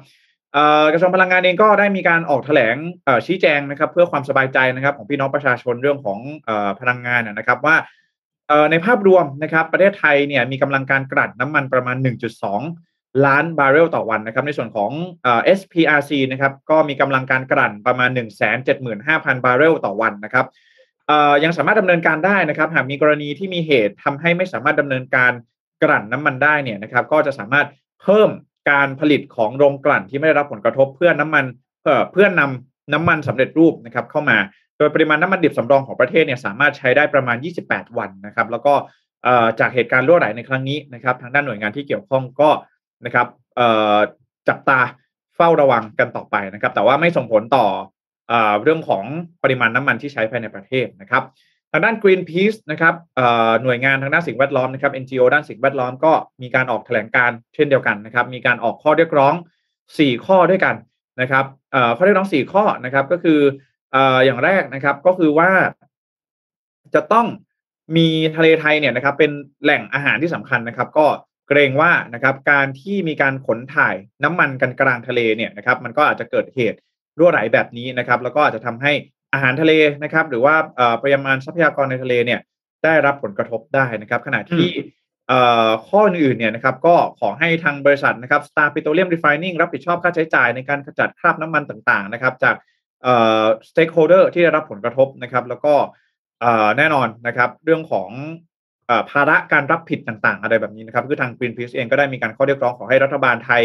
[0.94, 2.76] กระทรวงพลังงานเองก็ได้มีการออกแถลง
[3.26, 7.76] ชี้แจงนะครับ เพื่อความสบายใจนะครับ ของพี่น้องประชาชนเรื่องของอพลังงานนะครับว่า
[8.72, 11.98] ในภาพรวมนะครับประเทศไทยเนี่ยมีกำลังการกลั่นน้ำมันประมาณ
[12.62, 14.92] 1.2 ล้านบาร์เรลต่อวันนะครับ ในส่วนของ
[15.26, 15.28] อ
[15.60, 18.10] SPRC นะครับก็มีกำลังการกลั่นประมาณ
[18.78, 20.46] 175,000 บาร์เรลต่อวันนะครับ
[21.44, 25.32] ยังสามารถดำเนินการได้นะครับ หากมีกรณีที่มีเหตุทำให้ไม่สามารถดำเนินการ
[25.84, 27.68] กลั่นน้ำมันได้เนี่ยนะครับ ก็จะสามารถ
[28.06, 28.30] เพิ่ม
[28.72, 31.46] การผลิตของโรงกลั่นที่ไม่ได้รับผลกระทบเพื่อน้ำมัน
[31.82, 34.38] เพื่อเพื่อนำน้ำมันสำเร็จรูปนะครับเข้ามา
[34.78, 37.38] โดยปริมาณน้ำมันดิบสำรองของประเทศเนี่ยสามารถใช้ได้ประมาณ
[37.68, 38.74] 28 วันนะครับ แล้วก็
[39.60, 42.50] จากเหตุการณ์รั่วไหลในครั้งนี้นะครับทางด้านหน่วยงานที่เกี่ยวข้องก็
[43.06, 43.28] นะครับ
[44.50, 44.80] จับตา
[45.36, 47.66] เฝ้าระวังกันต่อไปนะครับ แต่ว่าไม่ส่งผลต่อ
[48.30, 48.34] เอ
[48.64, 49.04] เรื่องของ
[49.44, 52.94] ปริมาณน้ำมันที่ใช้ภายในประเทศนะครับางด้าน Greenpeace นะครับ
[53.64, 59.34] หน่วยงานทางด้านสิ่งแวดล้อมนะครับ NGO ด้านสิ่งแวดล้อมก็มีการออกแถลงการ์เช่นเดียวกันนะครับ มีการออกข้อเรียกร้อง
[59.80, 60.76] 4 ข้อด้วยกัน
[61.22, 61.46] นะครับ
[61.98, 63.40] ข้อเรียกร้อง 4 ข้อนะครับก็คือ
[64.26, 65.52] อย่างแรกนะครับก็คือว่า
[66.96, 67.28] จะต้อง
[67.98, 69.32] มีทะเลไทยเนี่ยนะครับ เป็น
[69.64, 71.08] แหล่งอาหารที่สำคัญนะครับ ก็
[71.50, 76.78] เกรงว่านะครับการที่มีการขนถ่ายน้ำมันกันกลางทะเลเนี่ยนะครับ มันก็อาจจะเกิดเหตุ
[77.20, 78.94] รั่วไหลแบบนี้นะครับ แล้วก็อาจจะทำให้
[79.34, 79.74] อาหารทะเล
[80.04, 82.40] นะครับ หรือว่าเอ่อปริมาณทรัพยากรในทะเลเนี่ย
[82.84, 84.68] ได้รับผลกระทบได้นะครับ ขณะที่
[85.28, 92.56] เอ่อข้ออื่นๆเนี่ยนะครับก็ขอให้ทางบริษัทนะครับ Star Petroleum Refining รับผิดชอบค่าใช้จ่ายในการขจัดคราบน้ำมันต่างๆนะครับ จาก
[93.04, 93.14] เอ่
[93.44, 95.74] อ stakeholder ที่ได้รับผลกระทบนะครับ แล้วก็
[96.42, 98.10] เอ่อแน่นอนนะครับ เรื่องของ
[98.88, 103.62] เอ่อภาระการรับผิดต่างๆ อะไรแบบนี้นะครับ คือทาง Greenpeace เองก็ได้มีการข้อเรียกร้องขอให้รัฐบาลไทย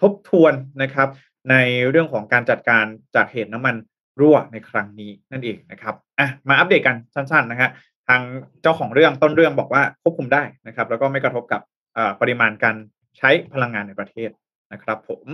[0.00, 0.52] ทบทวน
[0.82, 1.08] นะครับ
[1.50, 1.56] ใน
[1.90, 2.84] เรื่องของการจัดการ
[3.14, 3.74] จากเหตุน้ำมัน
[4.20, 7.70] รั่วในครั้งนี้นั่นเองนะครับอะมาอัปเดตกันสั้นๆนะฮะ
[8.08, 8.20] ทาง
[8.62, 11.60] เจ้าของเรื่องต้นเรื่องบอกว่าควบคุมได้นะครับ แล้วก็ไม่กระทบกับ
[11.94, 12.76] เอ่อปริมาณการ
[13.18, 14.30] ใช้พลังงานในประเทศ
[14.72, 15.24] นะครับ ผม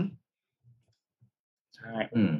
[1.76, 2.32] ใช่อืม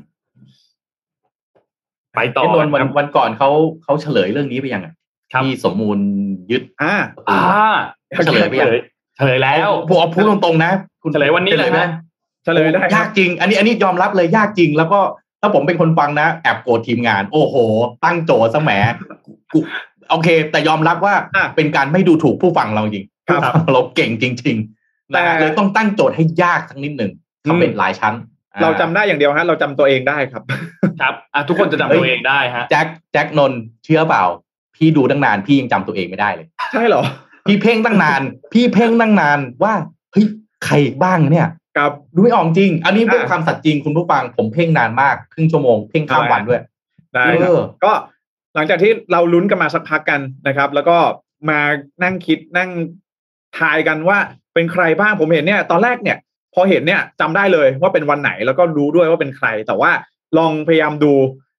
[2.17, 3.51] ไปต่อไอ้นนท์วันครับวันก่อนเขา
[3.85, 4.95] เขาเฉลยเรื่องนี้ไปยังอะ
[5.33, 5.99] ครับที่สมมูล
[6.51, 6.95] ยึดอ่า
[7.29, 7.41] อ่า
[8.27, 8.69] เฉลยไปยัง
[9.17, 10.73] เฉลยแล้วผมเอาพูดตรงๆนะ
[11.03, 11.91] คุณเฉลยวันนี้เลยไหมนะ
[12.45, 15.01] เฉลยได้คยารับกจริง อันนี้อันนี้ยอมรับเลยยากจริงแล้วก็
[15.41, 17.55] ถ้าผมเป็นคนฟังนะแอบโกรธทีมงาน โอ้โห
[18.05, 18.71] ตั้งโจทย์ซะแหม
[19.53, 19.59] กู
[20.11, 27.13] โอเค แต่ยอมรับว่าอะเป็นการไม่ดูถูกผู้ฟังเราจริงครับเราเก่งจริง ๆ แต่นะเลยต้องตั้งโจทย์ให้ยากสักนิดหนึ่ง
[27.47, 28.15] ทำเป็นหลายชั้น
[28.55, 30.43] อ่เราจำได้อย่างเดียวฮะ เราจำตัวเองได้ครับ
[31.01, 34.25] ครับอะทุกคนจะจำตัวเองได้ฮะแจ็คแจ็คนนท์เชื่อเปล่า
[34.77, 37.03] พี่ดูตั้งนานพี่ยังจำตัวเองไม่ได้เลย ใช่เหรอ
[37.47, 38.21] พี่เพ่งตั้งนาน
[38.53, 39.75] พี่เพ่งตั้งนานว่า
[40.13, 40.27] เฮ้ย
[40.65, 46.61] ใครอีกบ้างเนี่ย ครับดูไม่ออกจริง อันนี้ด้วยอ่าความสัตย์จริงคุณผู้ฟังผมเพ่งนานมากครึ่งชั่วโมงเพ่งข้ามวันด้วย
[47.15, 47.93] ได้ครับเออก็
[48.55, 50.97] หลังจากที่เราลุ้นกันมาสักพักกันนะครับ แล้วก็
[51.49, 51.61] มา
[52.03, 52.71] นั่งคิดนั่ง
[53.59, 54.19] ทายกันว่า
[54.55, 56.19] เป็นใครบ้างผมเห็นเนี่ย ตอนแรกเนี่ย
[56.55, 59.91] พอเห็นเนี่ยจำได้เลยว่าเป็นวันไหนแล้วก็รู้ด้วยว่าเป็นใคร แต่ว่า
[60.39, 61.13] ลองพยายามดู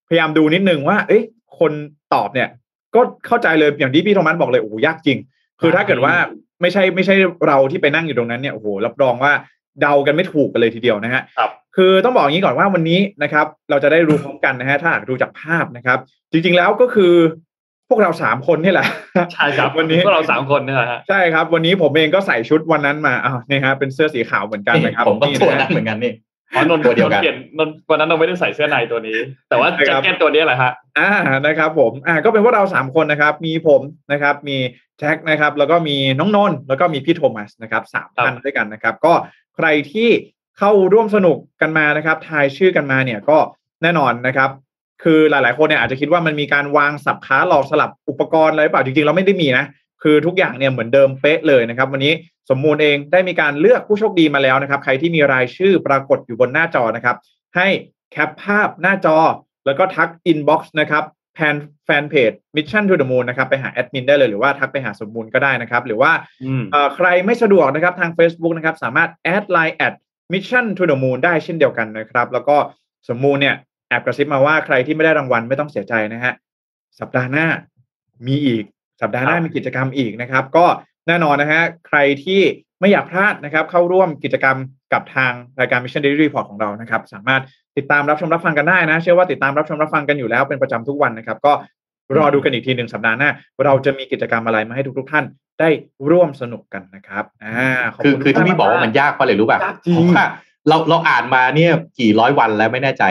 [0.08, 1.24] พยายามดูนิดนึงว่า เอ๊ะ
[1.58, 1.72] คน
[2.14, 2.48] ตอบเนี่ย
[2.94, 5.18] ก็เข้าใจเลยอย่างที่พี่โทมัสบอกเลยโอ้โหยากจริง
[5.60, 6.14] คือถ้าเกิดว่า
[6.60, 7.14] ไม่ใช่ไม่ใช่
[7.46, 9.32] เราที่ไปนั่งอยู่ตรงนั้นเนี่ยโอ้โหรับรองว่า
[9.80, 15.98] เดากันไม่ถูกกันเลยทีเดียวนะฮะครับคือต้องบอกอย่างนี้ก่อนว่าวันนี้นะครับ เราจะได้รู้พร้อมกันนะฮะถ้าหากดูจากภาพนะครับ
[16.32, 17.14] จริงๆแล้วก็คือ
[17.88, 18.86] พวกเราสามคนนี่แหละ
[19.32, 26.12] ใช่ครับวันนี้พวกเราสามคนนี่แหละฮะใช่ครับ วันนี้ผมเองก็ใส่ชุดวันนั้นมาอ้าวนี่ฮะเป็นเสื้อสีขาวเหมือนกันนะครับผมก็นี่ตัวนะนั้นเหมือนกันนี่
[26.54, 29.18] อ๋อนนท์ตัวเดียวกันเปลี่ยนนนท์วันนั้นเราไม่ได้ใส่เสื้อในตัวนี้
[29.48, 31.10] แต่ว่าใช่คแจ็รัคบเก็ตตัวนี้แหละฮะอ่า
[31.46, 33.80] นะครับ ผมอ่าก็เป็นว่าเราสามคนนะครับ มีผม
[34.12, 34.56] นะครับ มี
[34.98, 39.12] แจ็คนะครับ แล้วก็มีน้องนนท์แล้วก็มีพี่โทมัสนะครับสามครับท่านด้วยกันนะครับ ก็
[39.56, 40.08] ใครที่
[40.58, 43.38] เข้าร่วมสนุกกันมานะครับ ทายชื่อกันมาเนี่ยก็
[43.82, 44.50] แน่นอนนะครับ
[45.02, 49.64] คือหลาย ๆ คนเนี่ยอาจจะคิดว่ามันมีการวางสับขาหลอกสลับอุปกรณ์อะไรหรือเปล่าจริง ๆ เราไม่ได้มีนะ
[50.02, 52.12] คือทุกอย่างเนี่ยเหมือนเดิมเป๊ะเลยนะครับ วันนี้
[52.50, 57.16] สมมูลเองได้มีการเลือกผู้โชคดีมาแล้วนะครับ ใครที่มีรายชื่อปรากฏอยู่บนหน้าจอนะครับ
[57.56, 57.68] ให้
[58.12, 59.18] cap ภาพหน้าจอ
[59.66, 61.04] แล้วก็ทัก inbox นะครับ
[61.36, 66.12] แฟน fanpage Mission to the Moon นะครับไปหาแอดมินได้เลยหรือว่าทักไปหาสมมูลก็ได้นะครับ หรือว่า
[66.44, 69.94] อืมเอ่อใครไม่สะดวกนะครับทาง Facebook นะครับ สามารถ add LINE add
[70.32, 72.56] Mission to the Moon ได้เช่นเดียวกันนะครับ แล้วก็
[73.08, 73.56] สมมูลเนี่ย
[73.88, 76.32] แอบกระซิบมาว่าใครที่ไม่ได้รางวัลไม่ต้องเสียใจนะฮะ
[77.00, 77.46] สัปดาห์หน้า
[78.26, 78.64] มีอีก
[79.00, 80.66] สัปดาห์หน้าครับมีกิจกรรมอีกนะครับ ก็
[81.08, 82.40] แน่นอนนะฮะใครที่
[82.80, 84.56] ไม่อยากพลาดนะครับ เข้าร่วมกิจกรรม
[84.92, 87.42] กับทางรายการ Mission Daily Report ของเรานะครับ สามารถ
[87.76, 91.52] ติดตามรับชมรับฟังกันได้นะ เชื่อว่าติดตามรับชมรับฟังกันอยู่แล้วเป็นประจำทุกวันนะครับ ก็
[92.16, 93.30] รอดูกันอีกทีหนึ่งสัปดาห์หน้า
[93.64, 95.24] เราจะมีกิจกรรมอะไรมาให้ทุก ๆ ท่าน
[95.60, 95.68] ได้
[96.10, 100.24] ร่วมสนุกกันนะครับอ่าขบคือณคือที่พี่บอกว่าๆมันยากเพราะอะไรรู้ป่ะยากจริงเพราะว่า
[100.68, 103.04] เราเราอ่านมาเนี่ยกี่ร้อยวันแล้วไม่แน่ใจ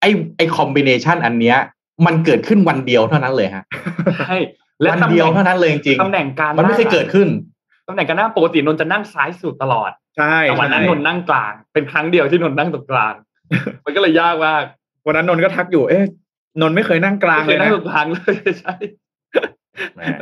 [0.00, 1.56] ไอ้ไอ้คอมบิเนชันอันเนี้ย
[2.06, 3.64] มันเกิดขึ้นวันเดียวเท่านั้นเลยฮะ
[4.18, 4.36] ใช่
[4.80, 7.28] และวันตำแหเดียวน่งเท่านั้นเลยจริงตำแหน่งการมันไม่เคยเกิดขึ้น
[7.88, 13.14] ตำแหน่งการนั่งปกตินนท์จะนั่งซ้ายสุดตลอด ใช่แต่วันนั้นใช่นนท์นั่งกลาง เป็นครั้งเดียวที่นนท์นั่งตรงกลาง
[13.84, 14.62] มันก็เลยยากมาก
[15.06, 16.04] วันนั้นนนท์ก็ทักอยู่ เอ๊ะ
[16.60, 18.74] นนท์ไม่เคยนั่งกลางไม่เคเลยยนั่นะงตรงกลางเลยใช่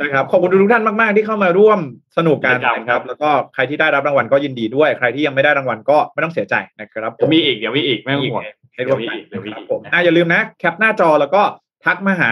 [0.01, 1.79] นะครับขอบคุณทุกท่านมาก ๆ ที่เข้ามาร่วม
[2.17, 8.43] สนุกกันกิจกรรมนะครับ แล้วก็ใครที่ได้รับรางวัลก็ยินดีด้วย ใครที่ยังไม่ได้รางวัลก็ไม่ต้องเสียใจนะครับผเดี๋ยวมีอีกเดี๋ยวมีอีกไม่ต้องห่วง
[8.75, 11.41] ให้ร่วมกันเดี๋ยวมีอีกนะครับผมอะอย่าลืมนะแคปหน้าจอแล้วก็
[11.85, 12.31] ทักมาหา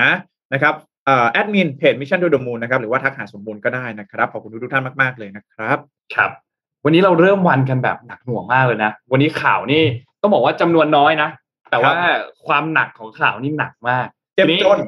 [0.53, 0.73] นะครับ
[1.05, 5.77] เอ่อแอดมินเพจ Mission to the Moon นะครับหรือว่าทักหาสมบูรณ์ก็ได้นะครับขอบคุณทุกๆท่านมาก ๆ เลยนะครับ
[6.15, 6.31] ครับ
[6.85, 9.83] วันนี้เราเริ่มวันกันแบบหนักหน่วงมากเลยนะ วันนี้ข่าวนี่
[10.21, 11.29] ต้องบอกว่าจำนวนน้อยนะ
[11.71, 11.93] แต่ว่า
[12.47, 14.79] ความหนักของข่าวนี่หนักมาก เจ็บทีนี้จน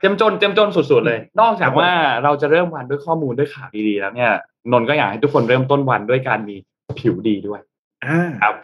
[0.00, 1.90] เจ็มจน เจ็มจนสุดๆเลย นอกจากว่า
[2.24, 4.30] เราจะเริ่มวันด้วยข้อมูลด้วยข่าวดีๆแล้วเนี่ย
[4.72, 6.56] นนท์ก็อยากให้ทุกคนเริ่มต้นวันด้วยการมี
[6.98, 7.60] ผิวดีด้วย
[8.04, 8.54] อ่าครับ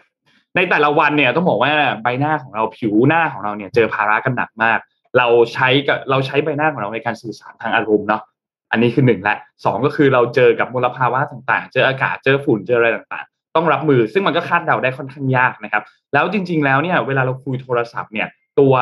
[0.57, 4.79] ในแต่ละวันเนี่ยต้องบอกว่าใบหน้าของเราผิวหน้าของเราเนี่ยเจอภาระกันหนักมาก
[5.19, 8.23] เราใช้กับเราใช้ใบหน้าของเราในการสื่อสารทางอารมณ์เนาะ
[8.71, 18.75] อันนี้คือหนึ่งละสองก็คือเราเจอกับมลภาวะต่างๆ เจออากาศเจอฝุ่นเจออะไรต่างๆ ต้องรับมือซึ่งมันก็คาดเดาได้ค่อนข้างยากนะครับ แล้วจริง ๆ แล้วเนี่ยเวลาเราคุยโทรศัพท์เนี่ย ตัว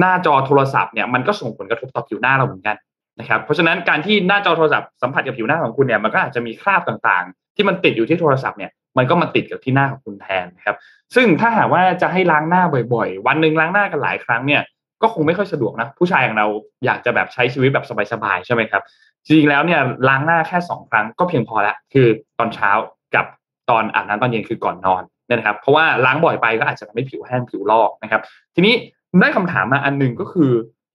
[0.00, 2.76] หน้าจอโทรศัพท์เนี่ยมันก็ส่งผลกระทบต่อผิวหน้าเราเหมือนกัน
[3.20, 10.76] นะครับเพราะฉะนั้นการที่หน้าจอโทรศัพท์สัมผัสกับผิวหน้าของคุณเนี่ยมันก็อาจจะมีคราบต่างๆ ที่มันติดอยู่ที่โทรศัพท์เนี่ยมันก็มาติดกับที่หน้าของคุณแทนนะครับ
[11.14, 12.62] ซึ่งถ้าหากว่าจะให้ล้างหน้า
[12.94, 14.62] บ่อย ๆ วันหนึ่งล้างหน้ากันหลายครั้งเนี่ย
[15.02, 16.46] ก็คงไม่ค่อยสะดวกนะ ผู้ชายอย่างเรา
[16.86, 18.82] อยากจะแบบใช้ชีวิตแบบสบายๆใช่ไหมครับ
[19.24, 22.06] จริงๆแล้วเนี่ยล้างหน้าแค่สองครั้งก็เพียงพอแล้วคือ
[22.38, 22.70] ตอนเช้า
[23.14, 23.26] กับ
[23.70, 28.20] ตอนอาบน้ำตอนเย็นคือก่อนนอนเนยนะครับ เพราะว่าล้างบ่อยไปก็อาจจะทำให้ผิวแห้งผิวลอกนะครับ
[28.54, 28.74] ทีนี้
[29.20, 30.50] ได้คำถามมาอันหนึ่งก็คือ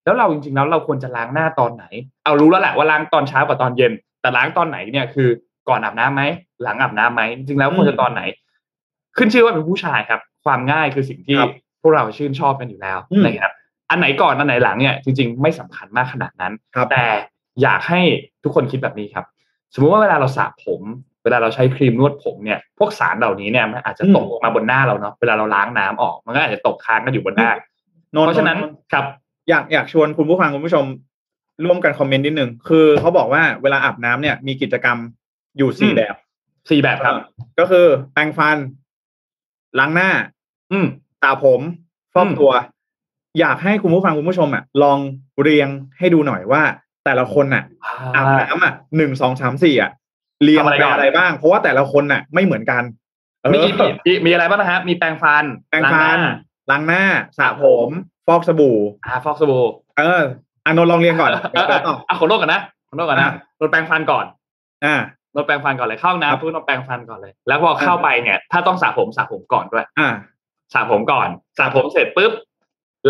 [0.05, 1.85] แล้วเราจริงๆแล้วเราควรจะล้างหน้าตอนไหน
[2.25, 5.29] เอารู้แล้วแหละว่าล้างตอนเช้ากับตอนเย็น แต่ล้างตอนไหนเนี่ยคือ
[5.69, 6.23] ก่อนอาบน้ำไหม
[6.63, 8.21] หลังอาบน้ำไหมจริงๆแล้วควรจะตอนไหน
[9.17, 11.51] ขึ้นชื่อว่าเป็นผู้ชายครับ ความง่ายคือสิ่งที่ครับ
[11.81, 13.51] พวกเราชื่นชอบกันอยู่แล้วอืมนะครับ
[13.89, 17.05] อันไหนก่อนอันไหนหลังเนี่ยจริงๆไม่สำคัญมากขนาดนั้นครับแต่
[17.61, 18.01] อยากให้
[18.43, 19.25] ทุกคนคิดแบบนี้ครับ
[19.73, 20.81] สมมุติว่าเวลาเราสระผม
[21.23, 27.51] เวลาเราใช้ครีมนวดผมเนี่ย พวกสารเหล่านี้เนี่ยมันอาจจะตกออกมาบนหน้าเราเนาะเวลาเราล้างน้ำออก มันก็อาจจะตกค้างกันอยู่บนหน้า
[28.15, 29.05] นนท์เพราะฉะนั้นนท์ครับ
[29.49, 30.85] อยากอยากชวนคุณผู้ฟังคุณผู้ชม
[31.65, 34.97] ร่วมกันคอมเมนต์นิดนึงคือเขาบอกว่าเวลาอาบน้ำเนี่ยมีกิจกรรม
[35.57, 36.15] อยู่สี่อืมแบบ
[36.69, 37.15] สี่แบบครับ
[37.59, 38.57] ก็คือแปรงฟัน
[39.79, 40.09] ล้างหน้า
[40.71, 40.87] อืม
[41.23, 41.61] ตาผม
[42.13, 42.51] ฟอกอืมตัว
[43.39, 44.99] อยากให้คุณผู้ฟังคุณผู้ชมอะลอง
[45.41, 46.61] เรียงให้ดูหน่อยว่า
[47.05, 47.63] แต่ละคนอะ
[48.15, 49.91] อาบน้ำอะหนึ่งสองสามสี่อะ
[50.43, 52.83] เรียงทำอะไรไปก่อนอะไรบ้าง เพราะว่าแต่ละคนอะไม่เหมือนกัน
[53.41, 56.17] เออมีมีมีมีอะไรบ้างนะฮะมีแปรงฟันแปรงฟัน
[56.71, 57.89] ล้างหน้าล้างหน้าสระผม
[58.27, 59.63] ฟอกสบู่อ่าฟอกสบู่
[59.99, 60.23] เออ
[60.65, 64.25] อานนท์ลองเรียงก่อนเอเดี๋ยวอเดี๋ยวต่ออะขอโทษกันนะขอโทษกันนะอะรถแปรงฟันก่อน
[64.85, 64.95] อ่า
[65.35, 70.09] รถแปรงฟันก่อนเลยเข้าครับน้ำปุ๊บรถแปรงฟันก่อนเลย แล้วพอเข้าไปเนี่ย ถ้าต้องสระผมสระผมก่อนด้วย อ่า
[70.73, 72.31] สระผมก่อนสระผมเสร็จปุ๊บ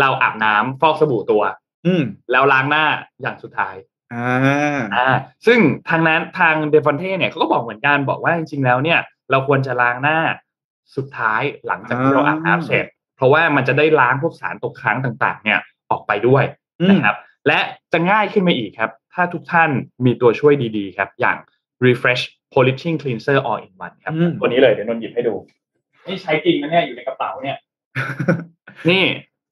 [0.00, 1.42] เราอาบน้ำฟอกสบู่ตัว
[1.86, 2.84] อืมแล้วล้างหน้า
[3.22, 3.74] อย่างสุดท้าย
[4.14, 5.08] อ่าอ่า
[5.46, 8.98] ซึ่งทางนั้นทางเดฟอนเทเนี่ยเขาก็บอกเหมือนกันบอกว่าจริงๆแล้วเนี่ย
[9.30, 10.18] เราควรจะล้างหน้า
[10.96, 12.86] สุดท้ายหลังจากที่เราอาบน้ำเสร็จ
[13.16, 15.58] เพราะว่ามันจะได้ล้างพวกสารตกค้างต่าง ๆ เนี่ย
[15.90, 16.44] ออกไปด้วย
[16.80, 17.58] อืมนะครับ และ
[17.92, 19.70] จะง่ายขึ้นมาอีกครับ ถ้าทุกท่าน
[20.04, 21.36] มีตัวช่วยดีๆ ครับ อย่าง
[21.86, 22.22] refresh
[22.54, 25.34] polishing cleanser all in one ครับอืมตัวนี้เลยเดี๋ยวนนท์หยิบให้ดู
[26.06, 27.58] นี่ใช้จริงนะเนี่ยอยู่ในกระเป๋าเนี่ย
[28.90, 29.04] นี่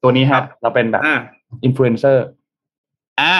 [0.07, 1.15] ตัวนี้ครับ เราเป็นแบบอ่า
[1.63, 2.25] อินฟลูเอนเซอร์
[3.21, 3.35] อ่า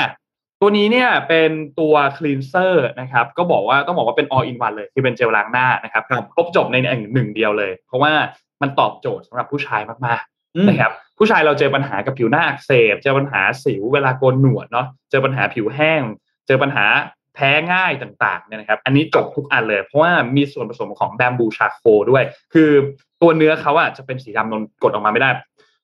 [0.61, 6.77] ตัวนี้เนี่ยเป็นตัว cleanser นะครับ ก็บอกว่าต้องบอกว่าเป็น all in one เลยคือเป็นเจลล้างหน้านะครับครับครบจบใน
[7.13, 8.11] หนึ่งเดียวเลย เพราะว่า
[8.61, 10.23] มันตอบโจทย์สำหรับผู้ชายมาก
[10.55, 16.01] อืๆมนะครับผู้ชายเราเจอปัญหากับผิวหน้าอักเสบเจอปัญหาสิวเวลาโกนหนวดเนาะเจอปัญหาผิวแห้ง
[16.47, 16.85] เจอปัญหา
[17.35, 22.69] แพ้ง่ายต่างๆเนี่ยนะครับ อันนี้จบทุกอันเลย เพราะว่ามีส่วนผสมของ bamboo charcoal ด้วย คือ
[23.21, 25.29] ตัวเนื้อเขาอะจะเป็นสีดำนนกดออกมาไม่ได้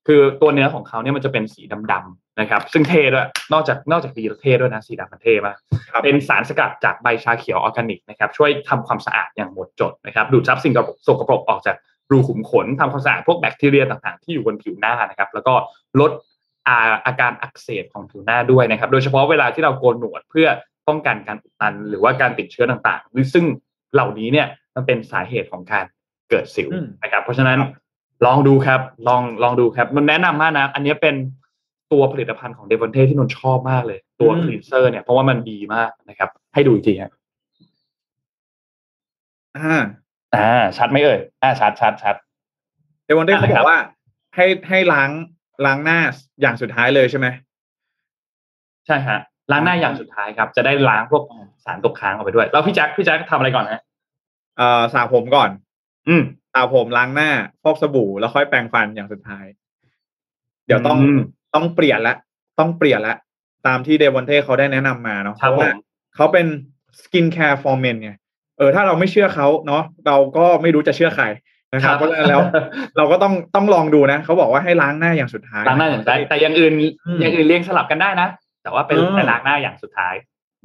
[0.07, 5.57] คือตัวเนื้อของเขาเนี่ยมันจะเป็นสีดำๆนะครับ ซึ่งเท่ด้วยนอกจากนอกจากดีแล้วเท่ด้วยนะสีดำมันเท่มาก
[5.91, 10.73] ครับเป็นสารสกัดจากใบชาเขียวออร์แกนิกนะครับช่วยทำความสะอาดอย่างหมดจดนะครับดูดซับสิ่ง
[11.07, 11.75] สกปรกออกจาก
[12.11, 15.53] รูขุมขนทำความสะอาดพวกแบคทีเรียต่างๆ ที่อยู่บนผิวหน้านะครับ แล้วก็
[15.99, 16.11] ลด
[16.67, 20.47] อาอาการอักเสบของผิวหน้าด้วยนะครับ โดยเฉพาะเวลาที่เราโกนหนวดเพื่อ
[20.87, 23.45] ป้องกันการอุดตัน หรือว่าการติดเชื้อต่างๆหรือซึ่ง
[23.93, 25.85] เหล่านี้เนี่ยมันเป็นสาเหตุของการ
[26.29, 27.59] เกิดสิวอืมนะครับ เพราะฉะนั้น
[28.25, 31.15] ลองดูครับ ลองลองดูครับนนแนะนำมากนะ อันนี้เป็น
[31.91, 37.11] ตัวผลิตภัณฑ์ของเดวอนเต้ที่นนชอบมากเลย ตัวอืม cleanser เนี่ยเพราะว่ามันดีมากนะครับ ให้ดูอีกทีฮะ
[39.57, 39.83] อ่า
[40.35, 42.15] อ่า ชัดไหมเอ่ยอ่าชัดชัดชัด
[43.05, 43.79] เดวอนเต้เขาบครัอบกว่า
[44.35, 45.09] ให้ให้ล้าง
[45.65, 45.99] ล้างหน้า
[46.41, 47.27] อย่างสุดท้ายเลยใช่ไหม
[48.87, 49.19] ใช่ฮะ
[49.51, 51.23] ล้างหน้าอย่างสุดท้ายครับ จะได้ล้างพวก
[51.65, 53.81] สารตกค้างออกไปด้วย แล้วพี่แจ็คพี่แจ็คทำอะไรก่อนฮะ
[54.57, 55.49] เอ่อสระผมก่อน
[56.07, 57.29] อืม สระผมล้างหน้า
[57.63, 59.45] ฟอกสบู่แล้วค่อยแปรงฟันอย่างสุดท้าย
[60.67, 61.19] เดี๋ยวต้อง
[61.55, 62.15] ต้องเปลี่ยนละ
[62.59, 63.15] ต้องเปลี่ยนละ
[63.67, 65.77] ตามที่เดวอนเต้เขาได้แนะนำมาเนาะครับเพราะว่าผม
[66.15, 66.45] เขาเป็น
[67.01, 68.11] skincare for men ไง
[68.57, 71.25] เออถ้าเราไม่เชื่อเขาเนาะเราก็ไม่รู้จะเชื่อใคร
[71.73, 72.41] นะครับเพราะฉะนั้นแล้ว
[72.97, 76.73] เราก็ต้องต้องลองดูนะเขาบอกว่าให้ล้างหน้าอย่างสุดท้ายล้างหน้าอย่างสุดท้ายแต่อย่างอื่น
[77.05, 78.27] อืมอย่างอื่นเรียงสลับกันได้นะ
[78.63, 80.15] แต่ว่าเป็นเออแต่ล้างหน้าอย่างสุดท้าย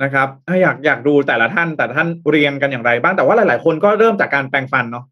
[0.03, 5.05] นะครับถ้าอยากอยากดูแต่ละท่านแต่ละท่านเรียงกันอย่างไรบ้างแต่ว่าหลาย ๆ คนก็เริ่มจากการแปรงฟันเนาะ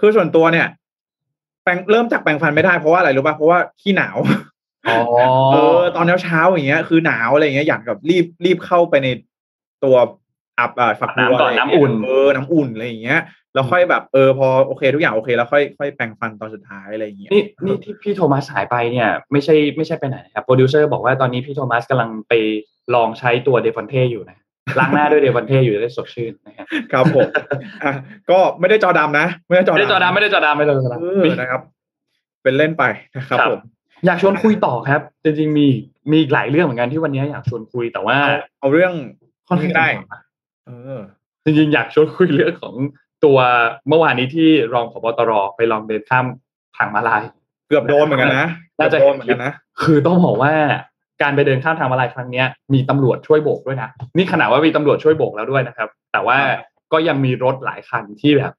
[0.00, 0.66] คือส่วนตัวเนี่ย
[1.62, 4.16] แปรงเริ่มจากแปรงฟันไม่ได้เพราะว่าอะไรรู้ป่ะเพราะว่าขี้หนาว
[4.88, 4.98] อ๋อ
[5.52, 9.08] เออตอนเช้าเช้าๆอย่างเงี้ย คือหนาวอะไรอย่างเงี้ยอยากแบบรีบรีบเข้าไปใน
[9.84, 9.96] ตัว
[10.58, 13.20] อับอ่าฝักบัวน้ำก่อนะไรย่างน้ำเงี้ยอุ่นเออน้ำอุ่นอะไรอย่างเงี้ย
[13.54, 22.32] แล้วค่อยแบบเออพอโอเคทุกอย่างโอเคแล้วค่อยค่อยแปรงฟันตอนสุดท้ายอะไรอย่างเงี้ยนี่นี่ที่พี่โทมัสหายไปเนี่ย ไม่ใช่ไม่ใช่ไปไหนนะครับโปรดิวเซอร์บอกว่าตอนนี้พี่โทมัสกำลังไป
[22.94, 24.38] ลองใช้ตัวเดฟอนเทอยู่นะ
[24.78, 27.28] ล้างหน้าด้วยเดฟอนเทอยู่จะได้สดชื่นนะครับครับผม
[27.84, 27.92] อะ
[28.30, 31.60] ก็ไม่ได้จอดำนะไม่ได้จอไม่ได้จอดำไม่ได้จอดำไม่ได้จอเอดำอนะครับ
[32.42, 32.84] เป็นเล่นไป
[33.16, 33.60] นะครับครับผม
[34.06, 35.66] อยากชวนคุยต่อครับ จริงๆมี
[36.10, 38.92] มีอีกหลายเรื่องเหมือนกันที่วันนี้อยากชวนคุยแต่ว่า เอาเอาเรื่อง
[39.48, 40.18] ค่อนข้างได้ได้
[40.66, 41.00] เออ
[41.44, 42.74] จริงๆอยากชวนคุยเรื่องของ
[43.24, 43.38] ตัว
[43.88, 46.26] เมื่อวานนี้ที่รองผบตรไปลองเดินข้าม
[46.76, 47.22] ทางมาลาย
[47.68, 50.52] เกือบโดนเหมือนกันนะน่าจะเกือบโดนเหมือนกันนะคือต้องบอกว่า
[51.22, 56.38] การไปเดินข้ามทางมาลายครั้งเนี้ยมีตำรวจช่วยโบกด้วยนะนี่ขนาดว่ามีตำรวจช่วยโบกแล้วด้วยนะครับ แต่ว่า
[56.92, 58.52] ก็ยังมีรถหลายคันที่แบบ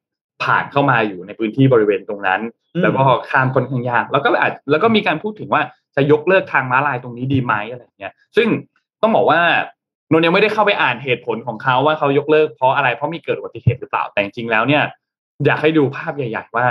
[0.44, 2.42] ผ่านเข้ามาอยู่ในพื้นที่บริเวณตรงนั้น
[2.76, 5.62] อืมแล้วก็ข้ามค่อนข้างยากแล้วก็อาจแล้วก็มีการพูดถึงว่า
[5.96, 8.48] จะยกเลิกทางม้าลายตรงนี้ดีไหมอะไรอย่างเงี้ย ซึ่ง
[9.02, 9.40] ต้องบอกว่า
[10.12, 14.84] นนท์ยังไม่ได้เข้าไปอ่านเหตุผลของเขาว่าเขายกเลิกเพราะอะไรเพราะมีเกิดอุบัติเหตุหรือเปล่าแต่จริงๆแล้วเนี่ย
[15.46, 16.66] อยากให้ดูภาพใหญ่ๆว่า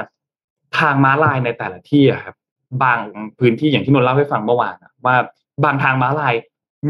[0.78, 2.34] ทางม้าลายในแต่ละที่อะครับ
[2.82, 3.00] บาง
[3.38, 5.16] พื้นที่อย่างที่นนท์เล่าให้ฟังเมื่อวานอะว่า
[5.64, 6.34] บางทางม้าลาย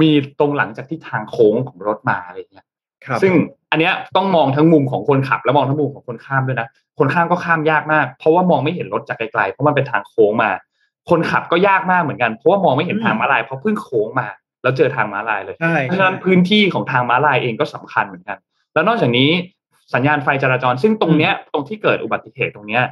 [0.01, 0.11] มี
[0.41, 2.67] ตรงหลังจากที่ทางโค้งของรถมาอะไรอย่างเงี้ย
[3.07, 3.33] ครับซึ่ง
[3.71, 6.69] อันเนี้ยต้องมองทั้งมุมของคนขับ และมองทั้งมุมของคนข้ามด้วยนะ
[6.99, 10.51] คนข้ามก็ข้ามยากมาก เพราะว่ามองไม่เห็นรถจากไกลๆ เพราะมันเป็นทางโค้งมา
[11.11, 14.29] คนขับก็ยากมากเหมือนกัน เพราะว่ามองไม่เห็นทางม้าลาย เพราะเพิ่งโค้งมา
[14.63, 18.39] แล้วเจอทางม้าลายเลยใช่เพราะฉะนั้นพื้นที่ของทางม้าลายเองก็สำคัญเหมือนกัน
[18.75, 19.31] แล้วนอกจากนี้
[19.95, 22.83] สัญญาณไฟจราจร ซึ่งตรงเนี้ยตรงที่เกิดอุบัติเหตุตรงเนี้ย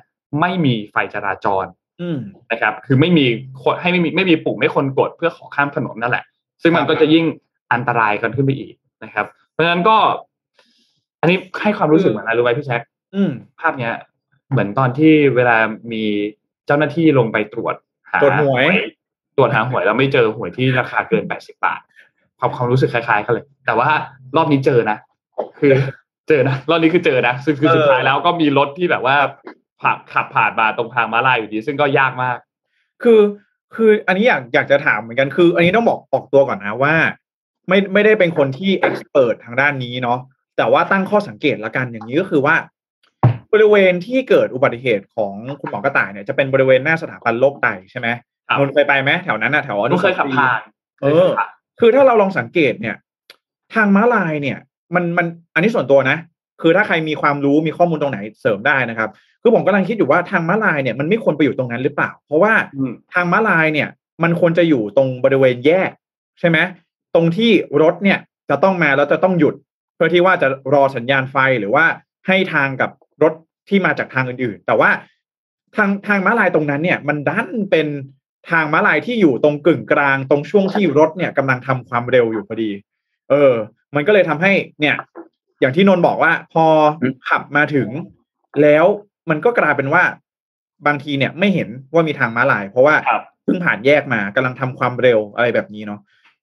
[0.41, 1.88] ไม่มีไฟจราจรอืม
[2.51, 3.27] นะครับ คือไม่มี
[3.63, 6.25] คนให้ไม่มีไม่มีปุ่มให้คนกดเพื่อขอข้ามถนนนั่นแหละ
[6.63, 7.25] ซึ่งมันก็จะยิ่ง
[7.73, 9.97] อันตรายกันขึ้นไปอีกนะครับ เพราะฉะนั้นก็
[11.21, 12.81] อันนี้ให้ความรู้สึกเหมือนอะไรรู้ไหมพี่แจ็ค
[13.15, 13.31] อืม
[13.61, 13.95] ภาพเนี้ย
[14.51, 15.57] เหมือนตอนที่เวลา
[15.93, 16.03] มี
[16.67, 17.75] เจ้าหน้าที่ลงไปตรวจ
[18.11, 18.67] หาตรวจหวย
[19.37, 21.81] ตรวจหาหวยแล้วไม่เจอหวยที่ราคาเกินแปดสิบาท
[22.39, 23.89] ความความรู้สึกคล้ายๆกันเลย แต่ว่า
[24.37, 24.99] รอบนี้เจอนะ
[25.59, 25.73] คือ
[26.29, 29.17] เจอนะรอบนี้คือเจอนะซึ่งคือสุดท้ายแล้วก็มีรถที่แบบว่า
[29.83, 32.39] ขับขับผ่านมาตรงทางม้าลายอยู่ดี ซึ่งก็ยากมาก
[33.03, 33.21] คือ
[33.75, 36.95] คืออันนี้อยากอยากจะถามเหมือนกันคือ อันนี้ต้องบอกออกตัวก่อนนะว่า
[37.69, 40.19] ไม่ไม่ได้เป็นคนที่เอ็กซ์เพรสทางด้านนี้เนาะ
[40.57, 42.57] แต่ว่าตั้งข้อสังเกตละกันอย่างนี้ก็คือว่า
[43.53, 48.09] บริเวณที่เกิดอุบัติเหตุของคุณหมอกระต่ายเนี่ยจะเป็นบริเวณหน้าสถาบันโรคไตใช่ไหม
[48.49, 50.61] ครับนนท์เคยไปไหมแถวนั้นอะแถวอนุเคยขับผ่าน
[51.03, 51.29] เออ
[51.81, 52.97] คือถ้าเราลองสังเกตเนี่ย
[53.75, 54.59] ทางม้าลายเนี่ย
[54.95, 56.17] มันมันอันนี้ส่วนตัวนะ
[56.61, 59.11] คือถ้าใครมีความรู้มีข้อมูลตรงไหนเสริมได้นะครับ
[59.43, 63.89] คือผมกำลังคิดอยู่ว่าทางม้าลายเนี่ยมันไม่ควรไปอยู่ตรงนั้นหรือเปล่า เพราะว่าอืมทางม้าลายเนี่ย
[64.23, 65.91] มันควรจะอยู่ตรงบริเวณแยก
[66.41, 66.59] ใช่ไหม
[67.15, 67.51] ตรงที่
[67.83, 68.19] รถเนี่ย
[68.51, 69.55] จะต้องมาแล้วจะต้องหยุด
[69.95, 71.85] เพื่อที่ว่าจะรอสัญญาณไฟหรือว่า
[72.27, 72.91] ให้ทางกับ
[73.23, 73.33] รถ
[73.69, 74.91] ที่มาจากทางอื่นๆ แต่ว่า
[75.77, 77.89] ทางทางม้าลายตรงนั้นเนี่ย มันดันเป็น
[78.51, 82.71] ทางม้าลายที่อยู่ตรงกึ่งกลางตรงช่วงที่รถเนี่ยกำลังทำความเร็วอยู่พอดี
[83.31, 83.53] เออ
[83.95, 84.97] มันก็เลยทำให้เนี่ย
[85.61, 86.65] อย่างที่นนท์บอกว่า พอ
[87.03, 87.89] อืมขับมาถึง
[88.63, 88.85] แล้ว
[89.31, 90.03] มันก็กลายเป็นว่า
[90.87, 96.01] บางทีเนี่ยไม่เห็นว่ามีทางม้าลาย เพราะว่าครับเพิ่งผ่านแยกมากำลังทำความเร็วอะไรแบบนี้เนาะ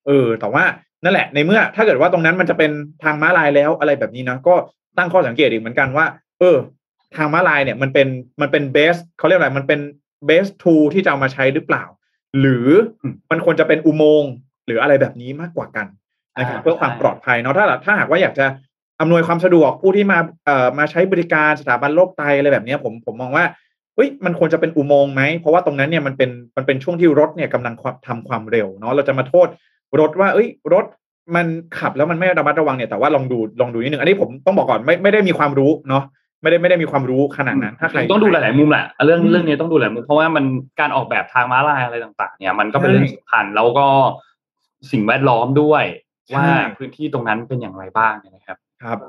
[0.08, 0.64] เออ แต่ว่า
[1.04, 2.72] นั่นแหละ ในเมื่อ ถ้าเกิดว่าตรงนั้นมันจะเป็น
[3.04, 4.56] ทางม้าลายแล้วอะไรแบบนี้นะก็
[4.98, 6.06] ตั้งข้อสังเกตอีกเหมือนกันว่า
[6.40, 6.58] เออ
[7.16, 8.08] ทางม้าลายเนี่ย มันเป็น
[8.42, 9.80] มันเป็นเบสเขาเรียกอะไรมันเป็น
[10.26, 11.84] เบสทูที่จะเอามาใช้หรือเปล่า
[12.40, 12.68] หรือ
[13.32, 14.32] มันควรจะเป็นอุโมงค์
[14.66, 15.88] หรืออะไรแบบนี้มากกว่ากัน
[16.40, 18.46] นะครับอ่าเพื่อความใช่ปลอดภัยเนาะถ้าถ้าหากว่าอยากจะ
[19.00, 23.46] อำนวยความสะดวกผู้ที่มาเอ่อมาใช้บริการสถาบันโรคไตอะไรแบบเนี้ยผมผมมองว่า
[23.96, 27.74] เฮ้ยมันควรจะเป็นอุโมงค์ไหมเพราะว่าตรงนั้นเนี่ยมันเป็นมันเป็นช่วงที่รถเนี่ยกำลัง
[28.08, 29.48] ทำความเร็วเนาะเราจะมาโทษ
[30.00, 30.86] รถว่า เอ้ย รถ
[31.36, 31.46] มัน
[31.80, 36.04] ขับแล้วมันไม่ระมัดระวังเนี่ยแต่ว่าลองดูลองดูนิดนึงอันนี้ผมต้องบอกก่อนไม่ไม่ได้มีความรู้เนาะ
[36.42, 40.46] ไม่ได้ไม่ได้มีความรู้ขนาดนั้นถ้าใครต้องดูหลาย ๆ มุมแหละเรื่องอืมเรื่องนี้ต้องดูหลายมุมเพราะว่ามัน
[40.80, 43.88] การออกแบบทางม้าลายอะไรต่าง ๆ เนี่ยมันก็เป็นใช่เรื่องสำคัญแล้วก็
[44.92, 45.84] สิ่งแวดล้อมด้วย
[46.28, 46.48] ใช่ว่า
[46.78, 49.00] พื้นที่ตรงนั้นเป็นอย่างไรบ้างเนยนะครับ ครับ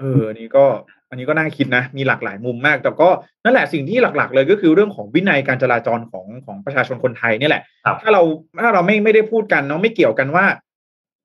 [0.00, 0.64] เอออันนี้ก็
[1.10, 3.08] อันนี้ก็น่าคิดนะ มีหลากหลายมุมมาก แต่ก็
[3.44, 8.22] นั่นแหละสิ่งที่หลักๆ เลยก็คือเรื่องของวินัยการจราจรของของประชาชนคนไทยเนี่ยแหละครับถ้าเรา
[8.60, 10.44] ถ้าเราไม่ไม่ได้พูดกันเนาะไม่เกี่ยวกันว่า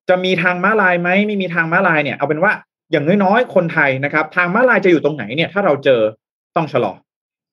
[0.08, 2.52] จะมีทางม้าลายไหมไม่มีทางม้าลายเนี่ยเอาเป็นว่า
[2.92, 6.00] อย่างน้อยๆคนไทยนะครับ ทางม้าลายจะอยู่ตรงไหนเนี่ยถ้าเราเจอ
[6.56, 6.92] ต้องชะลอ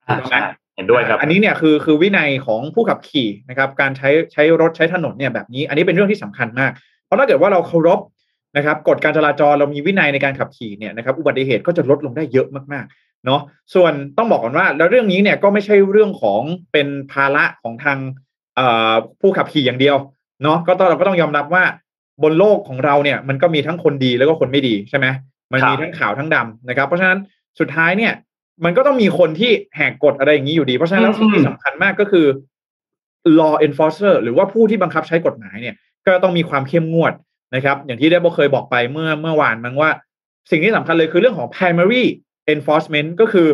[0.07, 6.71] อ่าถูกไหมใช่เห็นด้วยครับ อันนี้เนี่ยคือคือวินัยของผู้ขับขี่นะครับ การใช้ใช้รถใช้ถนนเนี่ยแบบนี้ อันนี้เป็นเรื่องที่สำคัญมาก
[7.05, 7.99] เพราะถ้าเกิดว่าเราเคารพ
[8.55, 13.41] นะครับกฎการจราจรเรามีวินัยในการขับขี่เนี่ยนะครับอุบัติเหตุก็จะลดลงได้เยอะมากๆเนาะ
[13.73, 16.41] ส่วนต้องบอกก่อนว่า แล้วเรื่องนี้เนี่ยก็ไม่ใช่เรื่องของ
[16.71, 17.97] เป็นภาระของทาง
[19.21, 19.97] ผู้ขับขี่อย่างเดียว
[20.43, 21.63] เนาะก็ต้องเราก็ต้องยอมรับว่า
[22.23, 25.07] บนโลกของเราเนี่ยมันก็มีทั้งคนดีแล้วก็คนไม่ดีใช่ไหม
[25.53, 27.19] มันมีทั้งขาวทั้งดำนะครับ เพราะฉะนั้น
[27.59, 28.13] สุดท้ายเนี่ย
[28.65, 32.25] มันก็ต้องมีคนที่แหกกฎอะไรอย่างนี้อยู่ดี เพราะฉะนั้นแล้วสิ่งที่สำคัญมากก็คือ
[33.39, 35.75] law enforcer หรือว่าผู้ที่บังคับใช้กฎหมายเนี่ย
[36.07, 37.13] ก็ต้องมีความเข้มงวด
[37.55, 39.89] นะครับ อย่างที่ได้บอกเคยบอกไปเมื่อเมื่อวานมั้งว่า
[40.51, 42.03] สิ่งที่สำคัญเลยคือเรื่องของ primary
[42.53, 43.47] enforcement ก็คือ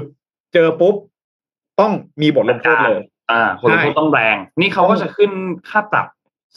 [0.53, 0.95] เจอปุ๊บ
[1.79, 1.91] ต้อง
[2.21, 3.01] มีบทลงโทษเลย
[3.31, 5.31] อ่าผลลงโทษต้องแรง นี่เขาก็จะขึ้น
[5.69, 6.07] ค่าปรับ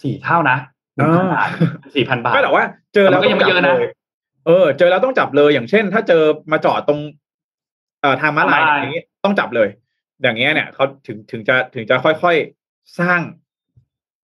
[0.03, 0.59] สี่เท่านะ
[0.97, 1.49] หนึ่งพันบาท
[1.95, 2.65] สี่พันบาทก็แต่ว่า
[2.95, 3.91] เจอแล้วแต่มันก็ยังไม่เยอะนะต้งจับล
[4.47, 6.23] เออ เจอแล้วต้องจับเลยอย่างเช่น ถ้าเจอ
[6.53, 7.01] มาจอดตรง
[8.01, 9.69] เอ่อทางม้าลายม้าลายอย่างนี้ต้องจับเลย
[10.23, 13.21] อย่างเงี้ยเนี่ยเขาถึงถึงจะถึงจะค่อยๆสร้าง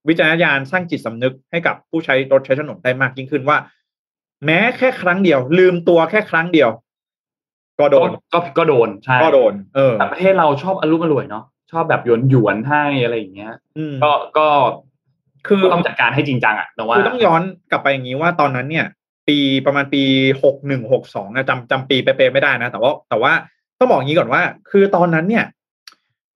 [0.08, 3.58] วิจารณญาณสร้างจิตสำนึกให้กับผู้ใช้รถใช้ถนนได้มากยิ่งขึ้นว่า
[4.44, 6.70] แม้แค่ครั้งเดียว ลืมตัวแค่ครั้งเดียว
[7.80, 14.46] ก็โดนก็ก็โดนใช่ก็โดน เออแต่ประเทศเราชอบอารมณ์อร่วยเนาะชอบแบบหยวนหยวนๆให้อะไรอย่างเงี้ยอืมก็ก็
[15.46, 18.86] คือก็ต้องจัดการให้จริงจังอะแต่ว่าคือต้องย้อนกลับไปอย่างนี้ว่าตอนนั้นเนี่ย
[19.28, 20.02] ปีประมาณปี
[20.42, 23.32] หกหนึ่งหกสองนะจำจำปีเป๊ะๆไม่ได้นะ แต่ว่าแต่ว่า
[23.78, 25.44] ต้องบอกอย่างนี้ก่อนว่า คือตอนนั้นเนี่ย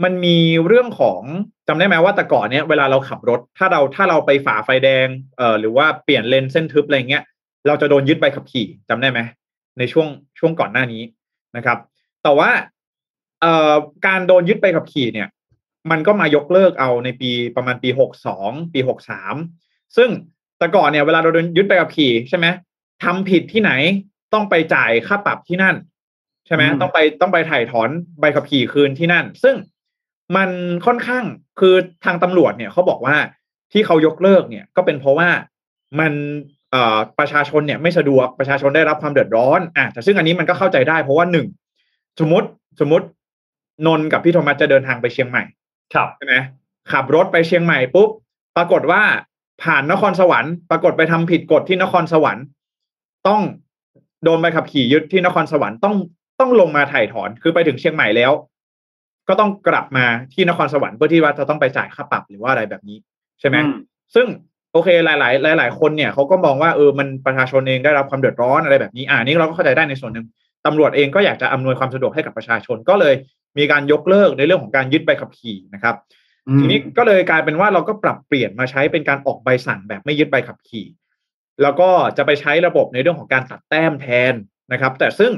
[0.05, 1.21] มันมีเรื่องของ
[1.69, 5.07] จำได้ไหมว่าแต่ก่อนเนี่ยเวลาเราขับรถ ถ้าเราถ้าเราไปฝ่าไฟแดง
[5.37, 7.25] เอ่อหรือว่าเปลี่ยนเลนเส้นทึบอะไรเงี้ย
[7.67, 9.21] เราจะโดนยึดใบขับขี่จำได้ไหม
[9.79, 11.03] ในช่วงช่วงก่อนหน้านี้
[11.57, 11.79] นะครับ
[12.23, 12.51] แต่ว่า
[13.41, 13.73] เอ่อ
[14.07, 15.29] การโดนยึดใบขับขี่เนี่ย
[15.91, 19.35] มันก็มายกเลิกเอาในปีประมาณปีหกสองปีหกสาม
[19.97, 20.11] ซึ่ง
[20.59, 22.47] แต่ก่อนเนี่ยเวลาเราโดนยึดใบขับขี่ใช่ไหม
[23.05, 23.73] ทำผิดที่ไหน
[24.33, 25.77] ต้องไปจ่ายค่าปรับที่นั่น
[26.47, 27.91] ใช่ไหมมต้องไปต้องไปถ่ายถอน
[28.21, 29.57] ใบขับขี่คืนที่นั่น ซึ่ง
[30.37, 30.51] มัน
[30.87, 31.25] ค่อนข้าง
[31.61, 31.75] คือ
[32.05, 33.17] ทางตำรวจเนี่ยเขาบอกว่า
[33.73, 35.29] ที่เขายกเลิกเนี่ยก็เป็นเพราะว่า
[36.01, 36.13] มัน
[36.71, 41.47] เอ่อประชาชนเนี่ยไม่สะดวกประชาชนได้รับความเดือดร้อนอะแต่ซึ่งอันนี้มันก็เข้าใจได้เพราะว่าหนึ่ง
[42.21, 42.49] สมมติ
[42.81, 43.07] สมมติ
[43.87, 45.43] นนท์กับพี่โทมัสจะเดินทางไปเชียงใหม่
[45.95, 46.35] ครับใช่ไหม
[46.93, 48.11] ขับรถไปเชียงใหม่ปุ๊บ
[48.57, 49.03] ปรากฏว่า
[49.63, 52.45] ผ่านนครสวรรค์ปรากฏไปทำผิดกฎที่นครสวรรค์
[53.29, 53.43] ต้อง
[54.25, 55.95] โดนใบขับขี่ยึดที่นครสวรรค์ต้อง
[56.41, 58.33] ต้องลงมาถ่ายถอนคือไปถึงเชียงใหม่แล้ว
[59.29, 62.99] ก็ต้องกลับมาที่นครสวรรค์เพื่อที่ว่าจะต้องไปจ่ายค่าปรับหรือว่าอะไรแบบนี้
[63.41, 63.73] ใช่ไหมอืม
[64.15, 64.27] ซึ่ง
[64.73, 70.27] โอเคหลาย ๆ หลาย ๆ คนเนี่ยเขาก็มองว่าเออมันประชาชนเองได้รับความเดือดร้อนอะไรแบบนี้อ่านี่เราก็เข้าใจได้ในส่วนหนึ่ง
[70.67, 73.15] ตำรวจเองก็อยากจะอำนวยความสะดวกให้กับประชาชนก็เลย
[73.59, 75.97] มีการยกเลิกในเรื่องของการยึดใบขับขี่นะครับ
[76.61, 80.87] ทีนี้ก็เลยกลายเป็นว่าเราก็ปรับเปลี่ยนมาใช้เป็นการออกใบสั่งแบบไม่ยึดใบขับขี่
[81.63, 84.35] แล้วก็จะไปใช้ระบบในเรื่องของการตัดแต้มแทน
[84.73, 85.33] นะครับ แต่ซึ่ง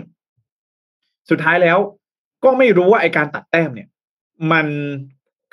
[1.31, 1.79] สุดท้ายแล้ว
[2.45, 3.89] ก็ไม่รู้ว่าไอการตัดแต้มเนี่ย
[4.53, 4.67] มัน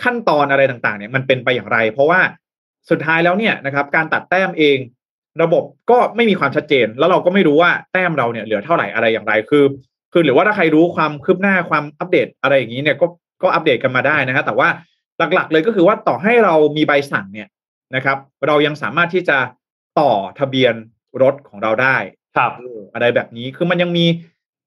[0.04, 2.20] ขั้นตอนอะไรต่างๆ เนี่ยมันเป็นไปอย่างไร เพราะว่า
[2.90, 4.78] สุดท้ายแล้วเนี่ยนะครับ การตัดแต้มเอง
[5.44, 9.66] ระบบก็ไม่มีความชัดเจน แล้วเราก็ไม่รู้ว่าแต้มเราเนี่ยเหลือเท่าไหร่อะไรอย่างไร คือ
[10.14, 13.06] คือหรือว่าถ้าใครรู้ความคืบหน้าความอัปเดตอะไรอย่างนี้เนี่ยก็
[13.44, 14.70] ก็อัปเดตกันมาได้นะฮะแต่ว่า
[15.34, 17.48] หลักๆ เลยก็คือว่าต่อให้เรามีใบสั่งเนี่ย
[17.96, 18.18] นะครับ
[18.48, 19.38] เรายังสามารถที่จะ
[20.00, 20.74] ต่อทะเบียน
[21.22, 21.98] รถของเราได้
[22.38, 24.06] ครับเอออะไรแบบนี้คือมันยังมี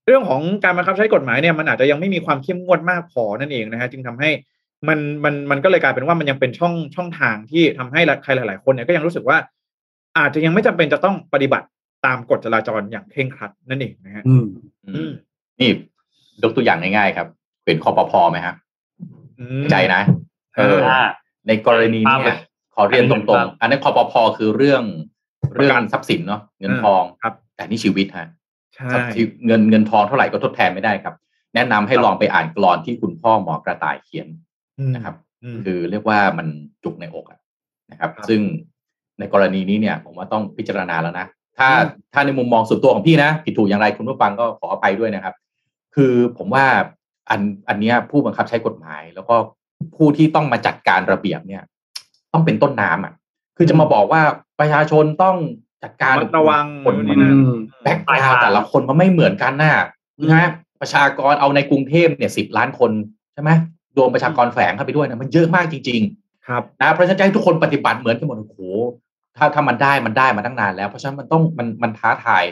[0.09, 4.31] เรื่องของการบังคับใช้กฎหมายเนี่ยมันอาจจะยังไม่มีความเข้มงวดมากพอนั่นเองนะฮะจึงทำให้
[4.89, 9.39] มันมันมันก็เลยกลายเป็นว่ามันยังเป็นช่องช่องทางที่ทำให้ใครหลาย ๆ คนเนี่ยก็ยังรู้สึกว่า
[10.19, 11.67] อาจจะยังไม่จำเป็นจะต้องปฏิบัติ
[12.07, 14.47] ตามกฎจราจรอย่างเคร่งครัดนั่นเองนะฮะอืม
[14.87, 15.11] อืม
[15.61, 15.69] นี่
[16.43, 17.29] ยกตัวอย่างง่ายๆครับ
[17.65, 18.55] เป็นคอปพอไหมฮะ
[19.39, 20.03] อืมใจนะ
[20.57, 21.01] เอออ่า
[21.47, 22.39] ในกรณีภาพเลเนี่ยย
[22.75, 24.83] ขอเรียนตอันนี้รงภาพๆอันนั้นคอปพอคือเรื่อง
[25.53, 28.38] ประกันเรื่องทรัพย์สินเนาะเงินทองครับ แต่นี่ชีวิตฮะใช่ทรัพย์สิน
[29.47, 31.15] เงินเงินทองเท่าไหร่ก็ทดแทนไม่ได้ครับ
[31.55, 34.29] แนะนำให้ครับลองไปอ่านกลอนที่คุณพ่อหมอกระต่ายเขียน
[34.79, 35.15] อืมนะครับ
[35.45, 36.47] อืมคือเรียกว่ามัน
[36.85, 37.41] จุกในอกอะ
[37.91, 38.41] นะครับครับ ซึ่ง
[39.19, 41.27] ในกรณีนี้เนี่ย ผมว่าต้องพิจารณาแล้วนะ
[41.59, 45.35] ถ้าอืมถ้าในมุมมองส่วนตัวของพี่นะผิดถูกอย่างไรคุณผู้ฟังก็ขออภัยด้วยนะครับ
[45.95, 46.65] คือผมว่า
[47.31, 49.37] อันอันเนี้ยผู้บังคับใช้กฎหมาย แล้วก็
[49.97, 51.63] ผู้ที่ต้องมาจัดการระเบียบเนี่ย
[52.33, 53.13] ต้องเป็นต้นน้ำอะ
[53.57, 54.23] คือจะมาบอกว่า
[54.61, 55.37] ประชาชนต้อง
[55.83, 57.35] จัดการระมัดระวังคนนู่นมันี่นั่น
[57.83, 59.75] background แต่ละคนมันไม่เหมือนกันน่ะ
[60.33, 60.51] นะ
[60.81, 62.91] ประชากรเอาในกรุงเทพเนี่ยสิบล้านคน
[63.35, 63.51] ใช่ไหม
[63.97, 68.61] รวมประชากรแฝงเข้าไปด้วยนะมันเยอะมากจริง ๆ ครับนะเพราะฉะนั้นจะให้ทุกคนปฏิบัติเหมือนกันหมดโอ้โห
[69.37, 72.45] ถ้าถ้ามันได้มันได้มาตั้งนานแล้วเพราะฉะนั้นมันต้องมันมันท้าทาย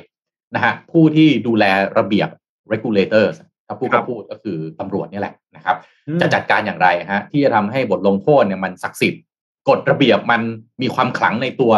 [0.55, 1.65] นะฮะผู้ที่ดูแล
[1.98, 2.28] ระเบียบ
[2.73, 3.35] regulators
[3.66, 5.77] ถ้าพูดครัก็บพูดก็คือตำรวจนี่แหละนะครับ
[6.09, 9.23] อืมจะจัดการอย่างไรฮะที่จะทำให้บทลงโทษเนี่ยมันศักดิ์สิทธิ์
[9.69, 10.40] กฎระเบียบมัน
[10.82, 11.73] มีความขลังในตัว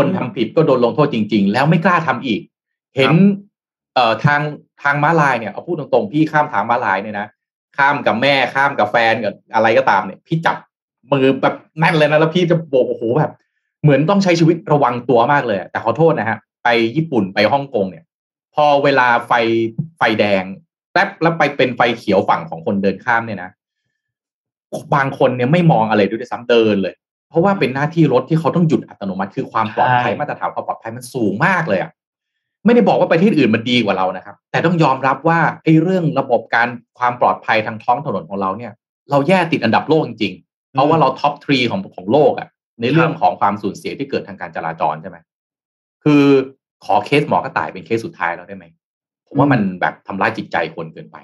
[0.00, 2.40] คนทำผิดก็โดนลงโทษจริง ๆ แล้วไม่กล้าทำอีก
[2.96, 3.12] เห็น
[3.94, 4.40] เอ่อทาง
[4.82, 7.26] ทางม้าลายเนี่ยเอาพูดตรงๆพี่ข้ามทางม้าลายเนี่ยนะ
[7.76, 10.56] ข้ามกับแม่ข้ามกับแฟนกับอะไรก็ตามเนี่ย พี่จับ
[11.12, 13.32] มือแบบแน่นเลยนะแล้วพี่จะโบกโอ้โหแบบ
[13.82, 18.04] เหมือนต้องใช้ชีวิตระวังตัวมากเลยอะแต่ขอโทษนะฮะไปญี่ปุ่นไปฮ่องกงเนี่ย
[18.54, 19.32] พอเวลาไฟ
[19.98, 20.44] ไฟแดง
[20.92, 23.50] แป๊บแล้วไปเป็นไฟเขียวฝั่งของคนเดินข้ามเนี่ยนะ
[24.94, 26.94] บางคนเนี่ยไม่มองอะไรด้วยซ้ำเดินเลย
[27.30, 31.90] เพราะว่าเป็นหน้าที่รถที่เขาต้องหยุดอัตโนมัติคือความปลอดภัยใช่มาตรฐานความปลอดภัยมันสูงมากเลยอะ
[32.64, 38.72] ไม่ได้บอกว่าประเทศอื่นมันดีกว่าเรานะครับ แต่ต้องยอมรับว่าไอ้เรื่องระบบการความปลอดภัยทางท้องถนนของเราเนี่ย
[39.10, 40.34] เราแย่ติดอันดับโลกจริง
[40.72, 42.48] เพราะว่าเราท็อปทรีของของโลกอะ
[42.80, 45.18] ในเรื่องของความสูญเสียที่เกิดทางการจราจรใช่ไหม
[46.04, 46.22] คือ
[46.84, 48.64] ขอเคสหมอกระต่ายเป็นเคสสุดท้ายแล้วได้ไหม
[49.26, 51.16] ผมว่ามันแบบทำร้ายจิตใจคนเกินไป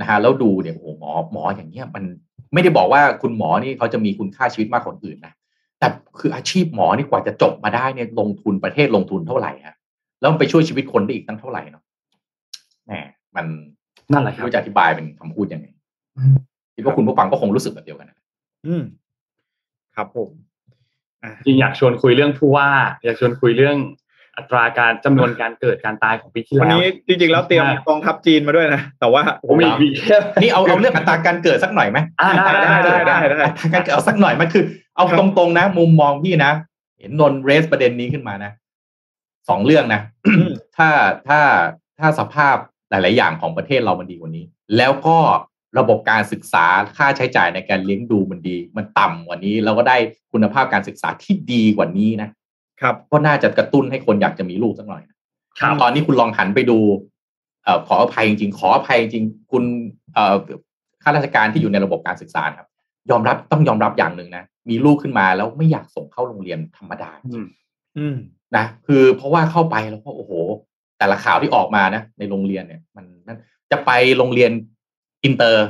[0.00, 2.04] นะฮะแล้วดูเนี่ยโอ้โหหมอหมออย่างเงี้ยมัน
[2.54, 5.34] ไม่ได้บอกว่าคุณหมอนี่เขาจะมีคุณค่าชีวิตมากกว่าคนอื่นนะ
[5.78, 5.86] แต่
[6.18, 9.76] คืออาชีพหมอนี่กว่าจะจบมาได้เนี่ยลงทุนประเทศลงทุนเท่าไหร่ฮะ
[10.20, 11.82] แล้วมันไปช่วยชีวิตคนได้อีกตั้งเท่าไหร่เนาะ
[12.86, 12.92] แหม
[13.36, 13.46] มัน
[14.12, 15.66] นั่นแหละคไม่รับรู้จะอธิบายเป็นคำพูดยังไง
[16.74, 18.18] คิดว่าคุณผู้ฟังก็คงรู้สึกแบบเดียวกันนะ
[18.66, 18.82] อืม
[19.94, 20.30] ครับผม
[21.24, 22.68] อะจริงอยากชวนคุยเรื่องผู้ว่า
[23.04, 23.76] อยากชวนคุยเรื่อง
[24.36, 32.30] อัตราการจำนวนการเกิดการตายของปีที่วันแล้วนี้จริงๆแล้วเตรียมใช่กองทัพจีนมาด้วยนะ แต่ว่าผมมีมีแค่นี่เอาเอาเรื่องอัตราการเกิดสักหน่อยไหมอ่า
[32.62, 34.64] ได้ได้ได้ได้ได้อัตราการเกิดเอาสักหน่อยมันคือ
[34.96, 36.52] เอาครับตรงๆนะ มุมมองพี่นะ
[36.98, 38.50] เห็นนนท์เรสประเด็นนี้ขึ้นมานะ
[39.48, 40.00] สองเรื่องนะ
[40.76, 40.88] ถ้า
[41.28, 41.40] ถ้า
[42.00, 42.56] ถ้าสภาพ
[42.90, 44.44] หลาย ๆ อย่างของประเทศเรามันดีกว่านี้
[44.76, 45.18] แล้วก็
[45.78, 46.66] ระบบการศึกษา
[46.96, 49.96] ค่าใช้จ่ายในการเลี้ยงดูมันดี มันต่ำกว่านี้ แล้วก็ได้
[50.32, 52.28] คุณภาพการศึกษาที่ดีกว่านี้นะ
[52.80, 55.16] ครับก็น่าจะกระตุ้นให้คนอยากจะมีลูกสักหน่อยนะ
[55.58, 56.78] ครับตอนนี้คุณลองหันไปดู
[57.64, 59.64] เอ่อขออภัยจริงๆขออภัยจริงๆคุณ
[60.14, 60.34] เอ่อ
[61.02, 62.68] ข้าราชการที่อยู่ในระบบการศึกษานะครับ
[63.10, 67.46] ยอมรับต้องยอมรับอย่างหนึ่งนะมีลูกขึ้นมาแล้วไม่อยากส่งเข้าโรงเรียนธรรมดาอืม
[67.98, 68.16] อืม
[68.56, 70.32] นะคือเพราะว่าเข้าไปแล้วก็โอ้โห
[70.98, 73.38] แต่ละข่าวที่ออกมานะ ในโรงเรียนเนี่ย มันนั่น
[73.70, 74.50] จะไปโรงเรียน
[75.24, 75.66] อินเตอร์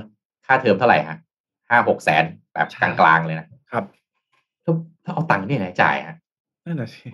[0.47, 1.19] ค่าเทอมเท่าไหร่ฮะ
[1.71, 2.25] ห้าหกแสน
[2.55, 3.85] แบบกลางๆเลยนะครับ
[4.63, 4.75] แล้ว
[5.05, 6.17] ถ้าเอาตังค์ที่ไหนจ่ายฮะ
[6.67, 7.07] นั่นน่ะสิ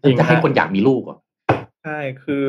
[0.00, 1.18] เออจะให้คนอยากมีลูกเหรอ
[1.82, 2.44] ใช่คือ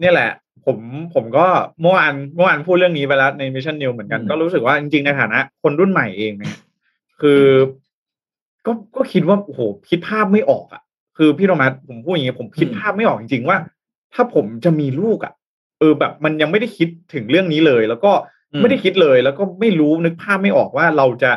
[0.00, 0.30] เนี่ยแหละ
[0.66, 0.78] ผม
[1.14, 1.46] ผมก็
[1.80, 6.56] เมื่อวานเมื่อวานพูดเรื่องนี้ไปแล้วใน Mission News เหมือนกันอืมก็รู้สึกว่าจริงๆในฐานะ คนรุ่นใหม่เองเนี่ย
[7.20, 7.42] คือ
[8.66, 9.60] ก็ก็คิดว่าโอ้โห
[9.90, 10.82] คิดภาพไม่ออกอะ
[11.16, 13.58] คือพี่โรมัสผมพูดอย่างนี้ผมคิดภาพไม่ออกจริงๆว่า
[14.14, 15.32] ถ้าผมจะมีลูกอะ
[15.78, 18.12] เออแบบ มันยังไม่ได้คิดถึงเรื่องนี้เลย แล้วก็
[18.60, 21.30] ไม่ได้คิดเลย แล้วก็ไม่รู้นึกภาพไม่ออกว่าเราจะ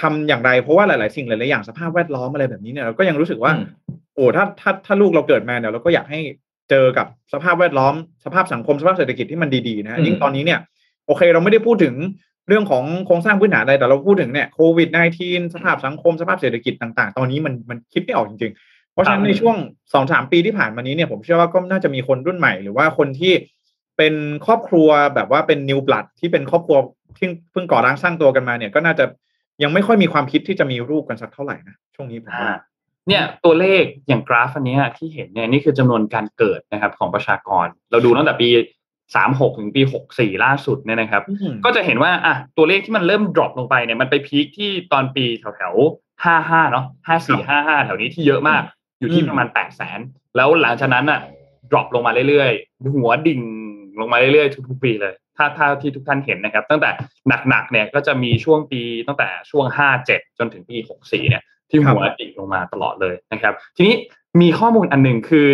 [0.00, 3.66] ทำอย่างไรเพราะว่าหลาย ๆ สิ่งหลาย ๆ อย่างสภาพแวดล้อมอะไรแบบนี้เนี่ยเราก็ยังรู้สึกว่าอืม
[4.14, 6.20] โอ้ถ้าถ้าถ้าลูกเราเกิดมาเนี่ยเราก็อยากให้
[6.70, 7.94] เจอกับสภาพแวดล้อม
[8.24, 10.58] สภาพสังคมสภาพเศรษฐกิจที่มันดี ๆ นะฮะอืมยิ่งตอนนี้เนี่ย
[11.06, 11.94] โอเคเราไม่ได้พูดถึง
[12.48, 14.88] เรื่องของโครงสร้างพื้นฐานอะไรแต่เราพูดถึงเนี่ยโควิด
[15.22, 19.56] -19 สภาพสังคมสภาพเศรษฐกิจต่าง ๆ ตอนนี้มันมันคิดไม่ออกจริง ๆ เพราะฉะนั้นในช่วง
[19.92, 23.32] สองสามปีที่ผ่านมานี้เนี่ยผมเชื่อว่าก็น่าจะมีคนรุ่นใหม่ หรือว่าคนที่
[23.96, 24.14] เป็น
[24.46, 26.76] ครอบครัวแบบว่าเป็นนิวบลัดที่เป็นครอบครัว
[27.18, 29.04] ที่เพิ่งก่อร่างสร้างตัวกันมาเนี่ยก็น่าจะ
[29.62, 32.56] ยังไม่ค่อยมีความคิดที่จะมีลูกกันสักเท่าไหร่นะช่วงนี้ผมอ่าว่า
[33.08, 38.48] เนี่ยตัวเลขอย่างกราฟอันเนี้ยที่เห็นเนี่ยนี่คือจำนวนการเกิดนะครับของประชากร เราดูตั้งแต่ปี
[39.04, 39.82] 36ถึงปี
[40.12, 45.74] 64ล่าสุดเนี่ยนะครับอืมก็จะเห็นว่าอะตัวเลขที่มันเริ่ม drop ลงไปเนี่ยมันไปพีคที่ตอนปีแถวแถว
[46.24, 48.62] ห้าห้าเนาะห้าสี่ห้าห้าแถวนี้ที่เยอะมาก
[48.98, 50.00] อยู่ที่อืมประมาณแปดแสน
[50.36, 51.20] แล้วหลังจากนั้นอะ
[51.70, 53.40] drop ลงมาเรื่อยๆ หัวดิ่ง
[54.00, 56.90] ลงมาเรื่อยๆทุกๆปีเลย ถ้าถ้าที่ทุกท่านเห็นนะครับ ตั้งแต่
[57.48, 63.94] หนักๆเนี่ยก็จะมีช่วงปีตั้งแต่ช่วงห้าเจ็ดจนถึงปีหกสี่เนี่ยที่หัวดิ่งลงมาตลอดเลยนะครับ ทีนี้
[64.40, 65.48] มีข้อมูลอันหนึ่งคือ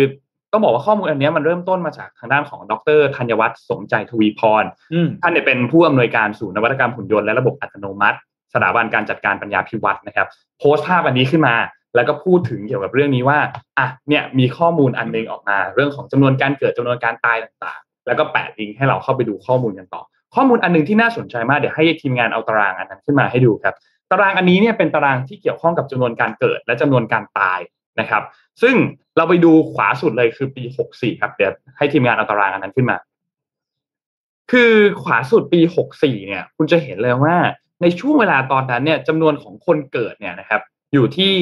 [0.51, 8.17] ต้องบอกว่าข้อมูลอันเนี้ยมันเริ่มต้นมาจากทางด้านของดรธัญวัฒน์สมใจทวีพรอืมท่านเนี่ยเป็นผู้อำนวยการศูนย์นวัตกรรมหุ่นยนต์และระบบอัตโนมัติ
[8.53, 10.27] สถาบันการจัดการปัญญาพิวัตรนะครับ
[10.59, 11.55] โพสต์ภาพอันนี้ขึ้นมา
[11.95, 13.39] แล้วก็พูดถึงเกี่ยวกับเรื่องนี้ว่า
[13.77, 20.01] อะเนี่ยมีข้อมูลอันหนึงออกมา เรื่องของจำนวนการเกิดจำนวนการตายต่างๆ แล้วก็แปะลิงก์ให้เราเข้าไปดูข้อมูลกันต่อ
[20.35, 23.75] ข้อมูลอันหนึงที่น่าสนใจมากเดี๋ยวให้ทีมงานเอาตารางอันนั้นขึ้นมาให้ดูครับ
[24.11, 27.59] ตารางอันนี้เนี่ยเป็นตารางที่เกี่ยวข้องกับจำนวนการเกิด และจำนวนการตาย
[27.99, 28.23] นะครับ
[28.61, 28.75] ซึ่ง
[29.17, 32.97] เราไปดูขวาสุดเลยคือปี 64 ครับเดี๋ยวให้ทีมงานเอาตารางอันนั้นขึ้นมา
[34.51, 34.71] คือ
[35.03, 35.59] ขวาสุดปี
[35.93, 37.35] 64 เนี่ย คุณจะเห็นเลยว่า
[37.81, 40.61] ในช่วงเวลาตอนนั้นเนี่ยจำนวนของคนเกิดเนี่ยนะครับ
[40.93, 41.33] อยู่ที่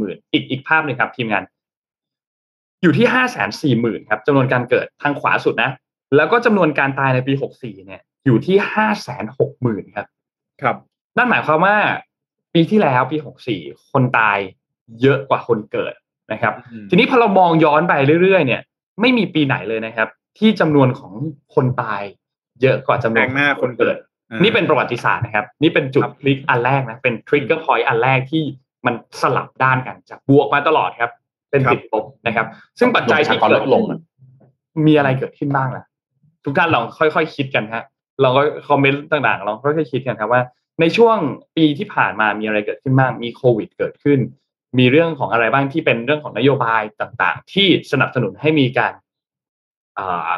[0.00, 1.42] 540,000 อีกอีกภาพหนึ่งครับทีมงาน
[2.84, 3.06] อยู่ที่
[3.82, 5.70] 540,000ครับจำนวนการเกิดทางขวาสุดนะ
[6.16, 8.56] แล้วก็จำนวนการตายในปี64เนี่ย อยู่ที่
[9.82, 10.06] 560,000ครับ
[10.62, 10.76] ครับ
[11.16, 11.76] นั่นหมายความว่า
[12.54, 13.16] ปีที่แล้วปี
[13.54, 14.38] 64คนตาย
[15.02, 15.94] เยอะกว่าคนเกิด
[16.32, 17.92] นะครับอืมทีนี้พอเรามองย้อนไป
[18.22, 18.62] เรื่อยๆ เนี่ย
[19.00, 20.08] ไม่มีปีไหนเลยนะครับ
[20.38, 21.12] ที่จำนวนของ
[21.54, 22.02] คนตาย
[22.62, 23.96] เยอะกว่าจำนแรวนงหน้าคนเกิด
[24.30, 28.44] อ่านี่เป็นประวัติศาสตร์นะครับ นี่เป็นจุดครับคลิกอันแรกนะเป็น trigger point อันแรกที่
[28.86, 31.10] มันสลับด้านกันจากบวกมาตลอดครับ
[31.54, 32.46] เป็นติดลบนะครับ
[32.78, 33.98] ซึ่งปัจจัยที่ประชากรเกิลดดลงอะ
[34.86, 35.84] มีอะไรเกิดขึ้นบ้างล่ะ
[36.44, 37.84] ทุกท่านลองค่อยๆคิดกันฮะ
[38.22, 40.42] ลองก็คอมเมนต์ต่างๆลองค่อยๆคิดกันครับว่า
[40.80, 41.18] ในช่วง
[41.56, 44.18] ปีที่ผ่านมามีอะไรเกิดขึ้นบ้างมีโควิดเกิดขึ้น
[44.78, 48.92] มีเรื่องของอะไรบ้างที่เป็นเรื่องของนโยบายต่างๆ ที่สนับสนุนให้มีการ
[49.98, 50.30] อ่า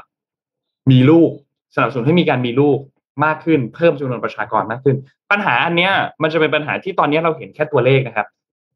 [0.91, 1.31] มีลูก
[1.77, 2.79] สนับสนุนให้มีการมีลูก
[3.25, 4.97] มากขึ้น เพิ่มจำนวนประชากรมากขึ้น
[5.31, 8.27] ปัญหาอันเนี้ยมันจะเป็นปัญหาที่ตอนนี้เราเห็นแค่ตัวเลขนะครับ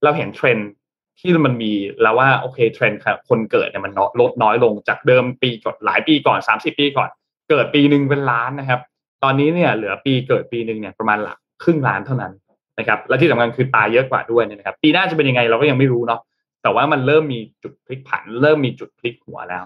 [0.04, 0.70] เราเห็นเทรนด์
[1.18, 1.72] ที่มันมี
[2.02, 7.08] แล้วว่าโอเคเทรนด์คนเกิดเนี่ยมันลดน้อยลงจากเดิมปีก่อนหลายปีก่อนสามสิบปีก่อน
[7.50, 8.80] เกิดปีหนึ่งเป็นล้านนะครับ
[9.22, 12.32] ตอนนี้เนี่ยเหลือปีเกิดปีหนึ่งเนี่ยประมาณหลักครึ่งล้านเท่านั้น
[12.78, 16.20] นะครับและที่สำคัญคือตายเยอะกว่าด้วยนะครับ ปีหน้าจะเป็นยังไงเราก็ยังไม่รู้เนาะ
[16.62, 19.64] แต่ว่ามันเริ่มมีจุดพลิกผัน เริ่มมีจุดพลิกหัวแล้ว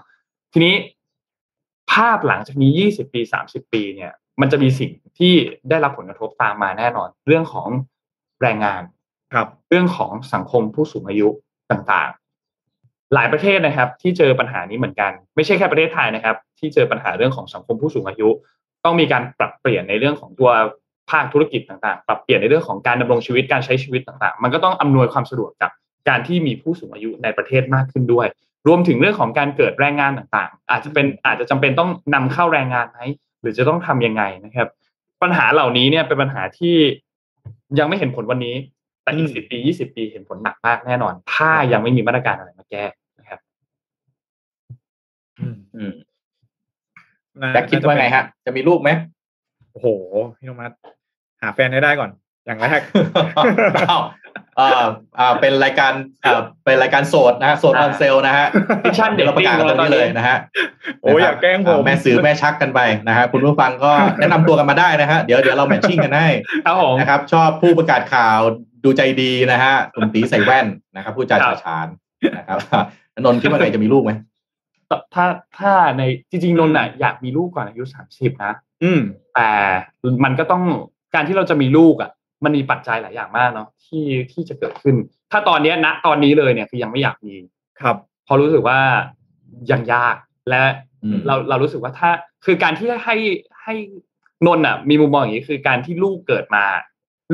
[0.53, 0.75] ทีนี้
[1.91, 4.11] ภาพหลังจากนี้20ปี30ปีเนี่ย
[4.41, 5.33] มันจะมีสิ่งที่
[5.69, 7.69] ได้รับผลกระทบตามมาแน่นอน เรื่องของ
[8.41, 8.81] แรงงาน
[9.35, 11.27] ครับเรื่องของสังคมผู้สูงอายุ
[11.71, 18.29] ต่างๆ หลายประเทศนะครับ ที่เจอปัญหานี้เหมือนกัน ไม่ใช่แค่ประเทศไทยนะครับ ที่เจอปัญหาเรื่องของสังคมผู้สูงอายุ
[18.85, 20.51] ต้องมีการปรับเปลี่ยนในเรื่องของตัว
[21.11, 25.71] ภาคธุรกิจต่างๆ ปรับเปลี่ยนในเรื่องของการดำรงชีวิตการใช้ชีวิตต่างๆ มันก็ต้องอำนวยความสะดวกกับ
[26.09, 28.27] การที่มีผู้สูงอายุในประเทศมากขึ้นด้วย
[28.67, 32.99] รวมถึงเรื่องของการเกิดแรงงานต่างๆ อาจจะเป็นอาจจะจำเป็นต้องนำเข้าแรงงานไหม
[33.41, 34.67] หรือจะต้องทำยังไงนะครับ
[35.21, 36.75] ปัญหาเหล่านี้เนี่ยเป็นปัญหาที่
[37.79, 38.55] ยังไม่เห็นผลวันนี้
[39.05, 42.83] แต่อีกอืมสิบปียี่สิบปีเห็นผลหนักมากแน่นอน ถ้ายังไม่มีมาตรการอะไรมาแก้
[43.19, 43.39] นะครับ
[45.39, 45.93] อืมอืม
[47.41, 48.89] น่าแจ็คคิดว่าไงฮะ จะมีลูกไหม
[49.71, 49.87] โอ้โห
[50.37, 50.71] พี่นมัส
[51.41, 52.11] หาแฟนให้ได้ก่อน
[52.45, 52.81] อย่างแรก
[53.89, 54.01] อ้าว
[54.59, 54.85] อ่า
[55.19, 55.93] อ่าเป็นรายการ
[56.25, 58.45] อ่าเป็นรายการโสดนะฮะโสดออนเซลนะฮะ
[58.83, 60.37] Fiction เดี๋ยวเราประกาศกันตรงนี้เลยนะฮะ
[61.01, 66.27] โอ้ยอย่าแกล้งผมแม่ซื้อแม่ชักกันไปนะฮะคุณผู้ฟังก็แนะนำตัวกันมาได้นะฮะเดี๋ยวเดี๋ยวเราแมทชิ่งกันให้
[66.65, 68.39] ครับผมนะครับ ชอบผู้ประกาศข่าว
[68.85, 71.87] ดูใจดีนะฮะตุ่มตีใส่แว่นนะครับผู้จาครัชาบชาญ
[72.37, 72.57] นะครับ
[73.19, 74.11] นนท์คิดว่าไงจะมีลูกไหม
[75.13, 75.25] ถ้า
[75.57, 76.01] ถ้าใน
[76.31, 78.53] จริงๆนนท์น่ะอยากมีลูกก่อนอายุสามสิบนะ
[78.83, 79.01] อืม
[79.35, 79.49] แต่
[80.23, 80.63] มันก็ต้อง
[81.13, 82.11] การที่เราจะมีลูกอะ
[82.43, 84.95] มันมีปัจจัยหลายอย่างมากเนาะที่ที่จะเกิดขึ้น
[85.31, 87.35] ถ้าตอนเนี้ยณตอนนี้เลยเนี่ยคือยังไม่อยากมี
[87.81, 87.95] ครับ
[88.25, 88.79] เพราะรู้สึกว่า
[89.71, 90.15] ยังยาก
[90.49, 90.63] และ
[91.03, 92.09] อืมเราเรารู้สึกว่าถ้า
[92.45, 93.15] คือการที่ให้
[93.63, 93.75] ให้
[94.45, 96.65] นนท์อะ มีมุมมองอย่างนี้คือการที่ลูกเกิดมา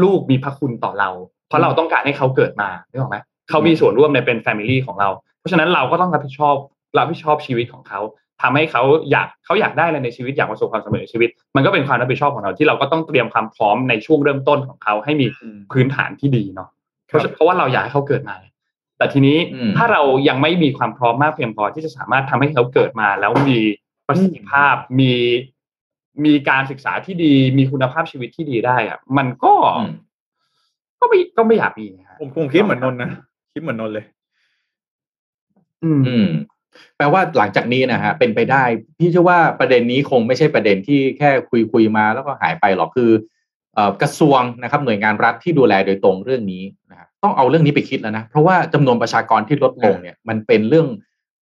[0.03, 1.09] ลูกมีพระคุณต่อเรา
[1.51, 3.17] เพราะเราต้องการให้เขาเกิดมานึกออกไหม
[3.49, 5.09] เขามีส่วนร่วมในเป็นแฟมิลี่ของเรา
[5.39, 6.55] เพราะฉะนั้นเราก็ต้องรับผิดชอบ
[6.97, 7.99] รับผิดชอบชีวิตของเขา
[8.41, 16.69] ทำให้เขาอยากเขาอยากได้อะไรในชีวิตอยากประสบความสำเร็จในชีวิต มันก็เป็นความรับผิดชอบของเราที่เราก็ต้องเตรียมความพร้อมในช่วงเริ่มต้นของเขาให้มีอืมพื้นฐานที่ดีเนาะ
[17.07, 18.35] เพครับราะเพราะว่าเราอยากให้เขาเกิดมา
[18.97, 23.59] แต่ทีนี้อืมถ้าเรายังไม่มีความพร้อมมากเพียงพอที่จะสามารถทำให้เขาเกิดมา แล้วมี
[24.07, 25.13] ประสิทธิภาพมี
[26.25, 29.93] มีการศึกษาที่ดี มีคุณภาพชีวิตที่ดีได้อะมันก็อืม
[31.01, 33.09] ก็ไม่ก็ไม่อยากมีนะฮะผมผมคิดเหมือนนนท์นะ
[33.53, 34.05] คิดเหมือนนนท์เลย
[35.83, 36.29] อืมอืม
[36.97, 38.63] แปลว่าหลังจากนี้นะฮะเป็นไปได้
[38.99, 43.11] พี่เชื่อว่าประเด็นนี้คงไม่ใช่ประเด็นที่แค่คุยคุยมาแล้วก็หายไปหรอกคือ
[43.75, 50.87] เอ่อกระทรวงนะครับหน่วยงานรัฐที่ดูแลโดยตรงเรื่องนี้นะฮะต้องเอาเรื่องนี้ไปคิดแล้วนะเพราะว่าจำนวนประชากรที่ลดลงเนี่ย มันเป็นเรื่อง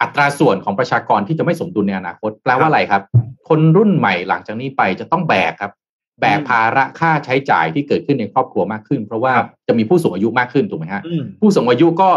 [0.02, 3.02] อัตราส่วนของประชากรที่จะไม่สมดุลในอนาคต แปลว่าอะไรครับ
[3.50, 5.72] คนรุ่นใหม่หลังจากนี้ไปจะต้องแบกครับ
[6.22, 9.34] แบกภาระค่าใช้จ่ายที่เกิดขึ้นในครอบครัวมากขึ้น เพราะว่า
[9.68, 12.10] จะมีผู้สูงอายุมากขึ้นถูกไหมฮะอืมผู้สูงอายุก็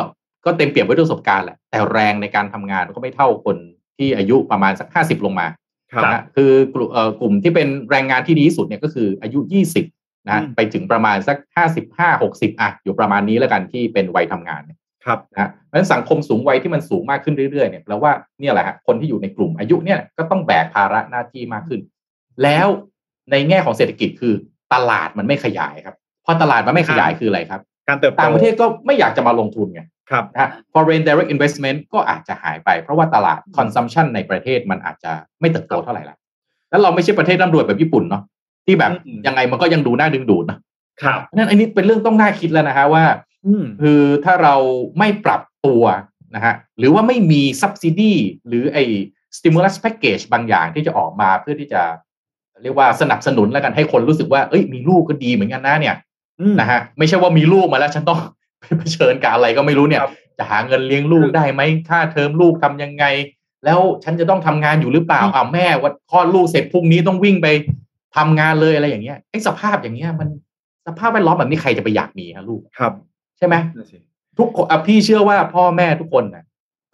[0.45, 3.57] ก็เต็มเปี่ยมไปด้วยประสบการณ์แหละแต่แรงในการทำงานก็ไม่เท่าคน
[3.99, 5.47] ที่อายุประมาณสักห้าสิบลงมา
[5.93, 9.85] ครับนะฮะคือกลุ่มเอ่อกลุ่มที่เป็นแรงงานที่ดีที่สุดเนี่ยก็คืออายุยี่สิบ
[10.27, 21.81] นะฮะอืมไปถึงประมาณสักห้าสิบห้าหกสิบอะอยู่ประมาณนี้แล้วกันที่เป็นวัยทำงานเนี่ยครับนะฮะเพราะฉะนั้นสังคมสูงวัยที่มันสูงมากขึ้นเรื่อยๆเนี่ยแปลว่าเนี่ยแหละฮะคนที่อยู่ในกลุ่มอายุเนี่ยก็ต้องแบกภาระหน้าที่มากขึ้น
[22.43, 22.69] แล้ว
[23.31, 24.35] ในแง่ของเศรษฐกิจคือ
[24.75, 36.17] ตลาดมันไม่ขยายครับพอตลาดมันไม่ขยายคืออะไรครับ การเติบโตต่างประเทศก็ไม่อยากจะมาลงทุนไงครับนะฮะ foreign direct investment ก็อาจจะหายไป เพราะว่าตลาด consumption ในประเทศมันอาจจะไม่เติบโตเท่าไหร่ละ
[36.71, 38.23] แล้วเราไม่ใช่ประเทศร่ำรวยแบบญี่ปุ่นเนาะ
[38.67, 40.59] ที่แบบอืมยังไงมันก็ยังดูน่าดึงดูดนะ
[41.03, 43.05] ครับนั่นอันนี้เป็นเรื่องต้องน่าคิดแล้วนะฮะว่า
[43.47, 44.55] อืมคือถ้าเรา
[44.99, 45.85] ไม่ปรับตัว
[46.35, 48.13] นะฮะหรือว่าไม่มี subsidy
[48.47, 48.85] หรือไอ้
[49.37, 51.83] stimulus package บางอย่างที่จะออกมาเพื่อที่จะ
[52.63, 55.97] เรียกว่าสนับสนุนแล้วกันให้คนรู้สึกว่าเอ้ยมีลูกก็ดีเหมือนกันนะเนี่ย
[56.41, 58.21] อืมนะฮะไม่ใช่ว่ามีลูกมาแล้วฉันต้อง
[58.61, 63.05] ไปเผชิญกับอะไรก็ไม่รู้เนี่ยครับจะหาเงินเลี้ยงลูกได้ไหมค่าเทอมลูกทำยังไง
[63.65, 67.47] แล้วฉันจะต้องทำงานอยู่หรือเปล่าอ้าวแม่ว่าคลอดลูกเสร็จพรุ่งนี้ต้องวิ่งไป
[68.17, 70.29] ทำงานเลยอะไรอย่างเงี้ยไอ้สภาพอย่างเงี้ยมัน
[70.87, 72.93] สภาพแวดล้อมแบบนี้ใครจะไปอยากมีฮะลูกครับ
[73.39, 73.99] ใช่ไหมนั่นสิ
[74.39, 76.45] ทุกคนอะพี่เชื่อว่าพ่อแม่ทุกคนนะ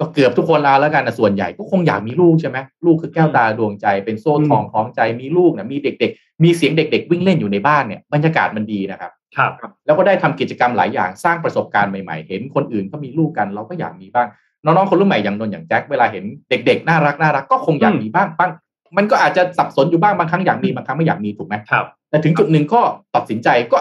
[0.00, 14.28] ก็เกือบทุกคนแล้วแล้วกันนะส่วนใหญ่ก็คงอยากมีลูกใช่ไหมลูกคือแก้วตาดวงใจเป็นโซ่ทองคล้องใจมีลูกเนี่ยมีเด็ก ๆ มีเสียงเด็ก ๆ วิ่งเล่นอยู่ในบ้านเนี่ยบรรยากาศมันดีนะครับครับ แล้วก็ได้ทำกิจกรรมหลายอย่างสร้างประสบการณ์ใหม่ๆ เห็นคนอื่นเขามีลูกกันเราก็อยากมีบ้าง
[14.64, 18.50] น้องๆคนรุ่นใหม่อย่างนนท์อย่างแจ็คเวลาเห็นเด็ก ๆ น่ารักน่ารักก็คงอยากมีบ้างบ้าง
[18.96, 22.80] มันก็อาจจะสับสนอยู่บ้างบางครั้งอยากมีบางครั้งไม่อยากมีถูกไหมครับ แต่ถึงจุดหนึ่งก็
[23.14, 23.78] ตัดสินใจก็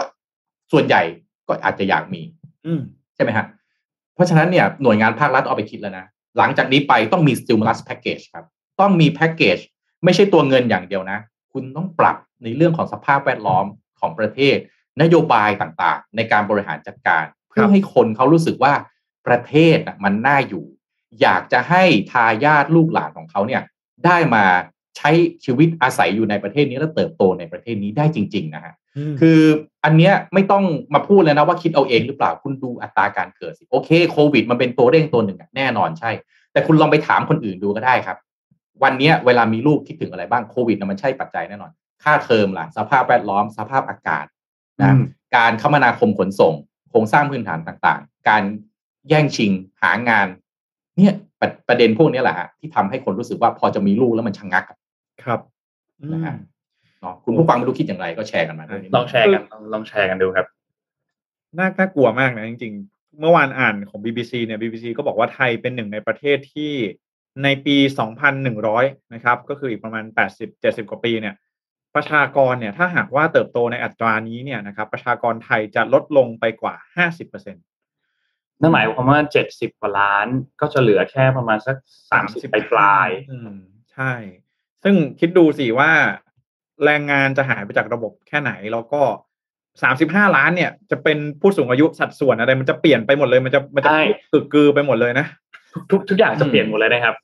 [0.72, 1.02] ส่วนใหญ่
[1.48, 2.22] ก็อาจจะอยากมี
[2.66, 2.80] อืม
[3.14, 3.46] ใช่ไหมฮะ
[4.18, 6.06] เพราะฉะนั้นเนี่ยหน่วยงานภาครัฐต้องเอาไปคิดแล้วนะ
[6.38, 8.44] หลังจากนี้ไปต้องมี stimulus package ครับ
[8.80, 9.58] ต้องมีแพ็กเกจ
[10.04, 11.18] ไม่ใช่ตัวเงินอย่างเดียวนะ
[11.52, 13.66] คุณต้องปรับในเรื่องของสภาพแวดล้อม
[14.00, 14.56] ของประเทศ
[15.02, 18.72] นโยบายต่างๆ ในการบริหารจัดการ เพื่อให้คนเขารู้สึกว่า
[19.26, 20.64] ประเทศมันน่าอยู่
[21.20, 23.62] อยากจะให้ทายาทลูกหลานของเขาเนี่ย
[24.04, 24.44] ได้มา
[24.96, 25.10] ใช้
[25.44, 28.74] ชีวิตอาศัยอยู่ในประเทศนี้และเติบโตในประเทศนี้ได้จริง ๆ นะฮะ
[29.20, 29.40] คือ
[29.84, 30.64] อันเนี้ยไม่ต้อง
[30.94, 36.10] มาพูดเลยนะว่าคิดเอาเองหรือเปล่าคุณดูอัตราการเกิดสิโอเคโควิด มันเป็นตัวเร่งตัวหนึ่งอะแน่นอนใช่
[36.52, 38.18] แต่คุณลองไปถามคนอื่นดูก็ได้ครับ
[38.82, 41.70] วันเนี้ยเวลามีลูกคิดถึงอะไรบ้างโควิดนะมันใช่ปัจจัยแน่นอน
[42.02, 44.26] ค่าเทอมล่ะสภาพแวดล้อมสภาพอากาศ
[44.80, 45.04] นะอืม
[45.36, 46.54] การคมนาคมขนส่ง
[46.90, 48.42] โครงสร้างพื้นฐานต่างๆ การ
[49.08, 49.52] แย่งชิง
[49.82, 50.26] หางาน
[50.96, 54.78] เนี่ยประประเด็นพวกเนี้ยแหละฮะที่ทำให้คนรู้สึกว่าพอจะมีลูกแล้วมันชะงักอะ
[55.22, 55.40] ครับ
[56.00, 56.34] อืมนะฮะ
[57.00, 60.46] เนาะคุณผู้ฟังไม่รู้คิดอย่างไรก็แชร์กันมาด้วยนิดนึลองแชร์กันลองลองแชร์กันดูครับ
[61.58, 66.72] น่าน่ากลัวมากนะจริง ๆ เมื่อวานอ่านของ BBC เนี่ย BBC ก็บอกว่าไทยเป็นหนึ่งในประเทศที่
[67.44, 67.76] ในปี
[68.44, 70.04] 2,100 นะครับ ก็คืออีกประมาณ
[70.46, 71.34] 80-70 กว่าปีเนี่ย
[71.94, 76.74] ประชากรเนี่ย ถ้าหากว่าเติบโตในอัตรานี้เนี่ยนะครับ ประชากรไทยจะลดลงไปกว่า
[77.08, 80.26] 50%นั่นหมายความว่าเจ็ดสิบกว่าล้าน
[80.60, 81.76] ก็จะเหลือแค่ประมาณสัก
[82.10, 83.52] สามสิบปลายอืม
[83.92, 84.12] ใช่
[84.82, 85.90] ซึ่งคิดดูสิว่า
[86.84, 89.02] แรงงานจะหายไปจากระบบแค่ไหน แล้วก็
[89.82, 94.02] สามสิบห้าล้านเนี่ย จะเป็นผู้สูงอายุสัดส่วนอะไร มันจะเปลี่ยนไปหมดเลยมันจะมันจะใช่
[94.32, 95.26] กึกกือไปหมดเลยนะ
[95.90, 97.14] ทุกทุกอย่างจะเปลี่ยนหมดเลยนะครับ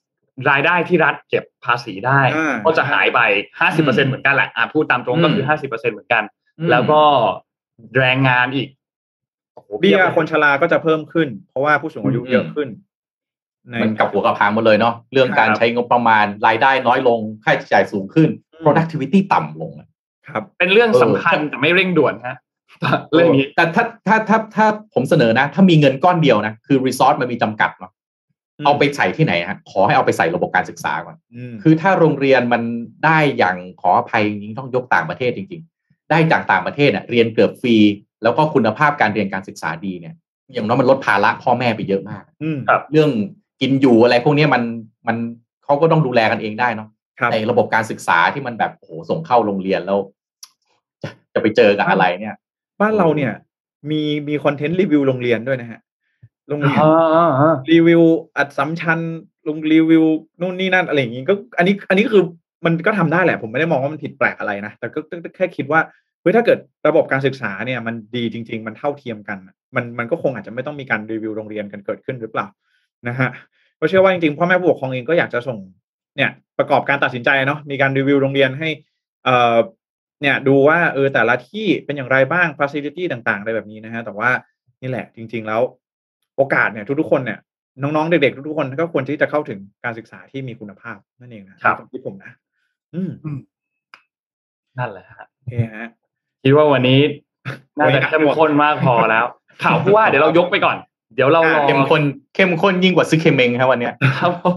[0.51, 3.21] รายได้ที่รัฐเก็บภาษีได้อ่าก็จะหายไป
[3.61, 6.23] ห้าสิบเปอร์เซ็นเหมือนกันแหละอะพูดตามตรงก็คือห้าสิบเปอร์เซ็นเหมือนกัน
[6.59, 7.03] อืมแล้วก็
[7.99, 8.69] แรงงานอีก
[9.55, 12.69] โอ้โหเบี้ยลคนชราก็จะเพิ่มขึ้น เพราะว่าผู้สูงอายุอืมเยอะขึ้น
[13.71, 19.89] ในมันกับหัวกับหางหมดเลยเนาะเรื่องการครับใช้งบประมาณรายได้น้อยลงค่าใช้จ่ายสูงขึ้นอืม productivity ต่ำลงอะ
[20.29, 22.37] ครับ เป็นเรื่องเออสำคัญแต่ไม่เร่งด่วนฮะ
[23.13, 27.93] เรื่องนี้แต่ถ้าถ้าถ้าถ้าผมเสนอนะ ถ้ามีเงินก้อนเดียวนะคือรีซอสมันมีจำกัดเนาะ
[28.59, 32.63] อืมเอาไปใส่ที่ไหนฮะขอให้เอาไปใส่ระบบการศึกษาก่อนอืมคือถ้าโรงเรียนมัน
[33.05, 37.77] ได้อย่างขออภัยจริงๆต้องยกต่างประเทศจริง ๆ ได้จากต่างประเทศเน่ะเรียนเกือบฟรี
[38.23, 40.15] แล้วก็คุณภาพการเรียนการศึกษาดีเนี่ย
[40.53, 43.11] อย่างน้อยมันลดภาระพ่อแม่ไปเยอะมากอืมครับเรื่อง
[43.61, 44.63] กินอยู่อะไรพวกเนี้ยมัน
[45.07, 45.17] มัน
[45.65, 46.94] เขาก็ต้องดูแลกันเองได้เนาะครับ
[47.33, 49.99] ในระบบการศึกษาที่มันแบบโอ้โหส่งเข้าโรงเรียนแล้ว
[51.03, 52.35] จะจะไปเจอกับอะไรเนี่ย
[52.81, 53.33] บ้านเราเนี่ย
[53.91, 55.81] มีมีคอนเทนต์รีวิวโรงเรียนด้วยนะฮะ
[56.49, 58.03] โรงเรียนอ่าอ่าอ่ารีวิว
[58.37, 59.01] อัดสัมชัน
[59.49, 60.05] ลงรีวิว
[60.41, 62.23] นู่นนี่นั่นอะไรอย่างงี้ก็อันนี้อันนี้คือ
[62.65, 65.81] มันก็ทำได้แหละ ผมไม่ได้มองว่ามันผิดแปลกอะไรนะ แต่ก็ก็แค่คิดว่า
[66.21, 66.59] เฮ้ยถ้าเกิด
[66.89, 72.47] ระบบการศึกษาเนี่ย มันดีจริง ๆ มันเท่าเทียมกันอะมันมันก็คงอาจจะไม่ต้องมีการรีวิวโรงเรียนกันเกิดขึ้นหรือเปล่า
[73.09, 73.29] นะฮะ
[73.81, 75.59] ก็เชื่อว่าจริงๆพ่อแม่ผู้ปกครองเองก็อยากจะส่ง
[76.17, 78.69] เนี่ยประกอบการตัดสินใจเนาะมีการรีวิวโรงเรียนให้
[79.25, 79.57] เอ่อ
[80.23, 84.31] เนี่ยดูว่าเออแต่ละที่เป็นอย่างไรบ้าง facility ต่างๆอะไรแบบนี้นะฮะแต่ว่า
[84.83, 85.61] นี่แหละจริง ๆ แล้ว
[86.37, 87.39] โอกาสเนี่ยทุกๆคนเนี่ย
[87.83, 92.33] น้องๆเด็กๆทุกๆคนก็ควรที่จะเข้าถึงการศึกษาที่มีคุณภาพนั่นเองนะครับในวามคิดผมนะ
[92.95, 93.11] อืม
[94.79, 95.89] นั่นแหละฮะโอเคฮะ
[96.43, 97.01] คิดว่าวันนี้
[97.79, 99.25] น่าจะโอ้ยเข้มข้นมากพอแล้ว
[99.63, 100.77] ข่าวผู้ว่าเดี๋ยวเรายกไปก่อน
[101.15, 102.03] เดี๋ยวเรารอเข้มข้น
[102.35, 104.57] เข้มข้นยิ่งกว่าซื้อเคเมงครับวันเนี้ยครับผม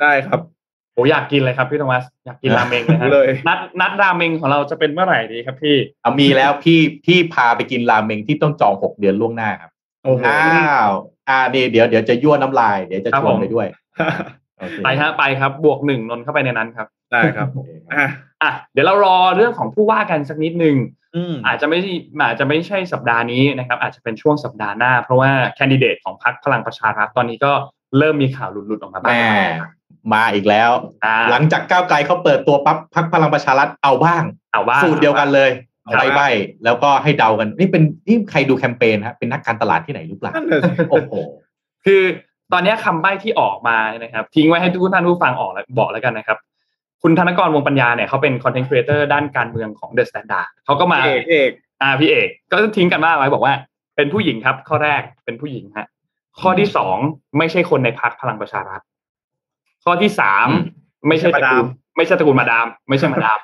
[0.00, 9.70] ได้ครับโอ้อยากกินเลยครับพี่โทมัสอยากกินราเมงเลยฮะเลยนัดนัดราเมงของเราจะเป็นเมื่อไหร่ดีครับพี่เอามีแล้วพี่พี่พาไปกินราเมงที่ต้องจองหกเดือนล่วงหน้าครับ
[10.04, 10.90] โอ้โหอ้าว
[11.28, 13.66] อ่านี่เดี๋ยวเดี๋ยวจะยั่วน้ำลายเดี๋ยวจะครับชวนผมไปด้วย
[14.58, 18.08] โอเคไปฮะไปครับ บวกหนึ่งนนท์เข้าไปในนั้นครับได้ครับโอเคครับอะ
[18.42, 20.76] อะเดี๋ยวเรารอเรื่องของผู้ว่ากันสักนิดหนึ่ง
[21.16, 21.92] อืมอาจจะไม่ใช่
[22.22, 27.52] อาจจะไม่ใช่สัปดาห์นี้นะครับ อาจจะเป็นช่วงสัปดาห์หน้า เพราะว่า candidate ของพรรคพลังประชารัฐตอนนี้ก็
[27.98, 30.70] เริ่มมีข่าวหลุดๆออกมาบ้างแม่มาอีกแล้ว
[31.04, 34.22] อ่าหลังจากก้าวไกลเขาเปิดตัวปั๊บพรรคพลังประชารัฐเอาบ้าง
[34.52, 35.50] เอาว่าสูตรเดียวกันเลย
[35.84, 36.22] ครับใบใบ
[36.64, 41.12] แล้วก็ให้เดากัน นี่เป็นนี่ใครดูแคมเปญฮะเป็นนักการตลาดที่ไหนหรือเปล่านั่นเลยสิโอ้โห
[41.84, 42.02] คือ
[42.52, 46.38] ตอนนี้คำใบ้ที่ออกมานะครับ ทิ้งไว้ให้ทุกท่านผู้ฟังออกแล้วบอกแล้วกันนะครับ
[47.02, 51.50] คุณธนกรวงปัญญาเนี่ยเขาเป็น content creator ด้านการเมืองของ The Standard เขาก็มาพี่เอกพี่เอก
[51.82, 53.54] อ่าพี่เอก ก็ทิ้งกันว่าไว้บอกว่า
[53.96, 55.86] เป็นผู้หญิงครับ ข้อแรกเป็นผู้หญิงฮะ
[56.40, 56.96] ข้อที่สอง
[57.38, 58.82] ไม่ใช่คนในพรรคพลังประชารัฐ
[59.84, 63.40] ข้อที่สามอืมไม่ใช่ตระกูลไม่ใช่ตระกูลมาดาม ไม่ใช่มาดาม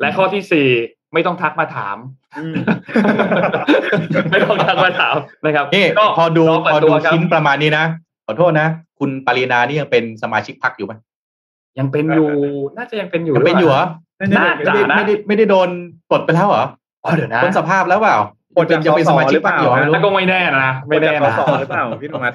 [0.00, 0.68] และข้อที่สี่
[1.12, 1.96] ไม่ต้องทักมาถาม
[2.38, 2.54] อืม
[4.30, 5.14] ไม่ต้องทักมาถาม
[5.44, 7.84] นะครับนี่ก็พอดูรเปิพอตัดูวครับชิ้นประมาณนี้นะ
[8.26, 8.68] ขอโทษนะ
[8.98, 10.92] คุณปรินานี่ยังเป็นสมาชิกพรรคอยู่ไหม
[11.78, 12.28] ยังเป็นอยู่
[12.76, 13.84] น่าจะยังเป็นอยู่ยังเป็นอยู่เหรอ
[14.36, 15.68] น่าไม่จะได้นะไม่ได้ไม่ได้โดน
[16.10, 16.64] ปลดไปแล้วเหรอ
[17.04, 18.18] อ๋อเดี๋ยวนะพ้นสภาพแล้วเปล่า
[18.56, 22.34] ปลดจากยังเป็นสมาชิกพรรคอยู่สสหรือเปล่าไม่รู้แล้วก็ไม่แน่นะไม่แน่คนะสหรือเปล่าพี่โทมัส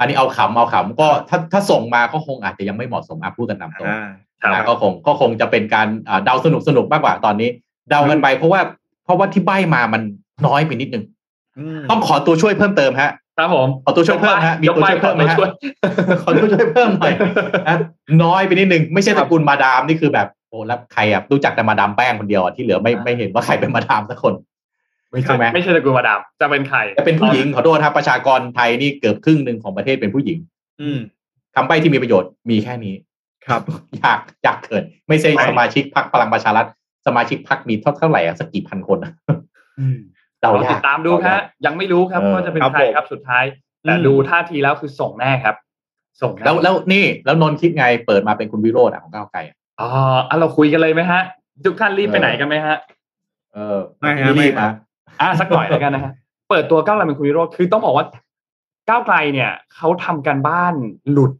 [0.00, 4.08] อันนี้เอาขำเอาขำก็ถ้าถ้าส่งมาก็คงอาจจะยังไม่เหมาะสมอะพูดกันตามตรงอ่า
[4.42, 7.48] ครับนะก็คงก็คงจะเป็นการอ่าเดาสนุกสนุกมากกว่าตอนนี้
[7.90, 8.60] เดากันไปเพราะว่า
[9.04, 10.02] เพราะว่าที่ใบมามัน
[10.46, 11.04] น้อยไปนิดนึง
[11.58, 15.52] อืมต้องขอตัวช่วยเพิ่มเติมฮะครับผมขอตัวช่วยเพิ่มฮะมีตัวช่วยเพิ่มไหมฮะยกป้าย
[16.22, 17.12] ขอตัวช่วยขอตัวช่วยเพิ่มหน่อย
[17.68, 17.76] นะ
[18.22, 24.34] น้อยไปนิดนึงไม่ใช่ตระกูลมาดามนี่คือแบบโอ้แล้วใครอะรู้จักแต่มาดามแป้งคนเดียวอะที่เหลือไม่ไม่เห็นว่าใครเป็นมาดามสักคน
[25.22, 30.38] ใช่ไหมไม่ใช่ตระกูลมาดามจะเป็นใครจะเป็นผู้หญิงขอโทษครับประชากรไทยนี่เกือบครึ่งหนึ่งของประเทศเป็นผู้หญิง
[30.80, 30.98] อืม
[31.54, 32.94] คำใบ้ที่มีประโยชน์มีแค่นี้
[33.46, 33.62] ครับ
[33.98, 36.66] อยากอยากเกิด ไม่ใช่สมาชิกพรรคพลังประชารัฐ
[37.06, 39.12] สมาชิกพรรคมีเท่าเท่าไหร่อะสักกี่พันคนอะ
[40.40, 43.44] เดาเรายาติกดตามดูฮะยังไม่รู้ครับเออว่าจะเป็นครับใครผมครับสุดท้าย
[43.82, 45.56] แต่อืมดูท่าทีแล้วคือส่งแน่ครับ
[46.22, 49.88] ส่งแน่แล้วแล้วนี่ แล้วนนท์คิดไงเปิดมาเป็นคุณวิโรจน์อะของก้าวไกลอะอ๋อ
[50.28, 51.20] อะเราคุยกันเลยไหมฮะ
[51.64, 52.76] ทุกท่านรีบไปไหนกันไหมฮะ
[53.54, 54.72] เออไม่ฮะรีบไม่มาฮะ
[55.20, 56.12] อะสักหน่อยแล้วกันนะฮะ
[56.48, 58.06] เปิดตัวก้าวไกลเป็นคุณวิโรจน์คือต้องบอกว่า
[58.88, 60.74] ก้าวไกลเนี่ยเขาทำการบ้าน
[61.10, 61.32] หลุด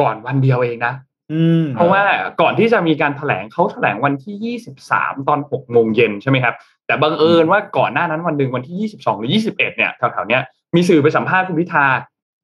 [0.00, 0.94] ก่อนวันเดียวเองนะ
[1.32, 2.02] อืมเพราะว่า
[2.40, 4.56] ก่อนที่จะมีการแถลงเขาแถลงวันที่
[4.94, 6.54] 23ตอน6โมงเย็นใช่ไหมครับ
[6.86, 10.42] แต่บังเอิญว่าก่อนหน้านั้นวันหนึ่งวันที่22หรือ21เนี่ยแถวๆเนี้ย
[10.74, 11.86] มีสื่อไปสัมภาษณ์คุณพิธา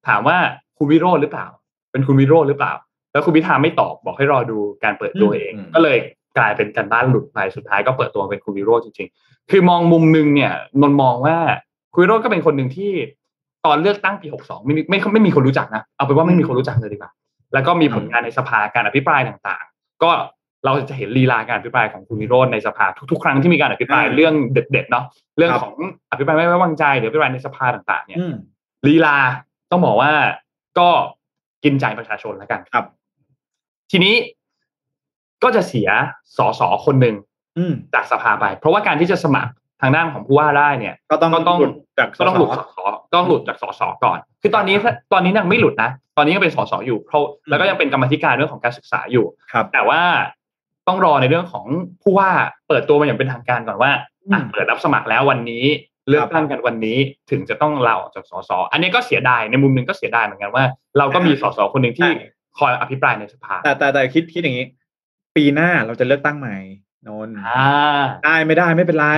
[0.09, 0.37] ถามว่า
[0.79, 1.47] คุณวิโรจน์หรือเปล่า
[1.93, 2.75] เป็นคุณวิโรจน์หรือเปล่า
[3.13, 5.99] แล้วคุณพิธาไม่ตอบบอกให้รอดูการเปิดตัวเองอืมก็เลย
[6.39, 11.37] กลายเป็นการบ้านหลุดไปสุดท้ายก็เปิดตัวเป็นคุณวิโรจน์จริงๆ คือมองมุมหนึงเนี่ยนนท์มองว่า
[11.93, 12.93] คุณวิโรจน์ก็เป็นคนหนึ่งที่
[13.67, 17.11] ตอนเลือกตั้งปี 62 ไม่มีไม่ไม่มีคนรู้จักนะ เอาเป็นว่าไม่มีคนรู้จักเลยดีกว่า
[17.55, 20.11] แล้วก็มีผลงานในสภาการอภิปรายต่างๆ ก็
[20.65, 25.05] เราจะเห็นลีลาการอภิปรายของคุณวิโรจน์ในสภาทุกๆ ครั้งที่มีการอภิปรายอืมเรื่องเด็ดๆเนาะ
[25.37, 25.75] เรื่องครับของ
[26.11, 28.35] อภิปรายไม่ไว้วางใจหรืออภิปรายในสภาต่างๆ เนี่ยอืม
[28.87, 29.17] ลีลา
[29.71, 30.13] ต้องบอกว่า
[30.79, 30.89] ก็
[31.65, 32.87] กินใจประชาชนแล้วกันครับ
[33.91, 34.15] ทีนี้
[35.43, 35.89] ก็จะเสีย
[36.37, 37.17] สสคนหนึ่ง
[37.59, 42.79] อืมจากสภาไป เพราะว่าการที่จะสมัครทางด้านของผู้ว่าได้เนี่ย ก็ต้องก็ต้องหลุดจากก็ต้องหลุดสสส
[43.15, 50.03] ต้องหลุดจากสสก่อน คือตอนนี้ถ้าตอนนี้ยังไม่หลุดนะ ตอนนี้ยังเป็นสสอยู่เพราะแล้วก็ยังเป็นกรรมาธิการเรื่องของการศึกษาอยู่ครับแต่ว่า
[50.89, 51.67] ต้องรอในเรื่องของ
[52.03, 52.31] ผู้ว่า
[52.69, 55.65] เปิดตัวมาอย่างเป็นทางการก่อนว่าอะอืมเปิดรับสมัครแล้ววันนี้
[56.09, 56.99] เลือกตั้งกันวันนี้
[57.31, 60.65] ถึงจะต้องลาออกจากสสอันนี้ก็เสียดายในมุมหนึงก็เสียดายเหมือนกันว่า
[60.99, 62.11] เราก็มีสสคนหนึ่งที่
[62.59, 64.67] คอยอภิปรายในสภาแต่แต่แต่คิดคิดอย่างนี้
[65.37, 66.57] ปีหน้าเราจะเลือกตั้งใหม่
[67.07, 69.09] นนท์อ่าได้ไม่ได้ไม่เป็นไร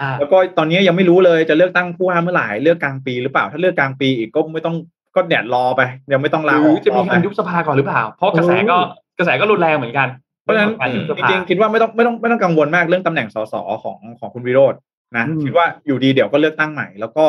[0.00, 4.76] อ่าแล้วก็ตอนนี้ยังไม่รู้เลยจะเลือกตั้งผู้ว่าเมื่อไหร่เลือกกลางปีหรือเปล่า ถ้าเลือกกลางปีอีกก็ไม่ต้อง
[5.16, 5.82] ก็แดดรอไป
[6.12, 8.76] ยังไม่ต้องลาหอรืออกจะมีการรอไปยุบสภาก่อนหรือเปล่า เพราะกระแสก็
[9.18, 10.08] กระแสก็รุนแรงเหมือนกัน
[10.42, 13.54] เพราะฉะนั้นการยุบสจภาริงๆคิดว่าไม่ต้องไม่ต้องไม่ต้องกังวลมากเรื่องตำแหน่งสส
[13.84, 14.78] ของของคุณวิโรจน์
[15.16, 17.24] นะอืมคิดว่าอยู่ดีเดี๋ยวก็เลือกตั้งใหม่ แล้วก็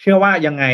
[0.00, 0.64] เชื่อว่ายังไง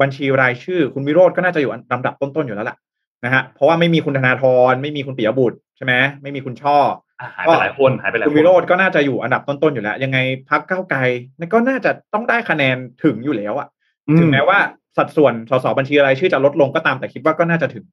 [0.00, 2.76] บัญชีรายชื่อ คุณวิโรจน์ก็น่าจะอยู่ลำดับต้นๆอยู่แล้วล่ะ
[3.24, 6.76] นะฮะเพราะว่าไม่มีคุณธนาธรไม่มีคุณปิยบุตร ใช่ไหมไม่มีคุณช่อ
[7.20, 10.18] อะหายไปหลายคนหายไปหลายคุณคนวิโรจน์ก็น่าจะอยู่อันดับต้นๆอยู่แล้ว ยังไง
[10.50, 11.00] พักก้าวไกล
[11.38, 13.68] นั่นก็น่าจะต้องได้คะแนนถึงอยู่แล้วอะ
[14.08, 14.58] อืถึงแม้ว่า
[14.96, 17.84] สัดส่วนสสบัญชีรายชื่อจะลดลงก็ตามแต่คิดว่าก็น่าจะถึง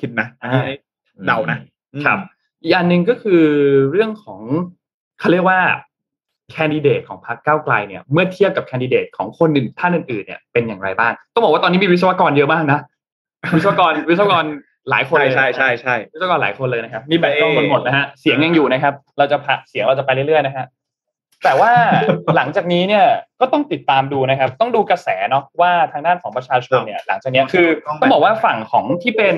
[0.00, 0.76] คิดนะอันนี้อ่า
[1.26, 1.58] เดานะ
[1.94, 2.18] อืมครับ
[2.62, 3.44] อีกอันหนึ่งก็คือ
[3.90, 4.40] เรื่องของ
[5.20, 5.60] เขาเรียกว่า
[6.50, 12.80] แคนดิเดตของพรรคก้าวไกลเนี่ยเมื่อเทียบกับแคนดิเดตของคนอื่นท่านอื่นๆเนี่ยเป็นอย่างไรบ้าง ต้องบอกว่าตอนนี้มีวิศวกรเยอะมากนะ
[13.56, 14.44] วิศวกรวิศวกร
[14.90, 20.66] หลายคนใช่เลยใช่ใช่ใช่วิศวกรหลายคนเลยนะครับมีแบตกล้องกันหมดนะฮะเสียงยังอยู่นะครับ เราจะผ่าเสียงเราจะไปเรื่อยๆนะฮะ
[21.44, 21.72] แต่ว่า
[22.36, 23.04] หลังจากนี้เนี่ย
[23.40, 27.68] ก็ต้องติดตามดูนะครับ ต้องดูกระแสเนาะว่าทางด้านของประชาชนเนี่ย หลังจากเนี้ยคือ
[28.00, 29.36] ต้องบอกว่าฝั่งของที่เป็น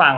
[0.00, 0.16] ฝั่ง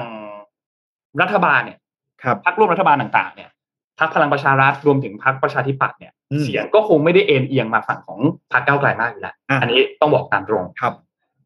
[1.23, 1.79] รัฐบาลเนี่ย
[2.23, 3.51] ครับพรรคร่วมรัฐบาลต่าง ๆ เนี่ย
[3.99, 8.19] พรรคพลังประชารัฐรวมถึงพรรคประชาธิปัตย์เนี่ยอืมเสียงก็คงไม่ได้เอ็นเอียงมาฝั่งของ
[8.53, 10.95] พรรคก้าวไกลมากอยู่แล้วอะอันนี้ต้องบอกตามตรงครับ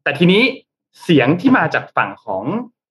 [0.03, 0.41] แต่ทีนี้
[1.03, 2.43] เสียงที่มาจากฝั่งของ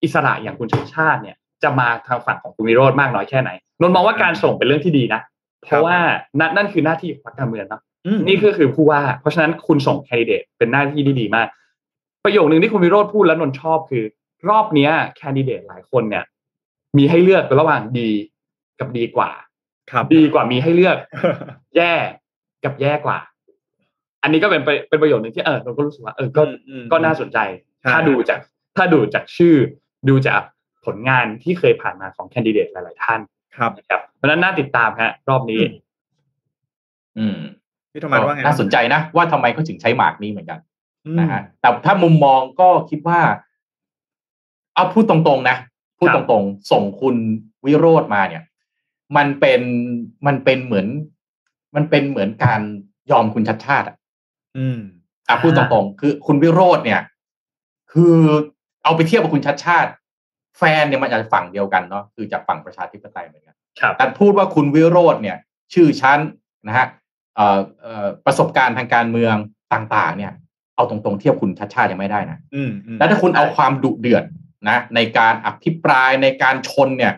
[0.02, 3.50] อิสระอย่างคุณชัดชาติเนี่ย จะมาทางฝั่งของคุณวิโรธมากน้อยแค่ไหน
[3.80, 5.20] นนท์มองว่าการส่งเป็นเรื่องที่ดีนะ
[5.62, 5.98] เพราะว่า
[6.40, 11.48] นั่นนั่นคือหน้าที่ของพรรคการเมืองเนาะอืมนี่ก็คือผู้ว่า เพราะฉะนั้นคุณส่งแคนดิเดตเป็นหน้าที่ที่ดีมาก
[12.24, 14.04] ประโยคนึงที่คุณวิโรธพูดแล้วนนท์ชอบคือ
[14.48, 16.24] รอบเนี้ยแคนดิเดตหลายคนเนี่ย
[16.96, 18.10] มีให้เลือกระหว่างดี
[18.80, 19.30] กับดีกว่า
[19.90, 20.96] ครับดีกว่ามีให้เลือก
[21.76, 21.94] แย่
[22.64, 23.18] กับแย่กว่า
[24.22, 28.40] อันนี้ก็เป็นไปเป็นประโยชน์หนึ่งที่เออนนท์ก็รู้สึกว่าเออก็อืมก็น่าสนใจใช่ ถ้าดูจาก
[28.76, 29.54] ถ้าดูจากชื่อ
[30.08, 30.40] ดูจาก
[30.84, 33.20] ผลงานที่เคยผ่านมาของแคนดิเดตหลาย ๆ ท่าน
[33.56, 35.76] ครับนะครับเพราะฉะนั้นน่าติดตามฮะ รอบนี้ อืม
[37.18, 37.38] อืม
[37.92, 40.60] พี่ธรรมะว่าไงน่าสนใจนะ ว่าทำไมเขาถึงใช้หมากนี้เหมือนกัน
[41.06, 43.20] อืมนะฮะแต่ถ้ามุมมองก็คิดว่า
[44.74, 45.56] เอาพูดตรง ๆ นะ
[45.98, 47.16] พูดคตรับรง ๆ ส่งคุณ
[47.66, 48.42] วิโรธมาเนี่ย
[49.16, 49.60] มันเป็น
[50.26, 50.86] มันเป็นเหมือน
[51.76, 52.60] มันเป็นเหมือนการ
[53.10, 53.96] ยอมคุณชัดชาติอะ
[54.58, 54.78] อืม
[55.28, 57.00] อะพูดตรง ๆ คือคุณวิโรธเนี่ย
[57.92, 58.16] คือ
[58.84, 59.90] เอาไปเทียบกับคุณชัดชาติ
[60.58, 65.36] แฟนเนี่ยมันอาจจะฝั่งเดียวกันเนาะคือจากฝั่งประชาธิปไตยเหมือนกันครับแต่พูดว่าคุณวิโรธเนี่ย
[65.74, 66.18] ชื่อชั้น
[66.66, 66.86] นะฮะ
[67.36, 69.34] เอ่อเอ่อประสบการณ์ทางการเมือง
[69.72, 70.32] ต่างๆ เนี่ย
[70.76, 74.24] เอาตรงๆเทียบคุณชัดชาติยังไม่ได้นะอืมอืมแล้วถ้าคุณเอาความดุเดือด
[74.68, 77.14] นะ ในการอภิปรายในการชนเนี่ย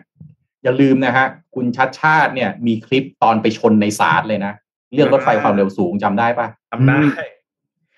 [0.63, 4.53] อย่าลืมนะฮะคุณชัดชาติเนี่ย มีคลิปตอนไปชนในศาลเลยนะ
[4.93, 6.99] เรื่องรถไฟความเร็วสูงจำได้ปะทำได้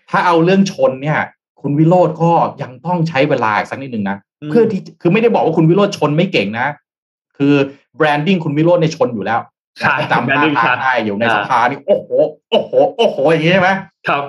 [0.10, 1.20] ถ้าเอาเรื่องชนเนี่ย
[1.62, 6.68] คุณวิโรธก็ยังต้องใช้เวลาอีกสักนิดนึงนะอืมเพื่อที่คือไม่ได้บอกว่าคุณวิโรธชนไม่เก่งนะ
[7.38, 7.54] คือ
[7.98, 9.40] แบรนดิ้งคุณวิโรธในยชนอยู่แล้ว
[9.80, 12.10] ใช่จำภาพ branding ชัดได้อยู่ในอ่าสภานี่โอ้โห
[12.50, 13.70] โอ้โหโอ้โหอย่างนี้ใช่ไหม
[14.08, 14.24] ครับ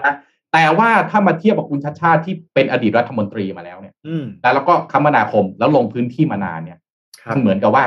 [0.53, 4.24] แต่ว่าถ้ามาเทียบกับคุณชัดชาติที่เป็นอดีตรัฐมนตรีมาแล้วเนี่ยอืม
[4.55, 6.78] แล้วก็คมนาคมแล้วลงพื้นที่มานานเนี่ย
[7.23, 7.85] ครับมันเหมือนกับว่า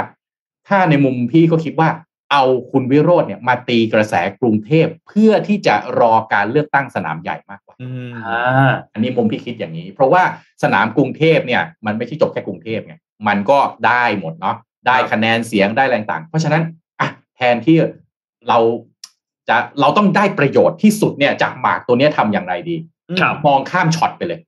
[0.68, 1.90] ถ้าในมุมพี่ก็คิดว่า
[2.32, 10.24] เอาคุณวิโรจน์เนี่ยมาตีกระแสกรุงเทพเพื่อที่จะรอการเลือกตั้งสนามใหญ่มากกว่าอืมอ่าอันนี้มุมพี่คิดอย่างนี้ เพราะว่า
[10.64, 12.96] สนามกรุงเทพเนี่ย มันไม่ใช่จบแค่กรุงเทพไง
[13.28, 14.56] มันก็ได้หมดเนาะ
[14.88, 16.64] ได้คะแนนเสียงได้แรงต่าง เพราะฉะนั้น
[17.00, 17.78] อะแทนที่
[18.48, 18.60] เรา
[19.50, 22.78] จะเราต้องได้ประโยชน์ที่สุดเนี่ย จากหมากตัวเนี้ยทำอย่างไรดี
[23.22, 24.40] ครับมองข้ามช็อตไปเลย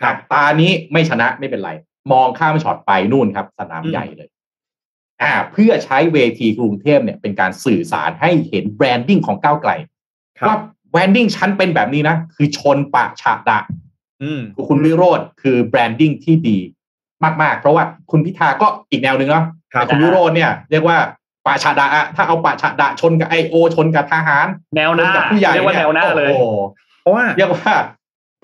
[0.00, 1.70] ครับตานี้ไม่ชนะไม่เป็นไร
[2.12, 4.28] มองข้ามช็อตไปนู่นครับ สนามอืมใหญ่เลย
[5.22, 9.70] อ่าเพื่อใช้เวทีกรุงเทพเนี่ยเป็นการสื่อสารให้เห็น branding ของก้าวไกล
[10.38, 10.56] ครับว่า
[10.90, 13.58] branding ฉันเป็นแบบนี้นะ คือชนปะฉะดะ
[14.22, 16.58] อืมคุณวิโรจน์คือ branding ที่ดี
[17.42, 20.98] มาก ๆ เพราะว่าคุณพิธาก็อีกแนวหนึ่งเนาะครับแต่คุณวิโรธเนี่ย เรียกว่า
[21.46, 24.46] ปะฉะดะอะถ้าเอาปะฉะดะชนกับไอโอชนกับทหาร
[24.76, 26.44] แนวหน้าชกับผู้ใหญ่เรียกว่าแนวหน้าเลยโอ้โห
[27.00, 27.74] เพราะว่าเรียกว่า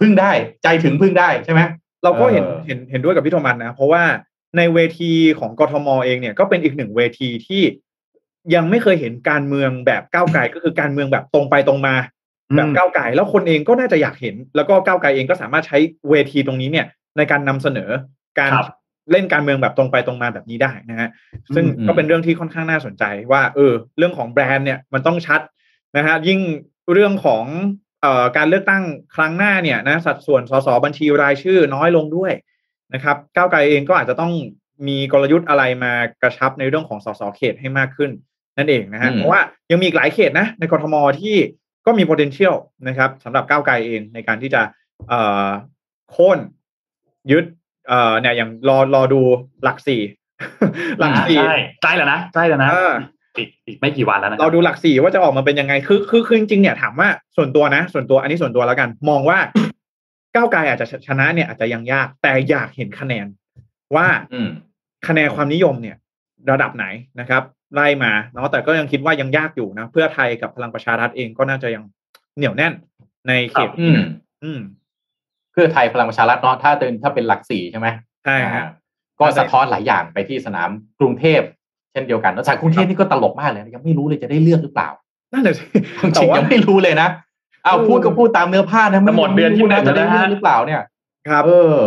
[0.01, 0.31] พึ่งได้
[0.63, 1.61] ใจถึงพึ่งได้ใช่ไหม
[2.05, 4.03] เราก็เห็นเออเห็นเห็นด้วยกับพี่โทมันนะ เพราะว่า
[4.57, 7.63] ในเวทีของกทมเองเนี่ยก็เป็นอีกหนึ่งเวทีที่
[8.55, 11.95] ยังไม่เคยเห็นการเมืองแบบก้าวไกลก็คือการเมืองแบบตรงไปตรงมา
[12.51, 15.79] อืมแบบก้าวไกลแล้วคนเองก็น่าจะอยากเห็น แล้วก็ก้าวไกลเองก็สามารถใช้
[16.11, 16.87] เวทีตรงนี้เนี่ย
[17.17, 17.91] ในการนำเสนอ
[18.39, 18.67] การครับ
[19.13, 21.09] เล่นการเมืองแบบตรงไปตรงมาแบบนี้ได้นะฮะ
[21.55, 25.41] ซึ่งอืมก็เป็นเรื่องที่ค่อนข้างน่าสนใจ ว่าเออ เรื่องของแบรนด์เนี่ยมันต้องชัด
[25.97, 26.41] นะฮะยิ่ง
[26.93, 27.45] เรื่องของ
[28.03, 28.83] เอ่อการเลือกตั้ง
[29.17, 32.33] ครั้งหน้าเนี่ยนะสัดส่วนสสบัญชีรายชื่อน้อยลงด้วย
[32.95, 34.33] นะครับก้าวไกลเองก็อาจจะต้อง
[34.89, 35.93] มีกลยุทธ์อะไรมา
[36.23, 38.11] กระชับในเรื่องของสสเขตให้มากขึ้น
[38.59, 39.41] นั่นเองนะฮะอืมเพราะว่า
[39.71, 41.37] ยังมีอีกหลายเขตนะในกทมที่
[41.87, 42.55] ก็มี potential
[42.89, 44.61] นะครับสำหรับก้าวไกลเองในการที่จะ
[45.09, 45.49] เอ่อ
[46.11, 46.39] โค่น
[47.31, 47.45] ยึด
[47.89, 49.21] เอ่อเนี่ยอย่างรอรอดู
[49.65, 50.01] หลักสี่
[50.99, 52.95] หลักอ่าสี่ใช่ใกล้แล้วนะใกล้แล้วนะอ่า
[53.37, 59.39] อีกอีกไม่กี่วันแล้วนะคเราบดูหลักสี่ว่าจะออกมาเป็นยังไงคือคือคือจริงๆเนี่ยถามว่าส่วนตัวนะ ส่วนตัวอันนี้ส่วนตัวแล้วกัน มองว่า
[60.35, 63.27] ก้าวไกลอาจจะชนะเนี่ยอาจจะยังยากแต่อยากเห็นคะแนน
[63.97, 64.49] ว่าอืม
[65.09, 65.97] คะแนนความนิยมเนี่ย
[66.51, 66.87] ระดับไหน
[67.21, 67.43] นะครับ
[67.75, 71.85] ไล่มาเนาะแต่ก็ยังคิดว่ายังยากอยู่นะเพื่อไทยกับพลังประชารัฐเองก็น่าจะยัง
[72.37, 72.73] เหนียวแน่น
[73.29, 74.09] ในเขตอืนี้มนะ
[74.45, 74.61] อืม
[75.53, 77.89] เพื่อไทยพลังประชารัฐเนาะถ้าเป็นถ้าเป็นหลักสี่ใช่ไหม
[78.25, 78.67] ใช่ฮะอ่า
[79.21, 80.71] ก็สะท้อนหลายอย่างไปที่สนาม
[81.01, 81.41] กรุงเทพ
[81.93, 84.89] เช่นเดียวกันแล้วสายกรุงเทพนี่ก็ตลกมากเลยนะยังไม่รู้เลยจะได้เลือกหรือเปล่า
[85.33, 85.65] นั่นแหละสิ
[86.15, 87.09] จแต่ริงๆว่ายังไม่รู้เลยนะ
[87.65, 90.83] เอาเออพูดก็พูดตามเนื้อผ้านะหมดเดือนที่หนึ่งจะได้แล้วนะเลือกหรือเปล่าเนี่ย
[91.29, 91.79] ครับ เออ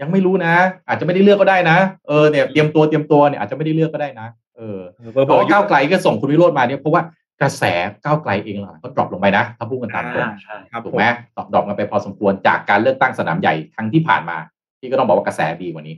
[0.00, 0.54] ยังไม่รู้นะ
[0.88, 1.78] อาจจะไม่ได้เลือกก็ได้นะ
[2.08, 4.78] เออเนี่ยเตรียมตัวเตรียมตัวเนี่ยอาจจะไม่ได้เลือกก็ได้นะเออ
[5.12, 7.02] เบอร์เพบอราะกว่าก้าวไกลก็ส่งคุณวิโรจน์มาเนี่ยเพราะว่า
[7.42, 7.62] กระแส
[8.04, 11.06] ก้าวไกลเองหลังก็ drop ลงไปนะถ้าพูดกันตามตรงอ่าใช่ครับถูกผมไหม
[11.36, 14.36] drop drop กันไปพอสมควรจากการเลือกตั้งสนามใหญ่ครั้งที่ผ่านมา
[14.80, 15.96] ที่ก็ต้องบอกว่ากระแสดีกว่านี้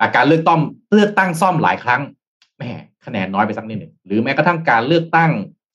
[0.00, 0.60] อะการเลือกตั้ง
[0.92, 2.00] เลือกตั้งซ่อมหลายครั้ง
[2.56, 2.62] แหม
[3.06, 5.30] คะแนนน้อยไปสักนิดหนึ่งหรือแม้กระทั่งการเลือกตั้ง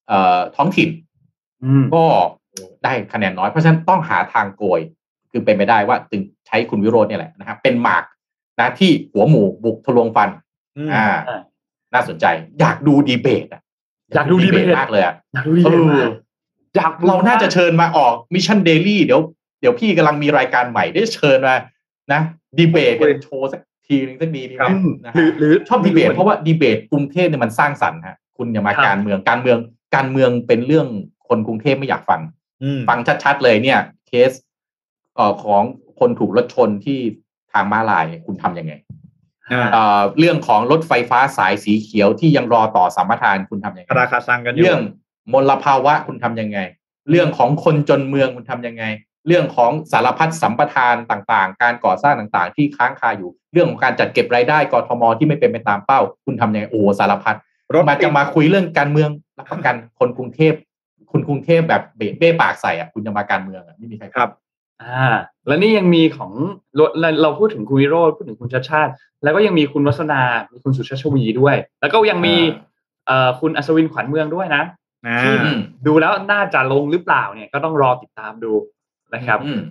[0.07, 0.89] เอ่อท้องถิ่น
[1.63, 2.03] อืมก็
[2.83, 4.79] ได้คะแนนน้อยเพราะฉะนั้นต้องหาทางโกย
[5.31, 8.03] คือเป็นไปได้ว่าจึงใช้คุณวิโรจน์เนี่ยแหละนะครับเป็นหมาก
[8.59, 10.29] นะที่หัวหมูบุกทะลวงฟัน
[10.77, 11.41] อืมอ่าอ่า
[11.93, 12.25] น่าสนใจ
[12.59, 13.61] อยากดูดีเบตอะ
[14.15, 16.11] อยากดูดีเบตมากเลยอะอยากดูดีเอเบตอมาก
[16.75, 19.21] อยากเราน่าจะเชิญมาออก Mission Daily เดี๋ยว
[19.61, 21.55] เดี๋ยวพี่กำลังมีรายการใหม่ได้เชิญมา
[22.13, 22.21] นะ
[22.57, 24.71] ดีเบตกันโชว์สักทีนึงสักดีดีไหมครับ
[25.05, 29.57] นะหรือฮะหรือชอบดีเบตเพราะว่าดีเบตกรุงเทพเนี่ยมันสร้างสรรค์ฮะคุณอย่ามาครับการเมืองการเมือง
[29.95, 30.87] การเมืองเป็นเรื่อง
[31.27, 32.38] คนกรุงเทพไม่อยากฟังอืม
[32.89, 34.31] ฟังชัดๆเลยเนี่ย เคส
[35.15, 35.63] เอ่อของ
[35.99, 36.99] คนถูกรถชนที่
[37.51, 38.73] ทางม้าลายเนี่ยคุณทำยังไง
[39.51, 44.79] อ่าเอ่อเรื่องของรถไฟฟ้าสายสีเขียวที่ยังรอต่อสัมปทานคุณทำยังไงราคาซังกันอยู่เรื่อง
[45.33, 46.59] มลภาวะคุณทำยังไง
[47.09, 48.83] เรื่องของคนจนเมืองคุณทำยังไง
[49.27, 57.35] เรื่องของสารพัดสัมปทานต่างๆ การก่อสร้างต่างๆ ที่ค้างคาอยู่ เรื่องของการจัดเก็บรายได้กทมที่ไม่เป็นไปตามเป้า คุณทำยังไงโอ้โหสารพัด
[57.73, 60.53] รถมาติจะดมาคุยเรื่องการเมืองรับประกันคนกรุงเทพ
[61.11, 64.29] คุณกรุงเทพแบบเบะเบ้ปากใส่อะคุณจะมาการเมืองอะไม่มีใครครับ
[64.83, 65.09] อ่า
[65.47, 66.31] แล้วนี่ยังมีของ
[66.75, 68.91] เราเราพูดถึงคุณวิโรจน์พูดถึงคุณชาติชาติ
[69.23, 70.21] แล้วก็ยังมีคุณวัฒนา
[70.51, 72.35] มีคุณสุชาชวีด้วย แล้วก็ยังมี
[73.05, 74.63] เอ่อคุณอัศวินขวัญเมืองด้วยนะ
[75.07, 75.33] อ่าที่
[75.87, 78.53] ดูแล้วน่าจะลงหรือเปล่าเนี่ยก็ต้องรอติดตามดู
[79.15, 79.61] นะครับอืม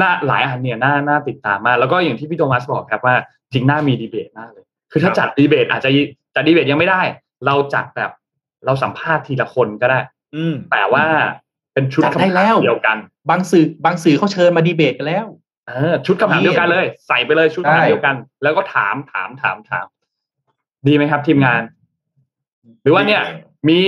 [0.00, 3.16] น่าหลายอันเนี่ยน่าน่าติดตามมากแล้วก็อย่างที่พี่โทมัสบอกครับว่า
[3.52, 5.90] จริงน่ามีดีเบตมากเลย คือถ้าจัดดีเบตอาจจะ
[6.34, 7.02] จัดดีเบตยังไม่ได้
[7.46, 8.10] เราจัดแบบ
[8.66, 9.98] เราสัมภาษณ์ทีละคนก็ได้
[10.36, 11.04] อืมแต่ว่า
[11.74, 12.96] เป็นชุดจัดคำได้แล้ถามวเดียวกัน
[13.30, 15.26] บางสื่อบางสื่อเขาเชิญมาดีเบตกันแล้ว
[15.68, 19.86] เออชุดคำถามเดียวกันเลย ใส่ไปเลยชุดคำถามใช่เดียวกัน แล้วก็ถามถามถามถาม
[20.86, 21.62] ดีไหมครับ ทีมงาน
[22.82, 23.22] หรือว่าเนี่ย
[23.68, 23.78] มี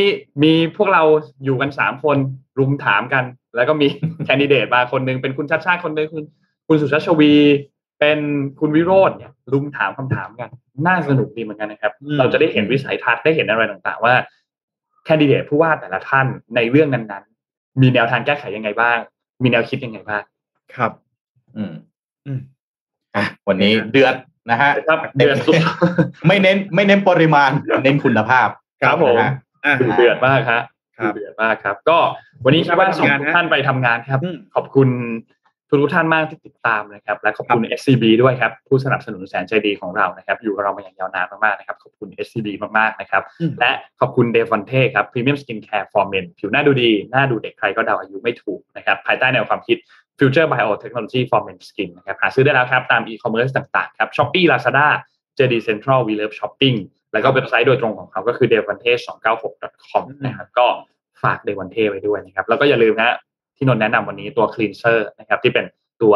[0.43, 1.03] มีพวกเรา
[1.45, 2.17] อยู่กันสามคน
[2.59, 3.25] รุมถามกัน
[3.57, 3.87] แล้วก็มี
[4.25, 6.23] แคนดิเดตมาคนหนึ่งเป็นคุณชาติชาติคนหนึ่งคุณ
[6.69, 7.35] คุณสุชาติชวี
[8.01, 8.19] เป็น
[8.61, 10.51] คุณวิโรจน์เนี่ยรุมถามคำถามกัน
[10.87, 14.15] น่าสนุกดีเหมือนกันนะครับอืมเราจะได้เห็นวิสัยทัศน์ได้เห็นอะไรต่างๆ ว่า
[15.05, 16.27] แคนดิเดตผู้ว่าแต่ละท่าน
[16.57, 18.99] ในเรื่องนั้นๆ มีแนวทางแก้ไขยังไงบ้าง
[19.43, 20.23] มีแนวคิดยังไงบ้าง
[20.75, 20.93] ครับ
[21.57, 21.73] อืม
[22.27, 22.41] อืม
[23.17, 24.15] อะวันนี้เดือด
[24.51, 25.55] นะฮะครับเดือนสุด
[26.27, 27.51] ไม่เน้น ไม่เน้นปริมาณ
[27.85, 28.49] เน้นคุณภาพ
[28.83, 29.33] ครับผมนะฮะ
[29.65, 30.61] อะดูเดือดมากฮะ
[30.99, 31.99] ครับดูเดือดมากครับ ก็
[32.45, 34.89] วันนี้คิดว่าส่งไปทำงานทุกฮะท่านไปทำงานครับอืมขอบคุณ
[35.69, 43.71] ทุกทุกท่านมากที่ติดตามนะครับ และขอบคุณ SCB ด้วยครับ ผู้สนับสนุนแสนใจดีของเรานะครับ อยู่กับเรามาอย่างยาวนานมากๆนะครับ ขอบคุณ SCB มากๆนะครับอืมและ
[44.01, 49.77] ขอบคุณ Devante ครับ premium skincare for men ผิวหน้าดูดี หน้าดูเด็กใครก็เดาอายุไม่ถูกนะครับ ภายใต้แนวความคิด
[50.19, 54.89] Future Biotechnology for Men Skin นะครับ หาซื้อได้แล้วครับ ตาม e-commerce ต่างๆ ครับ Shopee Lazada
[55.39, 56.77] JD Central We Love Shopping
[57.13, 58.93] แล้วก็เว็บไซต์โดยตรงของเขาก็คือ d e v a n t e
[59.43, 60.67] 296 com นะครับก็
[61.23, 63.17] ฝาก d e v a n t e ไว้ด้วยนะครับ แล้วก็อย่าลืมนะ
[63.65, 65.65] ที่นนท์แนะนำวันนี้ตัว Cleanser นะครับที่เป็น
[66.03, 66.15] ตัว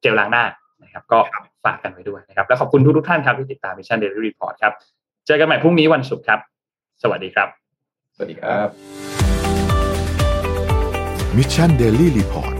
[0.00, 0.44] เจลล้างหน้า
[0.82, 1.18] นะครับ ก็
[1.64, 4.72] ฝากกันไว้ด้วยนะครับ และขอบคุณทุกๆท่านครับที่ติดตาม Mission Daily Report ครับ
[5.26, 6.40] เจอกันใหม่พรุ่งนี้วันศุกร์ครับ
[7.02, 7.48] สวัสดีครับ
[8.14, 8.68] สวัสดีครับ
[11.36, 12.54] Mission Daily Report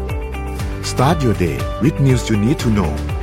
[0.91, 3.18] start your day with news you need to know